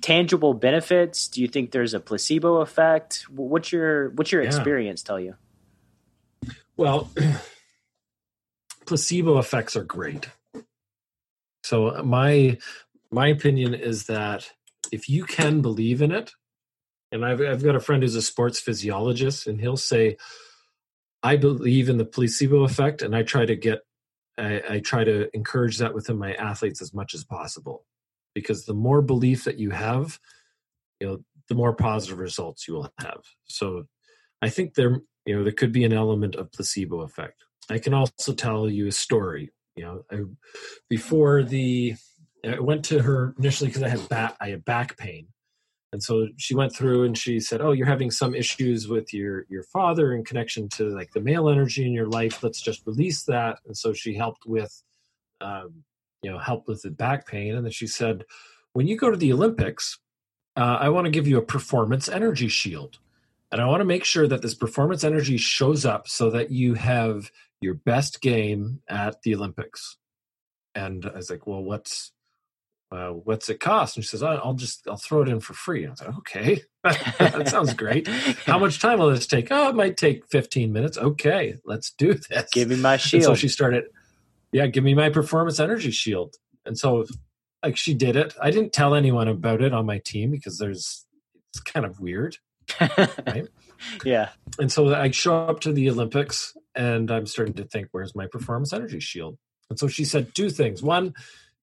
tangible 0.00 0.52
benefits? 0.52 1.28
Do 1.28 1.40
you 1.40 1.48
think 1.48 1.70
there's 1.70 1.94
a 1.94 2.00
placebo 2.00 2.56
effect? 2.56 3.24
What's 3.30 3.72
your 3.72 4.10
what's 4.10 4.32
your 4.32 4.42
yeah. 4.42 4.48
experience 4.48 5.02
tell 5.02 5.20
you? 5.20 5.36
Well, 6.76 7.10
placebo 8.86 9.38
effects 9.38 9.76
are 9.76 9.84
great. 9.84 10.28
So 11.64 12.02
my 12.04 12.58
my 13.10 13.28
opinion 13.28 13.74
is 13.74 14.04
that 14.04 14.50
if 14.90 15.08
you 15.08 15.24
can 15.24 15.60
believe 15.60 16.02
in 16.02 16.12
it, 16.12 16.32
and 17.10 17.24
I've 17.24 17.40
I've 17.40 17.62
got 17.62 17.76
a 17.76 17.80
friend 17.80 18.02
who's 18.02 18.16
a 18.16 18.22
sports 18.22 18.60
physiologist, 18.60 19.46
and 19.46 19.60
he'll 19.60 19.76
say, 19.76 20.16
"I 21.22 21.36
believe 21.36 21.88
in 21.88 21.98
the 21.98 22.04
placebo 22.04 22.64
effect," 22.64 23.02
and 23.02 23.14
I 23.14 23.22
try 23.22 23.46
to 23.46 23.56
get 23.56 23.80
I, 24.38 24.62
I 24.68 24.78
try 24.80 25.04
to 25.04 25.34
encourage 25.34 25.78
that 25.78 25.94
within 25.94 26.18
my 26.18 26.34
athletes 26.34 26.80
as 26.80 26.94
much 26.94 27.14
as 27.14 27.24
possible 27.24 27.84
because 28.34 28.64
the 28.64 28.74
more 28.74 29.02
belief 29.02 29.44
that 29.44 29.58
you 29.58 29.70
have, 29.70 30.18
you 31.00 31.06
know, 31.06 31.18
the 31.48 31.54
more 31.54 31.74
positive 31.74 32.18
results 32.18 32.66
you 32.66 32.74
will 32.74 32.90
have. 32.98 33.20
So 33.44 33.84
I 34.40 34.48
think 34.48 34.74
there, 34.74 35.00
you 35.26 35.36
know, 35.36 35.44
there 35.44 35.52
could 35.52 35.72
be 35.72 35.84
an 35.84 35.92
element 35.92 36.34
of 36.34 36.52
placebo 36.52 37.00
effect. 37.00 37.44
I 37.68 37.78
can 37.78 37.94
also 37.94 38.32
tell 38.32 38.68
you 38.68 38.86
a 38.86 38.92
story. 38.92 39.50
You 39.76 39.84
know, 39.84 40.04
I, 40.10 40.18
before 40.88 41.42
the, 41.42 41.94
I 42.44 42.60
went 42.60 42.86
to 42.86 43.02
her 43.02 43.34
initially 43.38 43.68
because 43.68 43.82
I 43.82 43.88
had 43.88 44.08
back, 44.08 44.36
I 44.40 44.48
had 44.50 44.64
back 44.64 44.96
pain, 44.96 45.28
and 45.92 46.02
so 46.02 46.28
she 46.38 46.54
went 46.54 46.74
through 46.74 47.04
and 47.04 47.16
she 47.16 47.38
said, 47.40 47.60
"Oh, 47.60 47.72
you're 47.72 47.86
having 47.86 48.10
some 48.10 48.34
issues 48.34 48.88
with 48.88 49.12
your 49.12 49.46
your 49.48 49.62
father 49.64 50.14
in 50.14 50.24
connection 50.24 50.68
to 50.70 50.88
like 50.88 51.12
the 51.12 51.20
male 51.20 51.48
energy 51.48 51.86
in 51.86 51.92
your 51.92 52.08
life. 52.08 52.42
Let's 52.42 52.60
just 52.60 52.86
release 52.86 53.24
that." 53.24 53.58
And 53.66 53.76
so 53.76 53.92
she 53.92 54.14
helped 54.14 54.46
with 54.46 54.82
um, 55.40 55.84
you 56.22 56.30
know 56.30 56.38
helped 56.38 56.68
with 56.68 56.82
the 56.82 56.90
back 56.90 57.26
pain 57.26 57.54
and 57.54 57.64
then 57.64 57.72
she 57.72 57.86
said 57.86 58.24
when 58.72 58.86
you 58.86 58.96
go 58.96 59.10
to 59.10 59.16
the 59.16 59.32
olympics 59.32 59.98
uh, 60.56 60.78
i 60.80 60.88
want 60.88 61.04
to 61.04 61.10
give 61.10 61.26
you 61.26 61.36
a 61.36 61.42
performance 61.42 62.08
energy 62.08 62.48
shield 62.48 62.98
and 63.50 63.60
i 63.60 63.66
want 63.66 63.80
to 63.80 63.84
make 63.84 64.04
sure 64.04 64.26
that 64.26 64.40
this 64.40 64.54
performance 64.54 65.04
energy 65.04 65.36
shows 65.36 65.84
up 65.84 66.08
so 66.08 66.30
that 66.30 66.50
you 66.50 66.74
have 66.74 67.30
your 67.60 67.74
best 67.74 68.20
game 68.20 68.80
at 68.88 69.20
the 69.22 69.34
olympics 69.34 69.98
and 70.74 71.06
i 71.06 71.16
was 71.16 71.30
like 71.30 71.46
well 71.46 71.62
what's 71.62 72.12
uh, 72.92 73.08
what's 73.08 73.48
it 73.48 73.58
cost? 73.58 73.96
And 73.96 74.04
she 74.04 74.10
says, 74.10 74.22
I'll 74.22 74.54
just, 74.54 74.86
I'll 74.86 74.96
throw 74.96 75.22
it 75.22 75.28
in 75.28 75.40
for 75.40 75.54
free. 75.54 75.86
I 75.86 75.90
was 75.90 76.00
like, 76.02 76.16
okay, 76.18 76.62
that 76.84 77.48
sounds 77.48 77.72
great. 77.72 78.06
How 78.06 78.58
much 78.60 78.80
time 78.80 78.98
will 78.98 79.10
this 79.10 79.26
take? 79.26 79.48
Oh, 79.50 79.70
it 79.70 79.74
might 79.74 79.96
take 79.96 80.28
15 80.30 80.72
minutes. 80.72 80.98
Okay, 80.98 81.56
let's 81.64 81.92
do 81.92 82.14
this. 82.14 82.50
Give 82.52 82.68
me 82.68 82.76
my 82.76 82.98
shield. 82.98 83.22
And 83.22 83.24
so 83.24 83.34
she 83.34 83.48
started, 83.48 83.84
yeah, 84.52 84.66
give 84.66 84.84
me 84.84 84.94
my 84.94 85.08
performance 85.08 85.58
energy 85.58 85.90
shield. 85.90 86.36
And 86.66 86.78
so 86.78 87.06
like 87.62 87.76
she 87.76 87.94
did 87.94 88.16
it. 88.16 88.34
I 88.40 88.50
didn't 88.50 88.72
tell 88.72 88.94
anyone 88.94 89.28
about 89.28 89.62
it 89.62 89.72
on 89.72 89.86
my 89.86 89.98
team 89.98 90.30
because 90.30 90.58
there's, 90.58 91.06
it's 91.52 91.60
kind 91.60 91.86
of 91.86 91.98
weird. 91.98 92.36
right? 92.80 93.46
Yeah. 94.04 94.30
And 94.58 94.70
so 94.70 94.94
I 94.94 95.10
show 95.10 95.46
up 95.46 95.60
to 95.60 95.72
the 95.72 95.88
Olympics 95.88 96.54
and 96.74 97.10
I'm 97.10 97.26
starting 97.26 97.54
to 97.54 97.64
think, 97.64 97.88
where's 97.92 98.14
my 98.14 98.26
performance 98.26 98.72
energy 98.72 99.00
shield? 99.00 99.38
And 99.70 99.78
so 99.78 99.88
she 99.88 100.04
said 100.04 100.34
two 100.34 100.50
things. 100.50 100.82
One, 100.82 101.14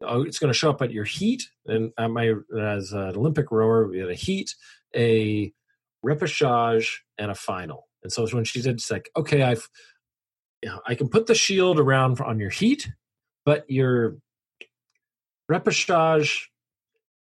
Uh, 0.02 0.22
it's 0.22 0.39
going 0.39 0.52
to 0.52 0.58
show 0.58 0.70
up 0.70 0.82
at 0.82 0.91
your 0.91 1.04
heat. 1.04 1.50
And 1.66 1.91
at 1.97 2.10
my 2.12 2.34
as 2.58 2.93
an 2.93 3.16
Olympic 3.16 3.52
rower, 3.52 3.88
we 3.88 4.00
had 4.00 4.10
a 4.10 4.16
heat, 4.16 4.56
a 4.95 5.52
repechage, 6.06 6.88
and 7.18 7.32
a 7.32 7.36
final. 7.36 7.88
And 8.04 8.12
so 8.12 8.26
when 8.28 8.45
she 8.45 8.62
did, 8.62 8.76
it's 8.76 8.89
like, 8.89 9.10
okay, 9.18 9.43
I've, 9.43 9.68
you 10.64 10.70
know, 10.70 10.80
I 10.88 10.95
can 10.95 11.10
put 11.10 11.28
the 11.28 11.36
shield 11.36 11.80
around 11.80 12.22
on 12.22 12.39
your 12.39 12.50
heat, 12.50 12.89
but 13.45 13.70
your 13.70 14.18
repechage, 15.52 16.38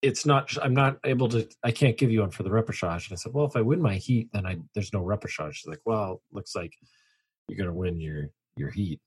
it's 0.03 0.25
not. 0.25 0.55
I'm 0.61 0.75
not 0.75 0.97
able 1.03 1.29
to. 1.29 1.47
I 1.63 1.71
can't 1.71 1.97
give 1.97 2.11
you 2.11 2.21
one 2.21 2.29
for 2.29 2.43
the 2.43 2.49
repechage. 2.49 3.09
And 3.09 3.13
I 3.13 3.15
said, 3.15 3.33
well, 3.33 3.45
if 3.45 3.55
I 3.55 3.61
win 3.61 3.81
my 3.81 3.95
heat, 3.95 4.29
then 4.31 4.45
I 4.45 4.57
there's 4.75 4.93
no 4.93 5.01
repechage. 5.01 5.53
She's 5.53 5.67
like, 5.67 5.81
well, 5.85 6.21
looks 6.31 6.55
like 6.55 6.73
you're 7.47 7.57
going 7.57 7.69
to 7.69 7.73
win 7.73 7.99
your 7.99 8.29
your 8.55 8.69
heat 8.69 8.99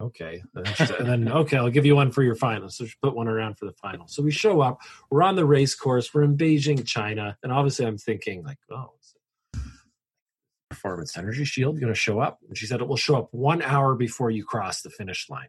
okay. 0.00 0.42
And 0.54 1.06
then, 1.06 1.28
okay, 1.32 1.56
I'll 1.56 1.70
give 1.70 1.86
you 1.86 1.96
one 1.96 2.10
for 2.10 2.22
your 2.22 2.36
final. 2.36 2.68
So 2.68 2.86
put 3.02 3.14
one 3.14 3.28
around 3.28 3.58
for 3.58 3.66
the 3.66 3.72
final. 3.72 4.06
So 4.08 4.22
we 4.22 4.30
show 4.30 4.60
up. 4.60 4.80
We're 5.10 5.22
on 5.22 5.36
the 5.36 5.44
race 5.44 5.74
course. 5.74 6.12
We're 6.12 6.22
in 6.22 6.36
Beijing, 6.36 6.86
China, 6.86 7.36
and 7.42 7.52
obviously 7.52 7.86
I'm 7.86 7.98
thinking 7.98 8.44
like, 8.44 8.58
oh, 8.70 8.92
performance 10.78 11.16
energy 11.16 11.44
shield 11.44 11.80
going 11.80 11.92
to 11.92 11.98
show 11.98 12.20
up? 12.20 12.38
And 12.46 12.56
she 12.56 12.66
said 12.66 12.80
it 12.80 12.88
will 12.88 12.96
show 12.96 13.16
up 13.16 13.28
one 13.32 13.62
hour 13.62 13.94
before 13.94 14.30
you 14.30 14.44
cross 14.44 14.82
the 14.82 14.90
finish 14.90 15.28
line. 15.28 15.48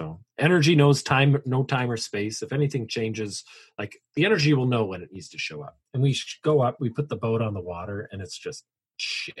So 0.00 0.20
energy 0.38 0.74
knows 0.74 1.02
time, 1.02 1.40
no 1.44 1.64
time 1.64 1.90
or 1.90 1.96
space. 1.96 2.42
If 2.42 2.52
anything 2.52 2.88
changes, 2.88 3.44
like 3.78 4.00
the 4.14 4.24
energy 4.24 4.54
will 4.54 4.66
know 4.66 4.84
when 4.84 5.02
it 5.02 5.12
needs 5.12 5.28
to 5.30 5.38
show 5.38 5.62
up. 5.62 5.76
And 5.92 6.02
we 6.02 6.16
go 6.42 6.62
up, 6.62 6.78
we 6.80 6.88
put 6.88 7.08
the 7.08 7.16
boat 7.16 7.42
on 7.42 7.54
the 7.54 7.60
water, 7.60 8.08
and 8.10 8.22
it's 8.22 8.38
just 8.38 8.64
shit. 8.96 9.36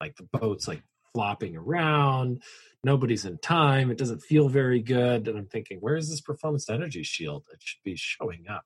Like 0.00 0.16
the 0.16 0.28
boat's 0.38 0.68
like 0.68 0.82
flopping 1.14 1.56
around 1.56 2.42
nobody's 2.84 3.24
in 3.24 3.38
time. 3.38 3.90
It 3.90 3.98
doesn't 3.98 4.22
feel 4.22 4.48
very 4.48 4.80
good. 4.80 5.28
And 5.28 5.38
I'm 5.38 5.46
thinking, 5.46 5.78
where 5.80 5.96
is 5.96 6.08
this 6.10 6.20
performance 6.20 6.68
energy 6.70 7.02
shield? 7.02 7.44
It 7.52 7.60
should 7.60 7.82
be 7.84 7.96
showing 7.96 8.46
up. 8.48 8.64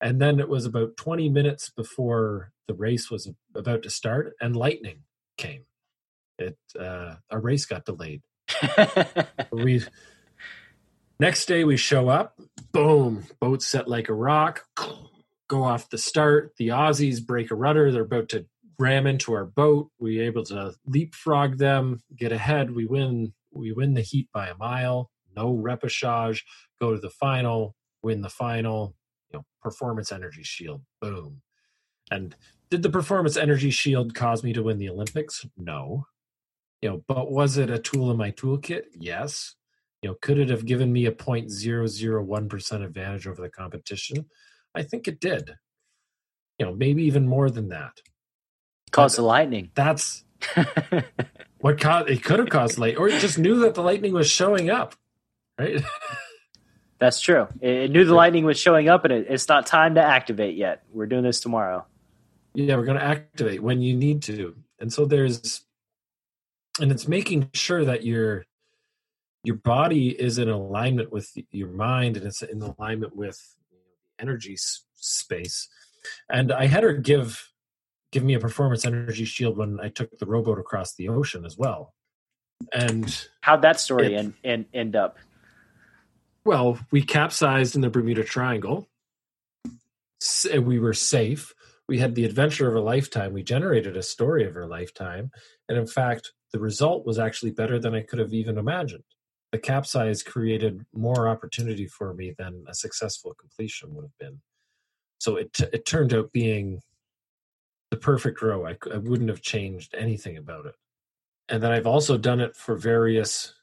And 0.00 0.20
then 0.20 0.40
it 0.40 0.48
was 0.48 0.64
about 0.64 0.96
20 0.96 1.28
minutes 1.28 1.70
before 1.70 2.52
the 2.66 2.74
race 2.74 3.10
was 3.10 3.28
about 3.54 3.82
to 3.82 3.90
start, 3.90 4.34
and 4.40 4.56
lightning 4.56 5.00
came. 5.36 5.64
It 6.38 6.56
uh, 6.78 7.16
our 7.30 7.40
race 7.40 7.66
got 7.66 7.84
delayed. 7.84 8.22
we 9.52 9.82
next 11.18 11.46
day 11.46 11.64
we 11.64 11.76
show 11.76 12.08
up, 12.08 12.40
boom, 12.72 13.26
boat 13.40 13.62
set 13.62 13.88
like 13.88 14.08
a 14.08 14.14
rock, 14.14 14.64
go 15.48 15.64
off 15.64 15.90
the 15.90 15.98
start. 15.98 16.52
The 16.56 16.68
Aussies 16.68 17.24
break 17.24 17.50
a 17.50 17.56
rudder. 17.56 17.90
They're 17.90 18.02
about 18.02 18.30
to 18.30 18.46
ram 18.80 19.06
into 19.06 19.34
our 19.34 19.44
boat. 19.44 19.90
We 20.00 20.16
were 20.16 20.24
able 20.24 20.44
to 20.46 20.74
leapfrog 20.86 21.58
them, 21.58 22.00
get 22.16 22.32
ahead. 22.32 22.74
We 22.74 22.86
win. 22.86 23.34
We 23.52 23.72
win 23.72 23.94
the 23.94 24.00
heat 24.00 24.28
by 24.32 24.48
a 24.48 24.56
mile. 24.56 25.10
No 25.36 25.52
repechage. 25.52 26.42
Go 26.80 26.94
to 26.94 27.00
the 27.00 27.10
final. 27.10 27.76
Win 28.02 28.22
the 28.22 28.30
final. 28.30 28.96
You 29.30 29.38
know, 29.38 29.44
performance 29.62 30.10
energy 30.10 30.42
shield. 30.42 30.82
Boom. 31.00 31.42
And 32.10 32.34
did 32.70 32.82
the 32.82 32.90
performance 32.90 33.36
energy 33.36 33.70
shield 33.70 34.14
cause 34.14 34.42
me 34.42 34.52
to 34.54 34.62
win 34.62 34.78
the 34.78 34.88
Olympics? 34.88 35.44
No. 35.56 36.06
You 36.80 36.88
know, 36.88 37.04
but 37.06 37.30
was 37.30 37.58
it 37.58 37.70
a 37.70 37.78
tool 37.78 38.10
in 38.10 38.16
my 38.16 38.30
toolkit? 38.30 38.84
Yes. 38.98 39.54
You 40.02 40.10
know, 40.10 40.16
could 40.22 40.38
it 40.38 40.48
have 40.48 40.64
given 40.64 40.92
me 40.92 41.04
a 41.06 41.12
0.001% 41.12 42.84
advantage 42.84 43.26
over 43.26 43.42
the 43.42 43.50
competition? 43.50 44.24
I 44.74 44.82
think 44.82 45.06
it 45.06 45.20
did. 45.20 45.56
You 46.58 46.66
know, 46.66 46.74
maybe 46.74 47.02
even 47.02 47.28
more 47.28 47.50
than 47.50 47.68
that. 47.68 48.00
Caused 48.90 49.18
the 49.18 49.22
lightning. 49.22 49.70
That's 49.74 50.24
what 51.60 51.80
caused 51.80 52.10
it 52.10 52.24
could 52.24 52.38
have 52.38 52.48
caused 52.48 52.78
light, 52.78 52.96
or 52.96 53.08
it 53.08 53.20
just 53.20 53.38
knew 53.38 53.60
that 53.60 53.74
the 53.74 53.82
lightning 53.82 54.12
was 54.12 54.30
showing 54.30 54.70
up, 54.70 54.94
right? 55.58 55.82
That's 56.98 57.20
true. 57.20 57.48
It 57.62 57.90
knew 57.90 58.04
the 58.04 58.14
lightning 58.14 58.44
was 58.44 58.58
showing 58.58 58.88
up, 58.88 59.04
and 59.04 59.12
it, 59.12 59.26
it's 59.30 59.48
not 59.48 59.66
time 59.66 59.94
to 59.94 60.02
activate 60.02 60.56
yet. 60.56 60.82
We're 60.92 61.06
doing 61.06 61.22
this 61.22 61.40
tomorrow. 61.40 61.86
Yeah, 62.52 62.76
we're 62.76 62.84
going 62.84 62.98
to 62.98 63.04
activate 63.04 63.62
when 63.62 63.80
you 63.80 63.96
need 63.96 64.22
to, 64.24 64.56
and 64.78 64.92
so 64.92 65.06
there's, 65.06 65.64
and 66.80 66.90
it's 66.90 67.08
making 67.08 67.50
sure 67.54 67.84
that 67.84 68.04
your 68.04 68.44
your 69.42 69.56
body 69.56 70.10
is 70.10 70.36
in 70.36 70.50
alignment 70.50 71.10
with 71.10 71.32
your 71.50 71.68
mind, 71.68 72.16
and 72.16 72.26
it's 72.26 72.42
in 72.42 72.60
alignment 72.60 73.16
with 73.16 73.56
energy 74.18 74.56
space. 74.96 75.68
And 76.28 76.52
I 76.52 76.66
had 76.66 76.82
her 76.82 76.92
give 76.92 77.50
give 78.12 78.24
me 78.24 78.34
a 78.34 78.40
performance 78.40 78.84
energy 78.84 79.24
shield 79.24 79.56
when 79.56 79.78
I 79.80 79.88
took 79.88 80.18
the 80.18 80.26
rowboat 80.26 80.58
across 80.58 80.94
the 80.94 81.08
ocean 81.08 81.44
as 81.44 81.56
well. 81.56 81.94
And 82.72 83.26
how'd 83.40 83.62
that 83.62 83.80
story 83.80 84.14
it, 84.14 84.18
end, 84.18 84.34
end 84.44 84.66
end 84.74 84.96
up? 84.96 85.18
Well, 86.44 86.78
we 86.90 87.02
capsized 87.02 87.74
in 87.74 87.80
the 87.80 87.90
Bermuda 87.90 88.24
Triangle. 88.24 88.88
We 90.52 90.78
were 90.78 90.94
safe. 90.94 91.54
We 91.88 91.98
had 91.98 92.14
the 92.14 92.24
adventure 92.24 92.68
of 92.68 92.76
a 92.76 92.80
lifetime. 92.80 93.32
We 93.32 93.42
generated 93.42 93.96
a 93.96 94.02
story 94.02 94.46
of 94.46 94.56
our 94.56 94.66
lifetime. 94.66 95.30
And 95.68 95.78
in 95.78 95.86
fact, 95.86 96.32
the 96.52 96.60
result 96.60 97.06
was 97.06 97.18
actually 97.18 97.52
better 97.52 97.78
than 97.78 97.94
I 97.94 98.02
could 98.02 98.18
have 98.18 98.34
even 98.34 98.58
imagined. 98.58 99.04
The 99.52 99.58
capsize 99.58 100.22
created 100.22 100.84
more 100.94 101.28
opportunity 101.28 101.86
for 101.86 102.14
me 102.14 102.34
than 102.36 102.64
a 102.68 102.74
successful 102.74 103.34
completion 103.34 103.94
would 103.94 104.04
have 104.04 104.18
been. 104.18 104.40
So 105.18 105.36
it, 105.36 105.58
it 105.72 105.84
turned 105.84 106.14
out 106.14 106.32
being 106.32 106.80
the 107.90 107.96
perfect 107.96 108.40
row. 108.42 108.66
I, 108.66 108.76
I 108.92 108.98
wouldn't 108.98 109.30
have 109.30 109.42
changed 109.42 109.94
anything 109.96 110.36
about 110.36 110.66
it. 110.66 110.74
And 111.48 111.62
then 111.62 111.72
I've 111.72 111.86
also 111.86 112.16
done 112.16 112.40
it 112.40 112.56
for 112.56 112.76
various, 112.76 113.54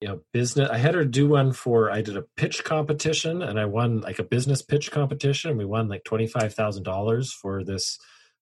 you 0.00 0.08
know, 0.08 0.20
business. 0.32 0.70
I 0.70 0.78
had 0.78 0.94
her 0.94 1.04
do 1.04 1.28
one 1.28 1.52
for. 1.52 1.90
I 1.90 2.00
did 2.00 2.16
a 2.16 2.24
pitch 2.36 2.62
competition, 2.62 3.42
and 3.42 3.58
I 3.58 3.64
won 3.64 4.00
like 4.00 4.20
a 4.20 4.24
business 4.24 4.62
pitch 4.62 4.92
competition. 4.92 5.56
We 5.56 5.64
won 5.64 5.88
like 5.88 6.04
twenty 6.04 6.28
five 6.28 6.54
thousand 6.54 6.84
dollars 6.84 7.32
for 7.32 7.64
this, 7.64 7.98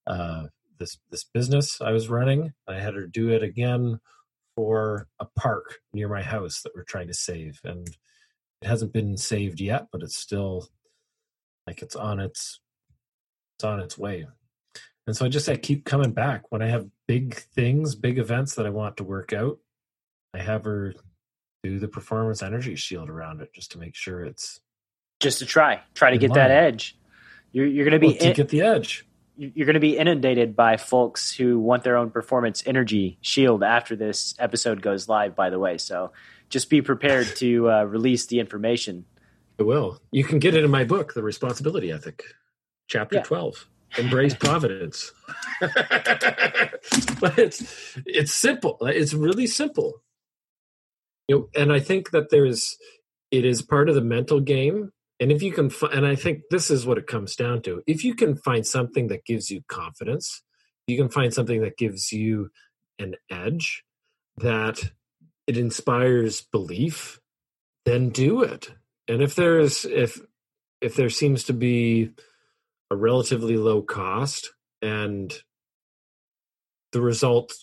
uh, 0.07 0.45
this 0.79 0.99
this 1.11 1.25
business 1.25 1.81
I 1.81 1.93
was 1.93 2.11
running. 2.11 2.53
I 2.69 2.75
had 2.75 2.95
her 2.95 3.07
do 3.07 3.31
it 3.31 3.43
again 3.43 4.01
for 4.55 5.09
a 5.19 5.27
park 5.37 5.79
near 5.95 6.09
my 6.09 6.23
house 6.23 6.61
that 6.63 6.73
we're 6.75 6.85
trying 6.85 7.09
to 7.09 7.15
save, 7.15 7.61
and 7.65 7.89
it 8.61 8.69
hasn't 8.69 8.93
been 8.93 9.17
saved 9.17 9.61
yet, 9.61 9.87
but 9.91 10.03
it's 10.03 10.19
still 10.19 10.69
like 11.67 11.81
it's 11.81 11.97
on 11.97 12.21
its 12.21 12.61
it's 13.57 13.65
on 13.65 13.81
its 13.81 13.97
way. 13.97 14.27
And 15.07 15.17
so 15.17 15.25
I 15.25 15.29
just 15.29 15.49
I 15.49 15.57
keep 15.57 15.85
coming 15.85 16.13
back 16.13 16.51
when 16.51 16.63
I 16.63 16.67
have 16.67 16.89
big 17.07 17.35
things, 17.35 17.95
big 17.95 18.19
events 18.19 18.57
that 18.57 18.67
I 18.67 18.71
want 18.71 18.97
to 18.97 19.05
work 19.05 19.33
out. 19.33 19.59
I 20.35 20.39
have 20.39 20.65
her 20.65 20.95
do 21.63 21.79
the 21.79 21.89
performance 21.89 22.43
energy 22.43 22.75
shield 22.75 23.09
around 23.09 23.41
it 23.41 23.53
just 23.53 23.73
to 23.73 23.79
make 23.79 23.95
sure 23.95 24.25
it's 24.25 24.61
just 25.21 25.39
to 25.39 25.47
try, 25.47 25.81
try 25.95 26.11
to 26.11 26.19
get 26.19 26.31
line. 26.31 26.39
that 26.39 26.51
edge. 26.51 26.99
You're, 27.53 27.67
you're 27.67 27.85
going 27.85 28.01
to 28.01 28.07
be 28.07 28.19
well, 28.19 28.29
to 28.29 28.35
get 28.35 28.49
the 28.49 28.63
edge. 28.63 29.07
You're 29.37 29.67
going 29.67 29.75
to 29.75 29.81
be 29.81 29.97
inundated 29.97 30.57
by 30.57 30.77
folks 30.77 31.33
who 31.33 31.59
want 31.59 31.85
their 31.85 31.97
own 31.97 32.11
performance 32.11 32.63
energy 32.67 33.19
shield 33.21 33.63
after 33.63 33.95
this 33.95 34.35
episode 34.39 34.83
goes 34.83 35.09
live. 35.09 35.37
By 35.37 35.51
the 35.51 35.59
way, 35.59 35.79
so 35.79 36.13
just 36.49 36.69
be 36.69 36.83
prepared 36.83 37.29
to 37.37 37.71
uh, 37.71 37.85
release 37.85 38.27
the 38.27 38.41
information. 38.41 39.05
I 39.59 39.63
will. 39.63 40.01
You 40.11 40.25
can 40.25 40.39
get 40.39 40.55
it 40.55 40.65
in 40.65 40.71
my 40.71 40.85
book, 40.85 41.15
The 41.15 41.23
Responsibility 41.23 41.93
Ethic, 41.93 42.23
chapter 42.89 43.17
yeah. 43.17 43.23
twelve 43.23 43.69
embrace 43.99 44.35
providence. 44.35 45.13
But 47.19 47.39
it's 47.39 47.97
it's 48.05 48.33
simple. 48.33 48.79
It's 48.83 49.15
really 49.15 49.47
simple. 49.47 50.03
You 51.29 51.37
know 51.37 51.49
and 51.61 51.73
i 51.73 51.81
think 51.81 52.11
that 52.11 52.31
there's 52.31 52.77
it 53.31 53.45
is 53.45 53.63
part 53.63 53.89
of 53.89 53.95
the 53.95 54.01
mental 54.03 54.41
game. 54.41 54.93
And 55.19 55.33
if 55.33 55.43
you 55.43 55.53
can 55.53 55.71
and 55.93 56.07
i 56.07 56.15
think 56.15 56.43
this 56.51 56.71
is 56.71 56.87
what 56.87 56.99
it 56.99 57.07
comes 57.07 57.35
down 57.37 57.63
to. 57.63 57.83
If 57.87 58.05
you 58.05 58.15
can 58.15 58.37
find 58.37 58.67
something 58.67 59.09
that 59.09 59.25
gives 59.25 59.51
you 59.51 59.63
confidence 59.69 60.43
you 60.87 60.97
can 60.97 61.09
find 61.09 61.35
something 61.35 61.63
that 61.63 61.77
gives 61.77 62.13
you 62.13 62.51
an 62.99 63.17
edge 63.31 63.83
that 64.37 64.93
it 65.47 65.57
inspires 65.57 66.43
belief 66.43 67.19
then 67.87 68.11
do 68.11 68.43
it. 68.43 68.75
And 69.09 69.23
if 69.23 69.35
there's 69.35 69.87
if 69.87 70.21
if 70.83 70.97
there 70.97 71.09
seems 71.09 71.45
to 71.45 71.55
be 71.55 72.11
a 72.91 72.97
relatively 72.97 73.57
low 73.57 73.83
cost 73.83 74.53
and 74.83 75.35
the 76.93 77.01
result 77.01 77.55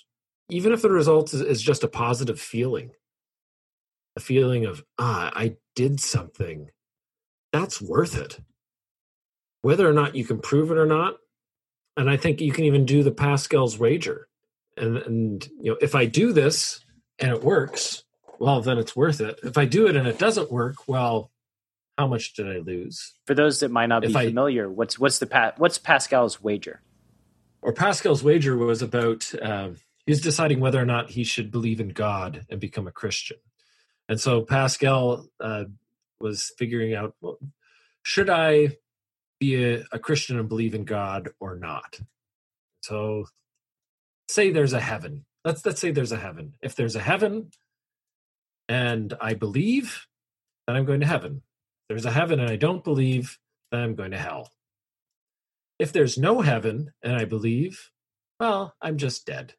even 0.49 0.73
if 0.73 0.81
the 0.81 0.91
result 0.91 1.33
is, 1.33 1.41
is 1.41 1.61
just 1.61 1.83
a 1.83 1.87
positive 1.87 2.39
feeling 2.39 2.91
a 4.15 4.19
feeling 4.19 4.65
of 4.65 4.83
ah 4.99 5.31
i 5.33 5.55
did 5.75 5.99
something. 5.99 6.69
That's 7.51 7.81
worth 7.81 8.17
it. 8.17 8.39
Whether 9.61 9.87
or 9.87 9.93
not 9.93 10.15
you 10.15 10.25
can 10.25 10.39
prove 10.39 10.71
it 10.71 10.77
or 10.77 10.85
not 10.85 11.15
and 11.95 12.09
i 12.09 12.17
think 12.17 12.41
you 12.41 12.51
can 12.51 12.65
even 12.65 12.85
do 12.85 13.03
the 13.03 13.11
pascal's 13.11 13.77
wager 13.77 14.27
and 14.77 14.97
and 14.97 15.47
you 15.59 15.71
know 15.71 15.77
if 15.81 15.95
i 15.95 16.05
do 16.05 16.33
this 16.33 16.83
and 17.19 17.31
it 17.31 17.43
works 17.43 18.03
well 18.39 18.61
then 18.61 18.77
it's 18.77 18.95
worth 18.95 19.21
it. 19.21 19.39
If 19.43 19.57
i 19.57 19.65
do 19.65 19.87
it 19.87 19.95
and 19.95 20.07
it 20.07 20.19
doesn't 20.19 20.51
work 20.51 20.87
well 20.87 21.31
how 21.97 22.07
much 22.07 22.33
did 22.33 22.47
i 22.47 22.57
lose? 22.57 23.13
For 23.25 23.35
those 23.35 23.59
that 23.59 23.71
might 23.71 23.87
not 23.87 24.01
be 24.01 24.15
I- 24.15 24.27
familiar, 24.27 24.69
what's 24.69 24.97
what's 24.97 25.19
the 25.19 25.53
what's 25.57 25.77
Pascal's 25.77 26.41
wager? 26.41 26.81
or 27.61 27.71
pascal's 27.71 28.21
wager 28.21 28.57
was 28.57 28.81
about 28.81 29.31
um, 29.41 29.77
he 30.05 30.11
was 30.11 30.19
deciding 30.19 30.59
whether 30.59 30.81
or 30.81 30.85
not 30.85 31.09
he 31.09 31.23
should 31.23 31.49
believe 31.49 31.79
in 31.79 31.89
god 31.89 32.45
and 32.49 32.59
become 32.59 32.87
a 32.87 32.91
christian. 32.91 33.37
And 34.09 34.19
so 34.19 34.41
pascal 34.41 35.27
uh, 35.39 35.63
was 36.19 36.51
figuring 36.57 36.93
out 36.93 37.15
well, 37.21 37.37
should 38.01 38.29
i 38.29 38.75
be 39.39 39.63
a, 39.63 39.85
a 39.93 39.99
christian 39.99 40.37
and 40.37 40.49
believe 40.49 40.75
in 40.75 40.83
god 40.83 41.29
or 41.39 41.55
not? 41.55 41.99
So 42.81 43.27
say 44.27 44.51
there's 44.51 44.73
a 44.73 44.81
heaven. 44.81 45.23
Let's 45.45 45.65
let's 45.65 45.79
say 45.79 45.91
there's 45.91 46.11
a 46.11 46.17
heaven. 46.17 46.55
If 46.61 46.75
there's 46.75 46.97
a 46.97 47.01
heaven 47.01 47.51
and 48.69 49.13
i 49.19 49.33
believe 49.33 50.07
then 50.65 50.75
i'm 50.75 50.85
going 50.85 51.01
to 51.01 51.05
heaven 51.05 51.41
there's 51.89 52.05
a 52.05 52.11
heaven 52.11 52.39
and 52.39 52.49
i 52.49 52.55
don't 52.55 52.83
believe 52.83 53.37
then 53.71 53.81
i'm 53.81 53.95
going 53.95 54.11
to 54.11 54.17
hell 54.17 54.49
if 55.79 55.91
there's 55.91 56.17
no 56.17 56.41
heaven 56.41 56.93
and 57.01 57.15
I 57.15 57.25
believe, 57.25 57.91
well, 58.39 58.73
I'm 58.81 58.97
just 58.97 59.25
dead. 59.25 59.55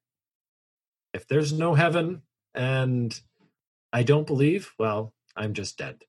If 1.12 1.28
there's 1.28 1.52
no 1.52 1.74
heaven 1.74 2.22
and 2.54 3.18
I 3.92 4.02
don't 4.02 4.26
believe, 4.26 4.72
well, 4.78 5.12
I'm 5.36 5.54
just 5.54 5.76
dead. 5.78 6.02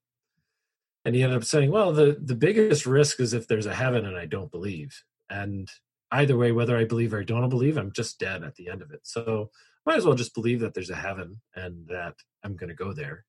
And 1.04 1.16
he 1.16 1.22
ended 1.22 1.38
up 1.38 1.44
saying, 1.44 1.72
well, 1.72 1.94
the, 1.94 2.18
the 2.20 2.36
biggest 2.36 2.86
risk 2.86 3.20
is 3.20 3.34
if 3.34 3.48
there's 3.48 3.68
a 3.68 3.76
heaven 3.76 4.06
and 4.06 4.18
I 4.18 4.26
don't 4.26 4.50
believe. 4.50 5.04
And 5.30 5.70
either 6.12 6.38
way, 6.38 6.52
whether 6.52 6.78
I 6.78 6.86
believe 6.86 7.14
or 7.14 7.20
I 7.20 7.24
don't 7.24 7.50
believe, 7.50 7.78
I'm 7.78 7.92
just 7.92 8.20
dead 8.20 8.44
at 8.44 8.56
the 8.56 8.70
end 8.70 8.82
of 8.82 8.92
it. 8.92 9.02
So 9.04 9.52
might 9.86 9.98
as 9.98 10.06
well 10.06 10.16
just 10.16 10.34
believe 10.34 10.62
that 10.62 10.74
there's 10.74 10.90
a 10.90 10.96
heaven 10.96 11.42
and 11.56 11.88
that 11.88 12.16
I'm 12.44 12.56
going 12.56 12.70
to 12.70 12.76
go 12.76 12.94
there. 12.94 13.26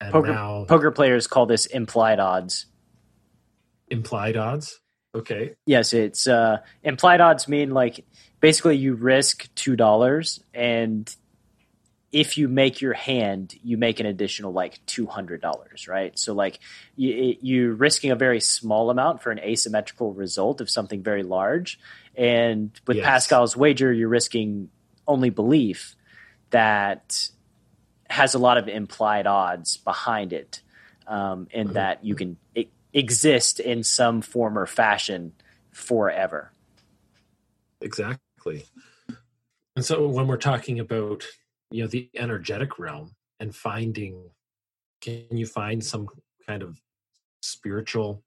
And 0.00 0.12
Poker, 0.12 0.32
now, 0.32 0.64
poker 0.68 0.90
players 0.90 1.26
call 1.26 1.46
this 1.46 1.66
implied 1.66 2.20
odds. 2.20 2.66
implied 3.88 4.36
odds. 4.36 4.80
Okay. 5.14 5.54
Yes, 5.66 5.92
it's 5.92 6.28
uh, 6.28 6.58
implied 6.82 7.20
odds 7.20 7.48
mean 7.48 7.70
like 7.70 8.04
basically 8.40 8.76
you 8.76 8.94
risk 8.94 9.52
two 9.54 9.74
dollars, 9.74 10.40
and 10.54 11.12
if 12.12 12.38
you 12.38 12.46
make 12.48 12.80
your 12.80 12.92
hand, 12.92 13.54
you 13.62 13.76
make 13.76 13.98
an 14.00 14.06
additional 14.06 14.52
like 14.52 14.78
two 14.86 15.06
hundred 15.06 15.40
dollars, 15.40 15.88
right? 15.88 16.16
So 16.18 16.32
like 16.32 16.60
you, 16.94 17.36
you're 17.40 17.74
risking 17.74 18.10
a 18.10 18.16
very 18.16 18.40
small 18.40 18.90
amount 18.90 19.22
for 19.22 19.30
an 19.30 19.40
asymmetrical 19.40 20.12
result 20.12 20.60
of 20.60 20.70
something 20.70 21.02
very 21.02 21.22
large, 21.24 21.80
and 22.14 22.70
with 22.86 22.98
Yes. 22.98 23.06
Pascal's 23.06 23.56
wager, 23.56 23.92
you're 23.92 24.08
risking 24.08 24.68
only 25.06 25.30
belief 25.30 25.96
that 26.50 27.30
has 28.10 28.34
a 28.34 28.38
lot 28.38 28.58
of 28.58 28.68
implied 28.68 29.26
odds 29.26 29.76
behind 29.78 30.32
it, 30.32 30.62
um, 31.06 31.46
in 31.50 31.68
Mhm. 31.68 31.72
that 31.74 32.04
you 32.04 32.14
can 32.14 32.36
e- 32.54 32.66
exist 32.92 33.60
in 33.60 33.82
some 33.82 34.22
form 34.22 34.58
or 34.58 34.66
fashion 34.66 35.34
forever. 35.70 36.52
Exactly. 37.80 38.66
And 39.76 39.84
so 39.84 40.08
when 40.08 40.26
we're 40.26 40.36
talking 40.38 40.80
about, 40.80 41.24
you 41.70 41.82
know, 41.82 41.88
the 41.88 42.10
energetic 42.14 42.78
realm 42.78 43.14
and 43.38 43.54
finding 43.54 44.30
can 45.00 45.26
you 45.30 45.46
find 45.46 45.84
some 45.84 46.08
kind 46.44 46.62
of 46.62 46.80
spiritual 47.40 48.24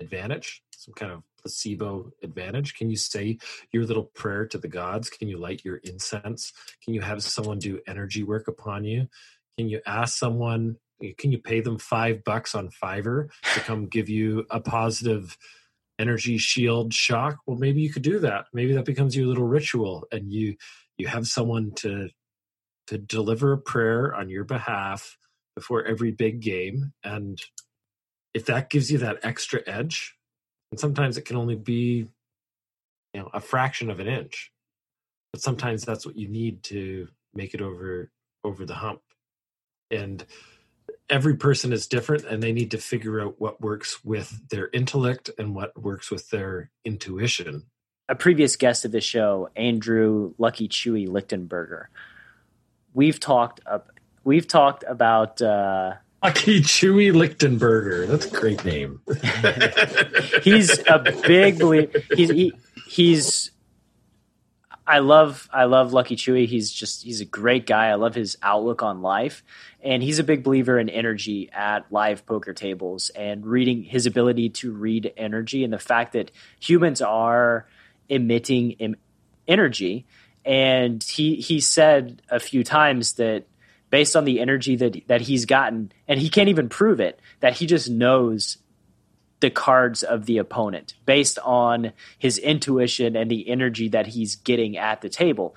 advantage, 0.00 0.64
some 0.74 0.92
kind 0.94 1.12
of 1.12 1.22
placebo 1.44 2.10
advantage? 2.22 2.74
Can 2.74 2.90
you 2.90 2.96
say 2.96 3.38
your 3.72 3.84
little 3.84 4.04
prayer 4.04 4.46
to 4.46 4.58
the 4.58 4.68
gods? 4.68 5.10
Can 5.10 5.28
you 5.28 5.38
light 5.38 5.64
your 5.64 5.76
incense? 5.76 6.52
Can 6.82 6.94
you 6.94 7.02
have 7.02 7.22
someone 7.22 7.58
do 7.58 7.80
energy 7.86 8.22
work 8.22 8.48
upon 8.48 8.84
you? 8.84 9.08
Can 9.58 9.68
you 9.68 9.80
ask 9.86 10.18
someone 10.18 10.76
can 11.18 11.32
you 11.32 11.38
pay 11.38 11.60
them 11.60 11.76
5 11.76 12.24
bucks 12.24 12.54
on 12.54 12.70
Fiverr 12.70 13.28
to 13.52 13.60
come 13.60 13.86
give 13.86 14.08
you 14.08 14.46
a 14.48 14.60
positive 14.60 15.36
energy 15.98 16.38
shield 16.38 16.94
shock 16.94 17.38
well 17.46 17.58
maybe 17.58 17.80
you 17.80 17.92
could 17.92 18.02
do 18.02 18.18
that 18.20 18.46
maybe 18.52 18.74
that 18.74 18.84
becomes 18.84 19.14
your 19.14 19.26
little 19.26 19.46
ritual 19.46 20.06
and 20.10 20.32
you 20.32 20.56
you 20.96 21.06
have 21.06 21.26
someone 21.26 21.72
to 21.72 22.08
to 22.86 22.98
deliver 22.98 23.52
a 23.52 23.58
prayer 23.58 24.14
on 24.14 24.28
your 24.28 24.44
behalf 24.44 25.16
before 25.54 25.84
every 25.84 26.10
big 26.10 26.40
game 26.40 26.92
and 27.04 27.42
if 28.34 28.46
that 28.46 28.70
gives 28.70 28.90
you 28.90 28.98
that 28.98 29.18
extra 29.22 29.60
edge 29.66 30.16
and 30.74 30.80
sometimes 30.80 31.16
it 31.16 31.24
can 31.24 31.36
only 31.36 31.54
be 31.54 32.08
you 33.12 33.20
know 33.20 33.30
a 33.32 33.38
fraction 33.38 33.90
of 33.90 34.00
an 34.00 34.08
inch. 34.08 34.50
But 35.32 35.40
sometimes 35.40 35.84
that's 35.84 36.04
what 36.04 36.16
you 36.16 36.26
need 36.26 36.64
to 36.64 37.06
make 37.32 37.54
it 37.54 37.60
over 37.60 38.10
over 38.42 38.66
the 38.66 38.74
hump. 38.74 39.00
And 39.92 40.26
every 41.08 41.36
person 41.36 41.72
is 41.72 41.86
different 41.86 42.24
and 42.24 42.42
they 42.42 42.50
need 42.50 42.72
to 42.72 42.78
figure 42.78 43.20
out 43.20 43.40
what 43.40 43.60
works 43.60 44.04
with 44.04 44.48
their 44.48 44.68
intellect 44.72 45.30
and 45.38 45.54
what 45.54 45.80
works 45.80 46.10
with 46.10 46.28
their 46.30 46.72
intuition. 46.84 47.66
A 48.08 48.16
previous 48.16 48.56
guest 48.56 48.84
of 48.84 48.90
the 48.90 49.00
show, 49.00 49.50
Andrew 49.54 50.34
Lucky 50.38 50.66
Chewy 50.66 51.06
Lichtenberger, 51.06 51.84
we've 52.94 53.20
talked 53.20 53.60
up, 53.64 53.92
we've 54.24 54.48
talked 54.48 54.82
about 54.88 55.40
uh, 55.40 55.94
Lucky 56.24 56.62
Chewy 56.62 57.12
Lichtenberger. 57.12 58.08
That's 58.08 58.24
a 58.24 58.30
great 58.30 58.64
name. 58.64 59.02
he's 60.42 60.78
a 60.88 60.98
big 61.26 61.58
believer. 61.58 61.98
He's 62.16 62.30
he, 62.30 62.52
he's. 62.86 63.50
I 64.86 65.00
love 65.00 65.50
I 65.52 65.64
love 65.64 65.92
Lucky 65.92 66.16
Chewy. 66.16 66.46
He's 66.46 66.72
just 66.72 67.02
he's 67.02 67.20
a 67.20 67.26
great 67.26 67.66
guy. 67.66 67.88
I 67.88 67.96
love 67.96 68.14
his 68.14 68.38
outlook 68.42 68.82
on 68.82 69.02
life, 69.02 69.44
and 69.82 70.02
he's 70.02 70.18
a 70.18 70.24
big 70.24 70.42
believer 70.42 70.78
in 70.78 70.88
energy 70.88 71.50
at 71.52 71.92
live 71.92 72.24
poker 72.24 72.54
tables 72.54 73.10
and 73.10 73.44
reading 73.44 73.82
his 73.82 74.06
ability 74.06 74.48
to 74.48 74.72
read 74.72 75.12
energy 75.18 75.62
and 75.62 75.74
the 75.74 75.78
fact 75.78 76.14
that 76.14 76.30
humans 76.58 77.02
are 77.02 77.66
emitting 78.08 78.76
em- 78.80 78.96
energy. 79.46 80.06
And 80.42 81.02
he 81.02 81.34
he 81.36 81.60
said 81.60 82.22
a 82.30 82.40
few 82.40 82.64
times 82.64 83.14
that 83.14 83.44
based 83.94 84.16
on 84.16 84.24
the 84.24 84.40
energy 84.40 84.74
that 84.74 84.96
that 85.06 85.20
he's 85.20 85.44
gotten, 85.44 85.92
and 86.08 86.18
he 86.18 86.28
can't 86.28 86.48
even 86.48 86.68
prove 86.68 86.98
it, 86.98 87.20
that 87.38 87.52
he 87.52 87.64
just 87.64 87.88
knows 87.88 88.58
the 89.38 89.50
cards 89.50 90.02
of 90.02 90.26
the 90.26 90.38
opponent 90.38 90.94
based 91.06 91.38
on 91.38 91.92
his 92.18 92.36
intuition 92.38 93.14
and 93.14 93.30
the 93.30 93.48
energy 93.48 93.90
that 93.90 94.08
he's 94.08 94.34
getting 94.34 94.76
at 94.76 95.00
the 95.00 95.08
table. 95.08 95.54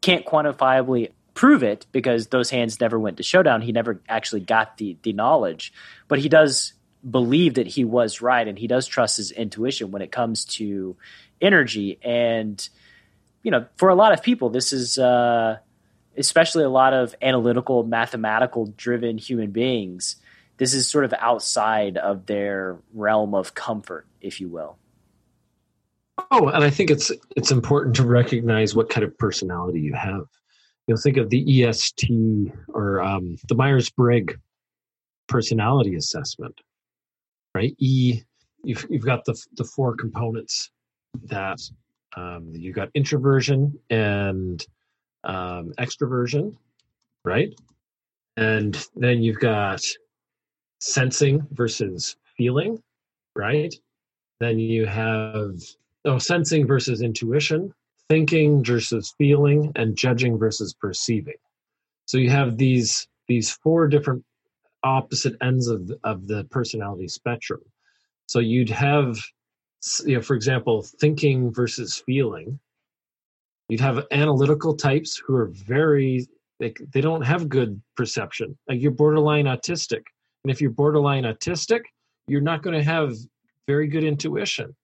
Can't 0.00 0.24
quantifiably 0.24 1.10
prove 1.34 1.62
it 1.62 1.84
because 1.92 2.28
those 2.28 2.48
hands 2.48 2.80
never 2.80 2.98
went 2.98 3.18
to 3.18 3.22
showdown. 3.22 3.60
He 3.60 3.72
never 3.72 4.00
actually 4.08 4.40
got 4.40 4.78
the 4.78 4.96
the 5.02 5.12
knowledge, 5.12 5.74
but 6.08 6.20
he 6.20 6.30
does 6.30 6.72
believe 7.10 7.56
that 7.56 7.66
he 7.66 7.84
was 7.84 8.22
right 8.22 8.48
and 8.48 8.58
he 8.58 8.66
does 8.66 8.86
trust 8.86 9.18
his 9.18 9.30
intuition 9.30 9.90
when 9.90 10.00
it 10.00 10.10
comes 10.10 10.46
to 10.46 10.96
energy 11.42 11.98
and 12.00 12.70
you 13.42 13.50
know 13.50 13.66
for 13.76 13.90
a 13.90 13.94
lot 13.94 14.14
of 14.14 14.22
people 14.22 14.48
this 14.48 14.72
is 14.72 14.96
uh 14.96 15.58
especially 16.16 16.64
a 16.64 16.68
lot 16.68 16.92
of 16.92 17.14
analytical 17.22 17.84
mathematical 17.84 18.66
driven 18.76 19.18
human 19.18 19.50
beings 19.50 20.16
this 20.62 20.74
is 20.74 20.88
sort 20.88 21.04
of 21.04 21.12
outside 21.18 21.96
of 21.96 22.26
their 22.26 22.78
realm 22.94 23.34
of 23.34 23.52
comfort, 23.52 24.06
if 24.20 24.40
you 24.40 24.48
will. 24.48 24.78
Oh, 26.30 26.46
and 26.48 26.62
I 26.62 26.70
think 26.70 26.90
it's 26.90 27.10
it's 27.34 27.50
important 27.50 27.96
to 27.96 28.06
recognize 28.06 28.72
what 28.72 28.88
kind 28.88 29.02
of 29.02 29.18
personality 29.18 29.80
you 29.80 29.94
have. 29.94 30.26
You 30.86 30.94
know, 30.94 30.96
think 30.96 31.16
of 31.16 31.30
the 31.30 31.64
EST 31.64 32.52
or 32.68 33.02
um, 33.02 33.36
the 33.48 33.56
Myers 33.56 33.90
Briggs 33.90 34.36
personality 35.26 35.96
assessment, 35.96 36.60
right? 37.56 37.74
E, 37.78 38.22
you've 38.62 38.86
you've 38.88 39.04
got 39.04 39.24
the 39.24 39.34
the 39.56 39.64
four 39.64 39.96
components 39.96 40.70
that 41.24 41.58
um, 42.14 42.52
you 42.52 42.72
got 42.72 42.90
introversion 42.94 43.78
and 43.90 44.64
um, 45.24 45.72
extroversion, 45.78 46.56
right? 47.24 47.54
And 48.36 48.86
then 48.96 49.22
you've 49.22 49.40
got 49.40 49.80
sensing 50.80 51.46
versus 51.52 52.16
feeling, 52.36 52.82
right? 53.36 53.74
Then 54.40 54.58
you 54.58 54.86
have 54.86 55.60
oh, 56.04 56.18
sensing 56.18 56.66
versus 56.66 57.02
intuition, 57.02 57.72
thinking 58.08 58.64
versus 58.64 59.14
feeling, 59.16 59.72
and 59.76 59.96
judging 59.96 60.38
versus 60.38 60.74
perceiving. 60.74 61.36
So 62.06 62.18
you 62.18 62.30
have 62.30 62.58
these 62.58 63.06
these 63.28 63.50
four 63.50 63.86
different 63.88 64.24
opposite 64.82 65.34
ends 65.40 65.68
of 65.68 65.92
of 66.02 66.26
the 66.26 66.44
personality 66.44 67.08
spectrum. 67.08 67.60
So 68.26 68.38
you'd 68.38 68.70
have, 68.70 69.16
you 70.04 70.16
know, 70.16 70.22
for 70.22 70.34
example, 70.34 70.82
thinking 70.82 71.52
versus 71.52 72.02
feeling. 72.04 72.58
You'd 73.72 73.80
have 73.80 74.04
analytical 74.10 74.76
types 74.76 75.16
who 75.16 75.34
are 75.34 75.46
very 75.46 76.26
they 76.60 76.74
they 76.92 77.00
don't 77.00 77.22
have 77.22 77.48
good 77.48 77.80
perception. 77.96 78.54
Like 78.68 78.82
you're 78.82 78.90
borderline 78.90 79.46
autistic, 79.46 80.02
and 80.44 80.50
if 80.50 80.60
you're 80.60 80.68
borderline 80.68 81.22
autistic, 81.22 81.80
you're 82.26 82.42
not 82.42 82.62
going 82.62 82.76
to 82.76 82.84
have 82.84 83.16
very 83.66 83.86
good 83.86 84.04
intuition. 84.04 84.76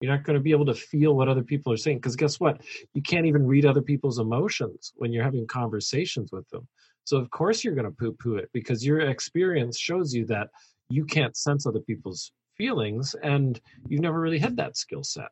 You're 0.00 0.12
not 0.12 0.22
going 0.22 0.38
to 0.38 0.40
be 0.40 0.52
able 0.52 0.66
to 0.66 0.74
feel 0.74 1.16
what 1.16 1.28
other 1.28 1.42
people 1.42 1.72
are 1.72 1.76
saying 1.76 1.96
because 1.98 2.14
guess 2.14 2.38
what? 2.38 2.62
You 2.94 3.02
can't 3.02 3.26
even 3.26 3.44
read 3.44 3.66
other 3.66 3.82
people's 3.82 4.20
emotions 4.20 4.92
when 4.94 5.12
you're 5.12 5.24
having 5.24 5.44
conversations 5.48 6.30
with 6.30 6.48
them. 6.50 6.68
So 7.02 7.16
of 7.16 7.28
course 7.30 7.64
you're 7.64 7.74
going 7.74 7.86
to 7.86 7.90
poo-poo 7.90 8.36
it 8.36 8.50
because 8.52 8.86
your 8.86 9.00
experience 9.00 9.80
shows 9.80 10.14
you 10.14 10.24
that 10.26 10.46
you 10.90 11.04
can't 11.04 11.36
sense 11.36 11.66
other 11.66 11.80
people's 11.80 12.30
feelings 12.56 13.16
and 13.24 13.60
you've 13.88 14.00
never 14.00 14.20
really 14.20 14.38
had 14.38 14.56
that 14.58 14.76
skill 14.76 15.02
set. 15.02 15.30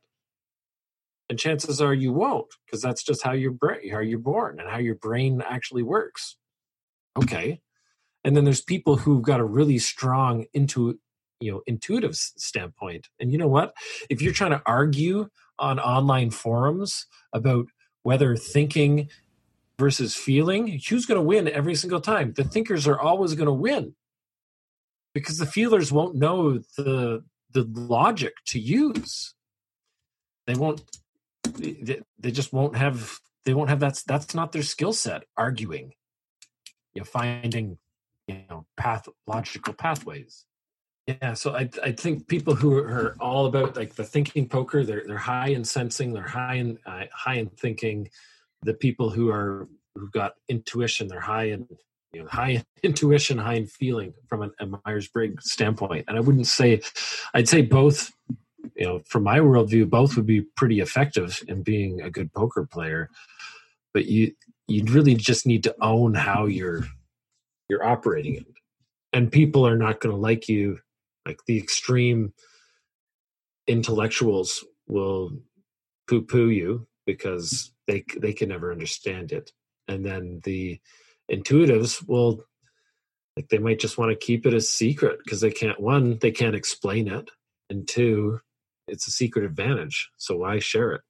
And 1.28 1.38
chances 1.38 1.80
are 1.80 1.94
you 1.94 2.12
won't 2.12 2.46
because 2.64 2.80
that's 2.80 3.02
just 3.02 3.22
how 3.22 3.32
you're 3.32 3.56
how 3.90 4.00
you're 4.00 4.18
born 4.18 4.60
and 4.60 4.68
how 4.68 4.78
your 4.78 4.94
brain 4.94 5.42
actually 5.46 5.82
works. 5.82 6.36
Okay. 7.18 7.60
And 8.22 8.36
then 8.36 8.44
there's 8.44 8.62
people 8.62 8.96
who've 8.96 9.22
got 9.22 9.40
a 9.40 9.44
really 9.44 9.78
strong 9.78 10.46
into 10.52 10.98
you 11.40 11.52
know 11.52 11.62
intuitive 11.66 12.14
standpoint. 12.14 13.08
And 13.18 13.32
you 13.32 13.38
know 13.38 13.48
what? 13.48 13.74
If 14.08 14.22
you're 14.22 14.32
trying 14.32 14.52
to 14.52 14.62
argue 14.66 15.28
on 15.58 15.78
online 15.80 16.30
forums 16.30 17.06
about 17.32 17.66
whether 18.02 18.36
thinking 18.36 19.08
versus 19.78 20.14
feeling, 20.14 20.80
who's 20.88 21.06
going 21.06 21.18
to 21.18 21.26
win 21.26 21.48
every 21.48 21.74
single 21.74 22.00
time? 22.00 22.32
The 22.34 22.44
thinkers 22.44 22.86
are 22.86 22.98
always 22.98 23.34
going 23.34 23.46
to 23.46 23.52
win 23.52 23.94
because 25.12 25.38
the 25.38 25.46
feelers 25.46 25.90
won't 25.90 26.14
know 26.14 26.58
the 26.76 27.24
the 27.52 27.64
logic 27.72 28.34
to 28.46 28.58
use. 28.58 29.34
They 30.46 30.54
won't. 30.54 30.82
They, 31.58 32.30
just 32.30 32.52
won't 32.52 32.76
have. 32.76 33.18
They 33.44 33.54
won't 33.54 33.70
have 33.70 33.80
that's 33.80 34.02
that's 34.02 34.34
not 34.34 34.52
their 34.52 34.62
skill 34.62 34.92
set. 34.92 35.24
Arguing, 35.36 35.94
you 36.94 37.00
know, 37.00 37.04
finding 37.04 37.78
you 38.26 38.42
know 38.48 38.66
path 38.76 39.08
logical 39.26 39.74
pathways. 39.74 40.44
Yeah, 41.06 41.34
so 41.34 41.54
I 41.54 41.70
I 41.82 41.92
think 41.92 42.26
people 42.26 42.54
who 42.54 42.76
are 42.76 43.16
all 43.20 43.46
about 43.46 43.76
like 43.76 43.94
the 43.94 44.04
thinking 44.04 44.48
poker, 44.48 44.84
they're 44.84 45.04
they're 45.06 45.16
high 45.16 45.48
in 45.48 45.64
sensing, 45.64 46.12
they're 46.12 46.22
high 46.22 46.54
in 46.54 46.78
uh, 46.84 47.04
high 47.12 47.34
in 47.34 47.48
thinking, 47.50 48.10
the 48.62 48.74
people 48.74 49.10
who 49.10 49.30
are 49.30 49.68
who've 49.94 50.12
got 50.12 50.34
intuition 50.48 51.08
they're 51.08 51.20
high 51.20 51.44
in 51.44 51.66
you 52.12 52.22
know 52.22 52.28
high 52.28 52.62
intuition 52.82 53.38
high 53.38 53.54
in 53.54 53.66
feeling 53.66 54.12
from 54.28 54.42
an, 54.42 54.50
a 54.60 54.66
myers-briggs 54.66 55.50
standpoint 55.50 56.04
and 56.08 56.16
i 56.16 56.20
wouldn't 56.20 56.46
say 56.46 56.80
i'd 57.34 57.48
say 57.48 57.62
both 57.62 58.12
you 58.76 58.84
know 58.84 59.00
from 59.06 59.22
my 59.22 59.38
worldview 59.38 59.88
both 59.88 60.16
would 60.16 60.26
be 60.26 60.42
pretty 60.56 60.80
effective 60.80 61.42
in 61.48 61.62
being 61.62 62.00
a 62.00 62.10
good 62.10 62.32
poker 62.32 62.66
player 62.66 63.10
but 63.94 64.06
you 64.06 64.32
you'd 64.68 64.90
really 64.90 65.14
just 65.14 65.46
need 65.46 65.62
to 65.64 65.74
own 65.80 66.14
how 66.14 66.46
you're 66.46 66.84
you're 67.68 67.84
operating 67.84 68.36
it. 68.36 68.46
And 69.12 69.32
people 69.32 69.66
are 69.66 69.76
not 69.76 70.00
going 70.00 70.14
to 70.14 70.20
like 70.20 70.48
you. 70.48 70.78
Like 71.24 71.40
the 71.46 71.58
extreme 71.58 72.32
intellectuals 73.66 74.64
will 74.86 75.32
poo 76.08 76.22
poo 76.22 76.50
you 76.50 76.86
because 77.04 77.72
they 77.86 78.04
they 78.18 78.32
can 78.32 78.50
never 78.50 78.70
understand 78.70 79.32
it. 79.32 79.50
And 79.88 80.04
then 80.04 80.40
the 80.44 80.80
intuitives 81.30 82.06
will 82.06 82.44
like 83.36 83.48
they 83.48 83.58
might 83.58 83.80
just 83.80 83.98
want 83.98 84.10
to 84.10 84.26
keep 84.26 84.46
it 84.46 84.54
a 84.54 84.60
secret 84.60 85.18
because 85.24 85.40
they 85.40 85.50
can't 85.50 85.80
one 85.80 86.18
they 86.18 86.30
can't 86.30 86.54
explain 86.54 87.08
it 87.08 87.30
and 87.68 87.88
two 87.88 88.40
it's 88.88 89.06
a 89.06 89.10
secret 89.10 89.44
advantage 89.44 90.10
so 90.16 90.36
why 90.36 90.58
share 90.58 90.92
it 90.92 91.00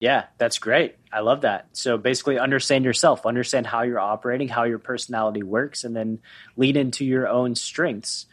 yeah 0.00 0.24
that's 0.38 0.58
great 0.58 0.96
i 1.12 1.20
love 1.20 1.42
that 1.42 1.66
so 1.72 1.98
basically 1.98 2.38
understand 2.38 2.84
yourself 2.84 3.26
understand 3.26 3.66
how 3.66 3.82
you're 3.82 4.00
operating 4.00 4.48
how 4.48 4.64
your 4.64 4.78
personality 4.78 5.42
works 5.42 5.84
and 5.84 5.94
then 5.94 6.18
lean 6.56 6.76
into 6.76 7.04
your 7.04 7.28
own 7.28 7.54
strengths 7.54 8.26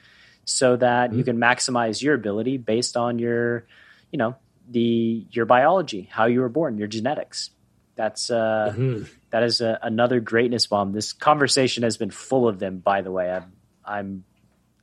so 0.45 0.77
that 0.77 1.09
mm-hmm. 1.09 1.19
you 1.19 1.25
can 1.25 1.37
maximize 1.37 2.01
your 2.01 2.15
ability 2.15 2.57
based 2.57 2.95
on 2.95 3.19
your 3.19 3.65
you 4.11 4.17
know 4.17 4.35
the 4.69 5.25
your 5.31 5.45
biology, 5.45 6.09
how 6.11 6.25
you 6.25 6.41
were 6.41 6.49
born, 6.49 6.77
your 6.77 6.87
genetics. 6.87 7.51
That's 7.95 8.29
uh, 8.29 8.73
mm-hmm. 8.75 9.03
that 9.31 9.43
is 9.43 9.61
a, 9.61 9.79
another 9.81 10.19
greatness 10.19 10.67
bomb. 10.67 10.91
This 10.91 11.13
conversation 11.13 11.83
has 11.83 11.97
been 11.97 12.11
full 12.11 12.47
of 12.47 12.59
them. 12.59 12.77
By 12.79 13.01
the 13.01 13.11
way, 13.11 13.31
I'm 13.31 13.53
I'm 13.83 14.23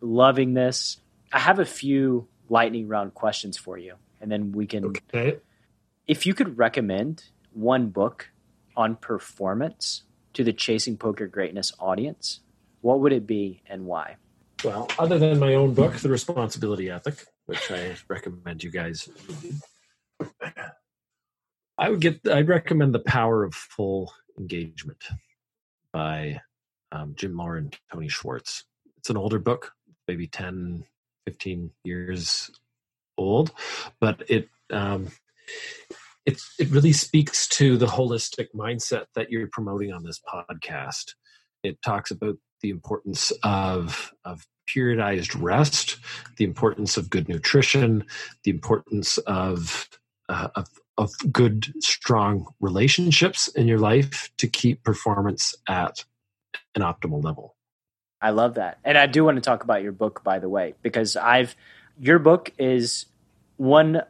loving 0.01 0.55
this. 0.55 0.99
I 1.33 1.39
have 1.39 1.59
a 1.59 1.65
few 1.65 2.29
lightning 2.55 2.87
round 2.87 3.15
questions 3.15 3.57
for 3.59 3.77
you, 3.77 3.95
and 4.21 4.31
then 4.31 4.53
we 4.53 4.67
can. 4.67 4.85
Okay. 4.87 5.39
If 6.07 6.25
you 6.25 6.35
could 6.35 6.57
recommend 6.57 7.25
one 7.53 7.89
book 7.89 8.31
on 8.77 8.95
performance 8.97 10.05
to 10.35 10.45
the 10.45 10.53
Chasing 10.53 10.97
Poker 10.97 11.27
Greatness 11.27 11.73
audience, 11.81 12.41
what 12.81 13.01
would 13.01 13.13
it 13.13 13.27
be 13.27 13.63
and 13.67 13.87
why? 13.87 14.17
Well, 14.63 14.89
other 14.99 15.19
than 15.19 15.39
my 15.39 15.55
own 15.55 15.75
book, 15.75 15.97
The 15.97 16.09
Responsibility 16.09 16.91
Ethic, 16.91 17.27
which 17.47 17.71
I 17.71 17.97
recommend 18.09 18.63
you 18.63 18.71
guys 18.71 19.09
I 21.77 21.91
would 21.91 22.01
get. 22.01 22.21
I'd 22.29 22.49
recommend 22.49 22.95
the 22.95 23.01
Power 23.01 23.43
of 23.43 23.55
Full 23.55 24.13
Engagement 24.39 25.03
by 25.93 26.41
um, 26.93 27.15
Jim 27.17 27.37
Loehr 27.37 27.57
and 27.57 27.77
Tony 27.93 28.09
Schwartz. 28.09 28.65
It's 28.99 29.11
an 29.11 29.17
older 29.17 29.39
book, 29.39 29.73
maybe 30.07 30.27
10, 30.27 30.85
15 31.27 31.71
years 31.85 32.51
old, 33.17 33.51
but 34.01 34.23
it 34.29 34.49
um, 34.73 35.09
it 36.27 36.41
it 36.59 36.71
really 36.71 36.93
speaks 36.93 37.49
to 37.49 37.77
the 37.77 37.87
holistic 37.87 38.49
mindset 38.55 39.07
that 39.15 39.31
you're 39.31 39.49
promoting 39.49 39.93
on 39.93 40.03
this 40.03 40.21
podcast. 40.27 41.15
It 41.63 41.81
talks 41.83 42.11
about 42.11 42.37
the 42.61 42.71
importance 42.71 43.33
of 43.43 44.13
of 44.25 44.47
periodized 44.69 45.41
rest, 45.41 45.99
the 46.37 46.45
importance 46.45 46.97
of 46.97 47.11
good 47.11 47.29
nutrition, 47.29 48.05
the 48.45 48.51
importance 48.51 49.19
of 49.19 49.89
uh, 50.29 50.49
of, 50.57 50.67
of 50.97 51.11
good, 51.33 51.73
strong 51.83 52.47
relationships 52.61 53.49
in 53.49 53.69
your 53.69 53.79
life 53.79 54.31
to 54.39 54.49
keep 54.49 54.83
performance 54.83 55.55
at 55.69 56.05
an 56.75 56.83
optimal 56.83 57.23
level. 57.23 57.57
I 58.25 58.31
love 58.31 58.55
that. 58.55 58.79
And 58.83 58.97
I 58.97 59.07
do 59.07 59.23
want 59.23 59.37
to 59.37 59.43
talk 59.43 59.65
about 59.65 59.83
your 59.83 59.93
book, 59.93 60.25
by 60.25 60.39
the 60.39 60.49
way, 60.49 60.73
because 60.81 61.15
I've, 61.15 61.55
your 62.01 62.19
book 62.19 62.51
is 62.59 63.05
one, 63.59 64.01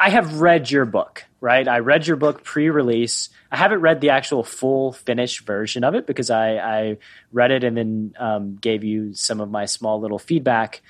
I 0.00 0.10
have 0.10 0.40
read 0.40 0.68
your 0.68 0.84
book, 0.84 1.24
right? 1.40 1.68
I 1.68 1.78
read 1.78 2.08
your 2.08 2.16
book 2.16 2.42
pre 2.42 2.70
release. 2.70 3.28
I 3.52 3.56
haven't 3.56 3.82
read 3.82 4.00
the 4.00 4.10
actual 4.10 4.42
full 4.42 4.90
finished 4.90 5.46
version 5.46 5.84
of 5.84 5.94
it 5.94 6.08
because 6.08 6.28
I, 6.28 6.56
I 6.56 6.98
read 7.30 7.52
it 7.52 7.62
and 7.62 7.76
then 7.76 8.14
um, 8.18 8.56
gave 8.56 8.82
you 8.82 9.14
some 9.14 9.40
of 9.40 9.48
my 9.48 9.66
small 9.66 10.00
little 10.00 10.18
feedback. 10.18 10.82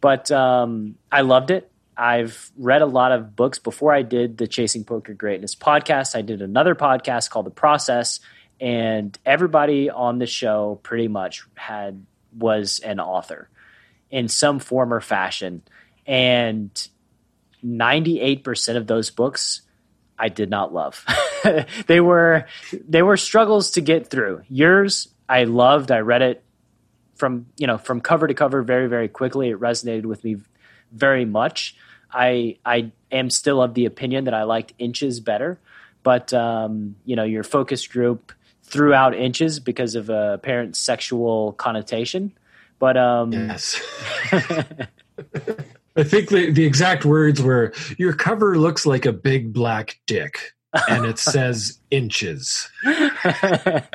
But 0.00 0.30
um, 0.30 0.94
I 1.10 1.22
loved 1.22 1.50
it. 1.50 1.68
I've 1.96 2.52
read 2.56 2.82
a 2.82 2.86
lot 2.86 3.10
of 3.10 3.34
books 3.34 3.58
before 3.58 3.92
I 3.92 4.02
did 4.02 4.38
the 4.38 4.46
Chasing 4.46 4.84
Poker 4.84 5.12
Greatness 5.12 5.56
podcast. 5.56 6.14
I 6.14 6.22
did 6.22 6.40
another 6.40 6.76
podcast 6.76 7.30
called 7.30 7.46
The 7.46 7.50
Process, 7.50 8.20
and 8.60 9.16
everybody 9.24 9.90
on 9.90 10.18
the 10.18 10.26
show 10.26 10.80
pretty 10.82 11.08
much 11.08 11.46
had 11.54 12.04
was 12.36 12.80
an 12.80 13.00
author 13.00 13.48
in 14.10 14.28
some 14.28 14.58
form 14.58 14.92
or 14.92 15.00
fashion. 15.00 15.62
And 16.06 16.70
98% 17.64 18.76
of 18.76 18.86
those 18.86 19.10
books 19.10 19.62
I 20.18 20.28
did 20.28 20.50
not 20.50 20.72
love. 20.72 21.04
they 21.86 22.00
were 22.00 22.46
they 22.72 23.02
were 23.02 23.16
struggles 23.16 23.72
to 23.72 23.80
get 23.80 24.08
through. 24.08 24.42
Yours 24.48 25.08
I 25.28 25.44
loved. 25.44 25.92
I 25.92 26.00
read 26.00 26.22
it 26.22 26.42
from, 27.14 27.46
you 27.56 27.66
know, 27.66 27.78
from 27.78 28.00
cover 28.00 28.26
to 28.26 28.34
cover 28.34 28.62
very 28.62 28.88
very 28.88 29.08
quickly. 29.08 29.50
It 29.50 29.60
resonated 29.60 30.06
with 30.06 30.24
me 30.24 30.38
very 30.90 31.24
much. 31.24 31.76
I 32.12 32.58
I 32.64 32.90
am 33.12 33.30
still 33.30 33.62
of 33.62 33.74
the 33.74 33.86
opinion 33.86 34.24
that 34.24 34.34
I 34.34 34.42
liked 34.42 34.72
inches 34.78 35.20
better, 35.20 35.60
but 36.02 36.32
um, 36.34 36.96
you 37.04 37.14
know 37.14 37.24
your 37.24 37.44
focus 37.44 37.86
group 37.86 38.32
threw 38.68 38.92
out 38.94 39.14
inches 39.14 39.60
because 39.60 39.94
of 39.94 40.10
a 40.10 40.34
apparent 40.34 40.76
sexual 40.76 41.52
connotation. 41.52 42.32
But 42.78 42.96
um, 42.96 43.32
yes. 43.32 43.80
I 45.96 46.04
think 46.04 46.28
the, 46.28 46.50
the 46.52 46.64
exact 46.64 47.04
words 47.04 47.42
were 47.42 47.72
your 47.96 48.12
cover 48.12 48.56
looks 48.56 48.86
like 48.86 49.04
a 49.04 49.12
big 49.12 49.52
black 49.52 49.98
dick 50.06 50.54
and 50.88 51.04
it 51.04 51.18
says 51.18 51.80
inches. 51.90 52.70
that, 52.84 53.88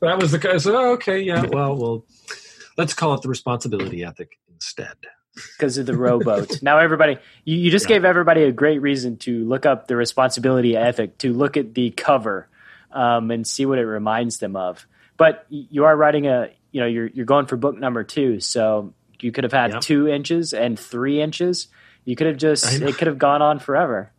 that 0.00 0.18
was 0.20 0.30
the 0.30 0.38
guy. 0.40 0.58
So, 0.58 0.92
okay, 0.92 1.20
yeah, 1.20 1.44
well, 1.46 1.76
well, 1.76 2.04
let's 2.76 2.94
call 2.94 3.14
it 3.14 3.22
the 3.22 3.28
responsibility 3.28 4.04
ethic 4.04 4.38
instead 4.52 4.94
because 5.34 5.78
of 5.78 5.86
the 5.86 5.96
rowboat. 5.96 6.62
now, 6.62 6.78
everybody, 6.78 7.18
you, 7.44 7.56
you 7.56 7.70
just 7.70 7.88
yeah. 7.88 7.96
gave 7.96 8.04
everybody 8.04 8.42
a 8.42 8.52
great 8.52 8.80
reason 8.80 9.16
to 9.18 9.44
look 9.44 9.66
up 9.66 9.86
the 9.86 9.96
responsibility 9.96 10.76
ethic, 10.76 11.18
to 11.18 11.32
look 11.32 11.56
at 11.56 11.74
the 11.74 11.90
cover 11.90 12.48
um, 12.92 13.30
and 13.30 13.46
see 13.46 13.66
what 13.66 13.78
it 13.78 13.86
reminds 13.86 14.38
them 14.38 14.56
of. 14.56 14.86
but 15.16 15.46
you 15.48 15.84
are 15.84 15.96
writing 15.96 16.26
a 16.26 16.50
you 16.72 16.80
know 16.80 16.86
you're 16.86 17.06
you're 17.08 17.26
going 17.26 17.46
for 17.46 17.56
book 17.56 17.78
number 17.78 18.04
two, 18.04 18.40
so 18.40 18.92
you 19.20 19.32
could 19.32 19.44
have 19.44 19.52
had 19.52 19.72
yep. 19.72 19.80
two 19.80 20.08
inches 20.08 20.52
and 20.52 20.78
three 20.78 21.20
inches. 21.20 21.68
You 22.04 22.16
could 22.16 22.26
have 22.26 22.36
just 22.36 22.80
it 22.80 22.96
could 22.96 23.06
have 23.06 23.18
gone 23.18 23.42
on 23.42 23.58
forever. 23.58 24.12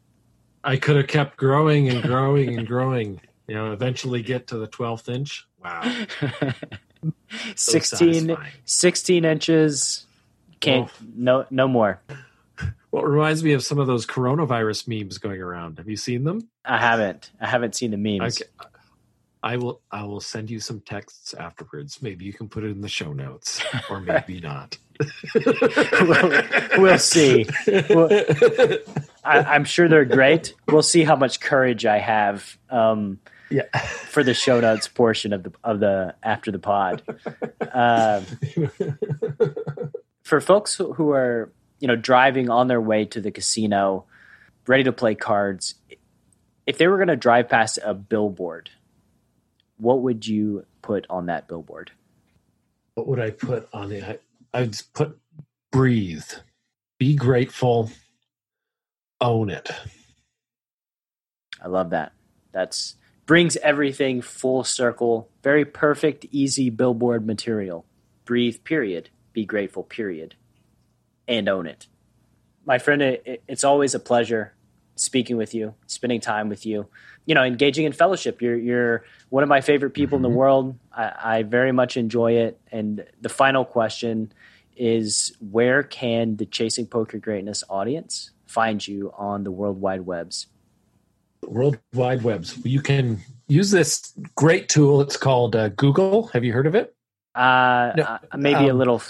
I 0.64 0.78
could 0.78 0.96
have 0.96 1.08
kept 1.08 1.38
growing 1.38 1.90
and 1.90 2.04
growing 2.04 2.58
and 2.58 2.68
growing. 2.68 3.20
You 3.48 3.56
know, 3.56 3.72
eventually 3.74 4.22
get 4.22 4.48
to 4.48 4.58
the 4.58 4.68
twelfth 4.68 5.10
inch. 5.10 5.48
Wow. 5.64 6.06
16, 7.56 8.38
16 8.66 9.26
inches. 9.26 10.06
Can't 10.62 10.90
oh. 10.90 11.06
no 11.16 11.46
no 11.50 11.68
more. 11.68 12.02
Well, 12.92 13.04
it 13.04 13.08
reminds 13.08 13.44
me 13.44 13.54
of 13.54 13.64
some 13.64 13.80
of 13.80 13.88
those 13.88 14.06
coronavirus 14.06 14.88
memes 14.88 15.18
going 15.18 15.42
around. 15.42 15.78
Have 15.78 15.90
you 15.90 15.96
seen 15.96 16.24
them? 16.26 16.50
I 16.66 16.78
haven't. 16.78 17.32
I 17.40 17.48
haven't 17.48 17.74
seen 17.76 17.92
the 17.92 17.98
memes. 17.98 18.42
Okay. 18.42 18.50
I 19.44 19.58
will 19.58 19.82
I 19.92 20.04
will 20.04 20.20
send 20.20 20.52
you 20.52 20.60
some 20.60 20.82
texts 20.82 21.34
afterwards. 21.34 22.02
Maybe 22.02 22.26
you 22.26 22.34
can 22.34 22.48
put 22.48 22.64
it 22.64 22.70
in 22.70 22.82
the 22.82 22.90
show 22.90 23.14
notes, 23.14 23.62
or 23.90 24.00
maybe 24.02 24.40
not. 24.40 24.78
we'll, 25.34 26.44
we'll, 26.78 27.00
see. 27.00 27.48
We'll, 27.90 28.10
I, 29.24 29.56
am 29.56 29.64
sure 29.64 29.90
they're 29.90 30.06
great. 30.06 30.54
We'll 30.68 30.84
see 30.84 31.04
how 31.04 31.16
much 31.16 31.40
courage 31.40 31.88
I 31.88 31.98
have. 31.98 32.56
Um, 32.70 33.20
yeah. 33.50 33.64
for 33.78 34.24
the 34.24 34.34
show 34.34 34.60
notes 34.62 34.88
portion 34.88 35.34
of 35.34 35.44
the 35.44 35.54
of 35.64 35.80
the 35.80 36.16
after 36.24 36.52
the 36.52 36.60
pod. 36.60 37.02
Um, 37.74 38.26
for 40.32 40.40
folks 40.40 40.76
who 40.76 41.12
are 41.12 41.52
you 41.80 41.88
know 41.88 41.96
driving 41.96 42.50
on 42.50 42.68
their 42.68 42.80
way 42.80 43.04
to 43.04 43.20
the 43.20 43.32
casino, 43.32 44.06
ready 44.66 44.86
to 44.86 44.94
play 44.94 45.14
cards, 45.14 45.76
if 46.66 46.78
they 46.78 46.88
were 46.88 46.96
going 46.96 47.10
to 47.10 47.18
drive 47.18 47.50
past 47.50 47.78
a 47.84 47.94
billboard 47.94 48.70
what 49.82 50.04
would 50.04 50.28
you 50.28 50.66
put 50.84 51.08
on 51.10 51.26
that 51.26 51.48
billboard? 51.48 51.92
What 52.94 53.08
would 53.08 53.20
I 53.20 53.32
put 53.32 53.68
on 53.74 53.92
it? 53.92 54.22
I'd 54.54 54.76
put 54.94 55.18
breathe, 55.72 56.30
be 57.00 57.16
grateful, 57.16 57.90
own 59.20 59.50
it. 59.50 59.72
I 61.60 61.68
love 61.68 61.90
that. 61.90 62.14
That's 62.52 62.96
brings 63.26 63.58
everything 63.58 64.22
full 64.22 64.64
circle. 64.64 65.30
Very 65.42 65.66
perfect, 65.66 66.26
easy 66.30 66.70
billboard 66.70 67.26
material. 67.26 67.86
Breathe, 68.26 68.64
period. 68.64 69.10
Be 69.34 69.46
grateful, 69.46 69.84
period. 69.84 70.36
And 71.28 71.48
own 71.48 71.66
it. 71.66 71.88
My 72.66 72.78
friend, 72.78 73.02
it, 73.02 73.44
it's 73.48 73.64
always 73.64 73.96
a 73.96 74.00
pleasure 74.00 74.54
speaking 74.96 75.38
with 75.38 75.54
you, 75.54 75.74
spending 75.88 76.20
time 76.20 76.50
with 76.50 76.66
you 76.66 76.88
you 77.26 77.36
know, 77.36 77.44
engaging 77.44 77.86
in 77.86 77.94
fellowship. 77.94 78.42
You're 78.42 78.58
you're 78.58 79.06
one 79.30 79.44
of 79.44 79.50
my 79.50 79.62
favorite 79.62 79.92
people 79.92 80.18
mm-hmm. 80.18 80.26
in 80.26 80.32
the 80.32 80.34
mm-hmm. 80.34 80.38
world. 80.38 80.80
I, 80.92 81.14
I 81.24 81.44
very 81.44 81.72
much 81.72 81.98
enjoy 81.98 82.34
it. 82.34 82.60
And 82.72 83.06
the 83.22 83.30
final 83.30 83.66
question 83.66 84.34
is 84.76 85.36
where 85.52 85.84
can 85.84 86.38
the 86.38 86.46
Chasing 86.46 86.88
Poker 86.88 87.20
Greatness 87.20 87.64
audience 87.70 88.32
find 88.48 88.86
you 88.86 89.14
on 89.18 89.44
the 89.44 89.52
World 89.52 89.80
Wide 89.80 90.02
Webs? 90.02 90.48
World 91.44 91.78
Wide 91.94 92.24
Webs. 92.24 92.58
You 92.66 92.82
can 92.82 93.20
use 93.48 93.72
this 93.72 94.14
great 94.36 94.70
tool. 94.70 95.02
It's 95.02 95.18
called 95.18 95.56
uh, 95.56 95.70
Google. 95.70 96.28
Have 96.28 96.44
you 96.44 96.54
heard 96.54 96.68
of 96.68 96.76
it? 96.76 96.96
Uh, 97.36 97.94
no, 97.96 98.04
uh, 98.04 98.20
maybe 98.36 98.70
um, 98.70 98.72
a 98.72 98.74
little, 98.74 99.02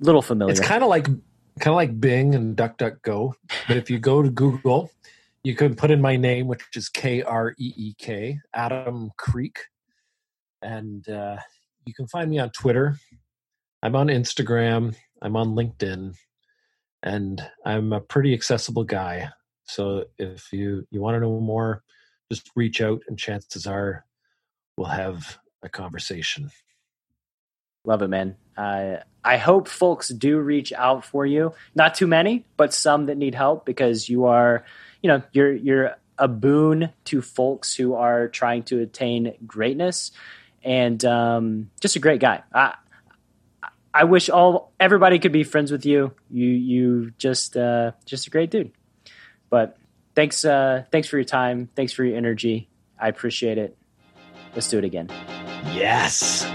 little 0.00 0.22
familiar. 0.22 0.52
It's 0.52 0.60
kind 0.60 0.82
of 0.82 0.88
like 0.88 1.04
kind 1.04 1.72
of 1.72 1.74
like 1.74 2.00
Bing 2.00 2.34
and 2.34 2.56
DuckDuckGo, 2.56 3.32
but 3.68 3.76
if 3.76 3.90
you 3.90 3.98
go 3.98 4.22
to 4.22 4.30
Google 4.30 4.90
you 5.44 5.56
can 5.56 5.74
put 5.74 5.90
in 5.90 6.00
my 6.00 6.16
name, 6.16 6.46
which 6.46 6.62
is 6.76 6.88
K 6.88 7.22
R 7.22 7.54
E 7.58 7.72
E 7.76 7.94
K, 7.98 8.38
Adam 8.54 9.10
Kreek. 9.18 9.56
And 10.62 11.08
uh, 11.08 11.38
you 11.84 11.92
can 11.94 12.06
find 12.06 12.30
me 12.30 12.38
on 12.38 12.50
Twitter. 12.50 12.96
I'm 13.82 13.96
on 13.96 14.06
Instagram. 14.06 14.94
I'm 15.20 15.36
on 15.36 15.56
LinkedIn. 15.56 16.14
And 17.02 17.42
I'm 17.64 17.92
a 17.92 18.00
pretty 18.00 18.32
accessible 18.32 18.84
guy. 18.84 19.30
So 19.64 20.04
if 20.18 20.52
you, 20.52 20.86
you 20.90 21.00
want 21.00 21.16
to 21.16 21.20
know 21.20 21.40
more, 21.40 21.82
just 22.30 22.50
reach 22.54 22.80
out 22.80 23.02
and 23.08 23.18
chances 23.18 23.66
are 23.66 24.04
we'll 24.76 24.86
have 24.86 25.38
a 25.64 25.68
conversation. 25.68 26.50
Love 27.84 28.02
it, 28.02 28.08
man. 28.08 28.36
Uh, 28.56 28.96
I 29.24 29.36
hope 29.36 29.68
folks 29.68 30.08
do 30.08 30.38
reach 30.38 30.72
out 30.72 31.04
for 31.04 31.24
you. 31.24 31.52
Not 31.74 31.94
too 31.94 32.06
many, 32.06 32.44
but 32.56 32.74
some 32.74 33.06
that 33.06 33.16
need 33.16 33.34
help 33.34 33.64
because 33.64 34.08
you 34.08 34.26
are 34.26 34.64
you 35.02 35.08
know 35.08 35.22
you're 35.32 35.52
you're 35.52 35.96
a 36.18 36.28
boon 36.28 36.90
to 37.04 37.22
folks 37.22 37.74
who 37.74 37.94
are 37.94 38.28
trying 38.28 38.62
to 38.64 38.80
attain 38.80 39.34
greatness, 39.46 40.12
and 40.62 41.04
um, 41.04 41.70
just 41.80 41.96
a 41.96 41.98
great 41.98 42.20
guy. 42.20 42.42
I 42.52 42.74
I 43.94 44.04
wish 44.04 44.28
all 44.30 44.72
everybody 44.80 45.18
could 45.18 45.32
be 45.32 45.44
friends 45.44 45.70
with 45.70 45.84
you. 45.84 46.12
You 46.30 46.48
you 46.48 47.10
just 47.18 47.56
uh, 47.56 47.92
just 48.06 48.26
a 48.26 48.30
great 48.30 48.50
dude. 48.50 48.72
But 49.50 49.76
thanks 50.14 50.44
uh, 50.44 50.84
thanks 50.90 51.08
for 51.08 51.16
your 51.16 51.24
time. 51.24 51.68
Thanks 51.74 51.92
for 51.92 52.04
your 52.04 52.16
energy. 52.16 52.68
I 52.98 53.08
appreciate 53.08 53.58
it. 53.58 53.76
Let's 54.54 54.68
do 54.68 54.78
it 54.78 54.84
again. 54.84 55.08
Yes. 55.72 56.46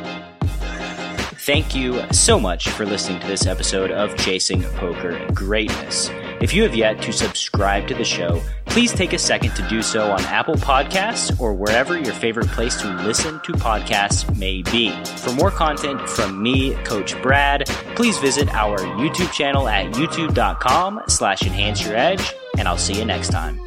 Thank 1.47 1.73
you 1.73 2.03
so 2.11 2.41
much 2.41 2.67
for 2.67 2.85
listening 2.85 3.21
to 3.21 3.27
this 3.27 3.45
episode 3.45 3.89
of 3.89 4.17
Chasing 4.17 4.63
Poker 4.63 5.25
Greatness. 5.33 6.09
If 6.41 6.53
you 6.53 6.61
have 6.63 6.75
yet 6.75 7.01
to 7.03 7.13
subscribe 7.13 7.87
to 7.87 7.93
the 7.93 8.03
show, 8.03 8.41
please 8.65 8.91
take 8.91 9.13
a 9.13 9.17
second 9.17 9.55
to 9.55 9.65
do 9.69 9.81
so 9.81 10.11
on 10.11 10.19
Apple 10.25 10.55
Podcasts 10.55 11.39
or 11.39 11.53
wherever 11.53 11.97
your 11.97 12.13
favorite 12.13 12.49
place 12.49 12.75
to 12.81 12.93
listen 13.03 13.39
to 13.45 13.53
podcasts 13.53 14.37
may 14.37 14.61
be. 14.61 14.91
For 15.05 15.31
more 15.31 15.49
content 15.49 16.09
from 16.09 16.43
me, 16.43 16.73
Coach 16.83 17.19
Brad, 17.21 17.65
please 17.95 18.17
visit 18.17 18.53
our 18.53 18.79
YouTube 18.79 19.31
channel 19.31 19.69
at 19.69 19.93
youtube.com 19.93 21.03
slash 21.07 21.43
enhance 21.43 21.81
your 21.81 21.95
edge, 21.95 22.33
and 22.57 22.67
I'll 22.67 22.77
see 22.77 22.99
you 22.99 23.05
next 23.05 23.29
time. 23.29 23.63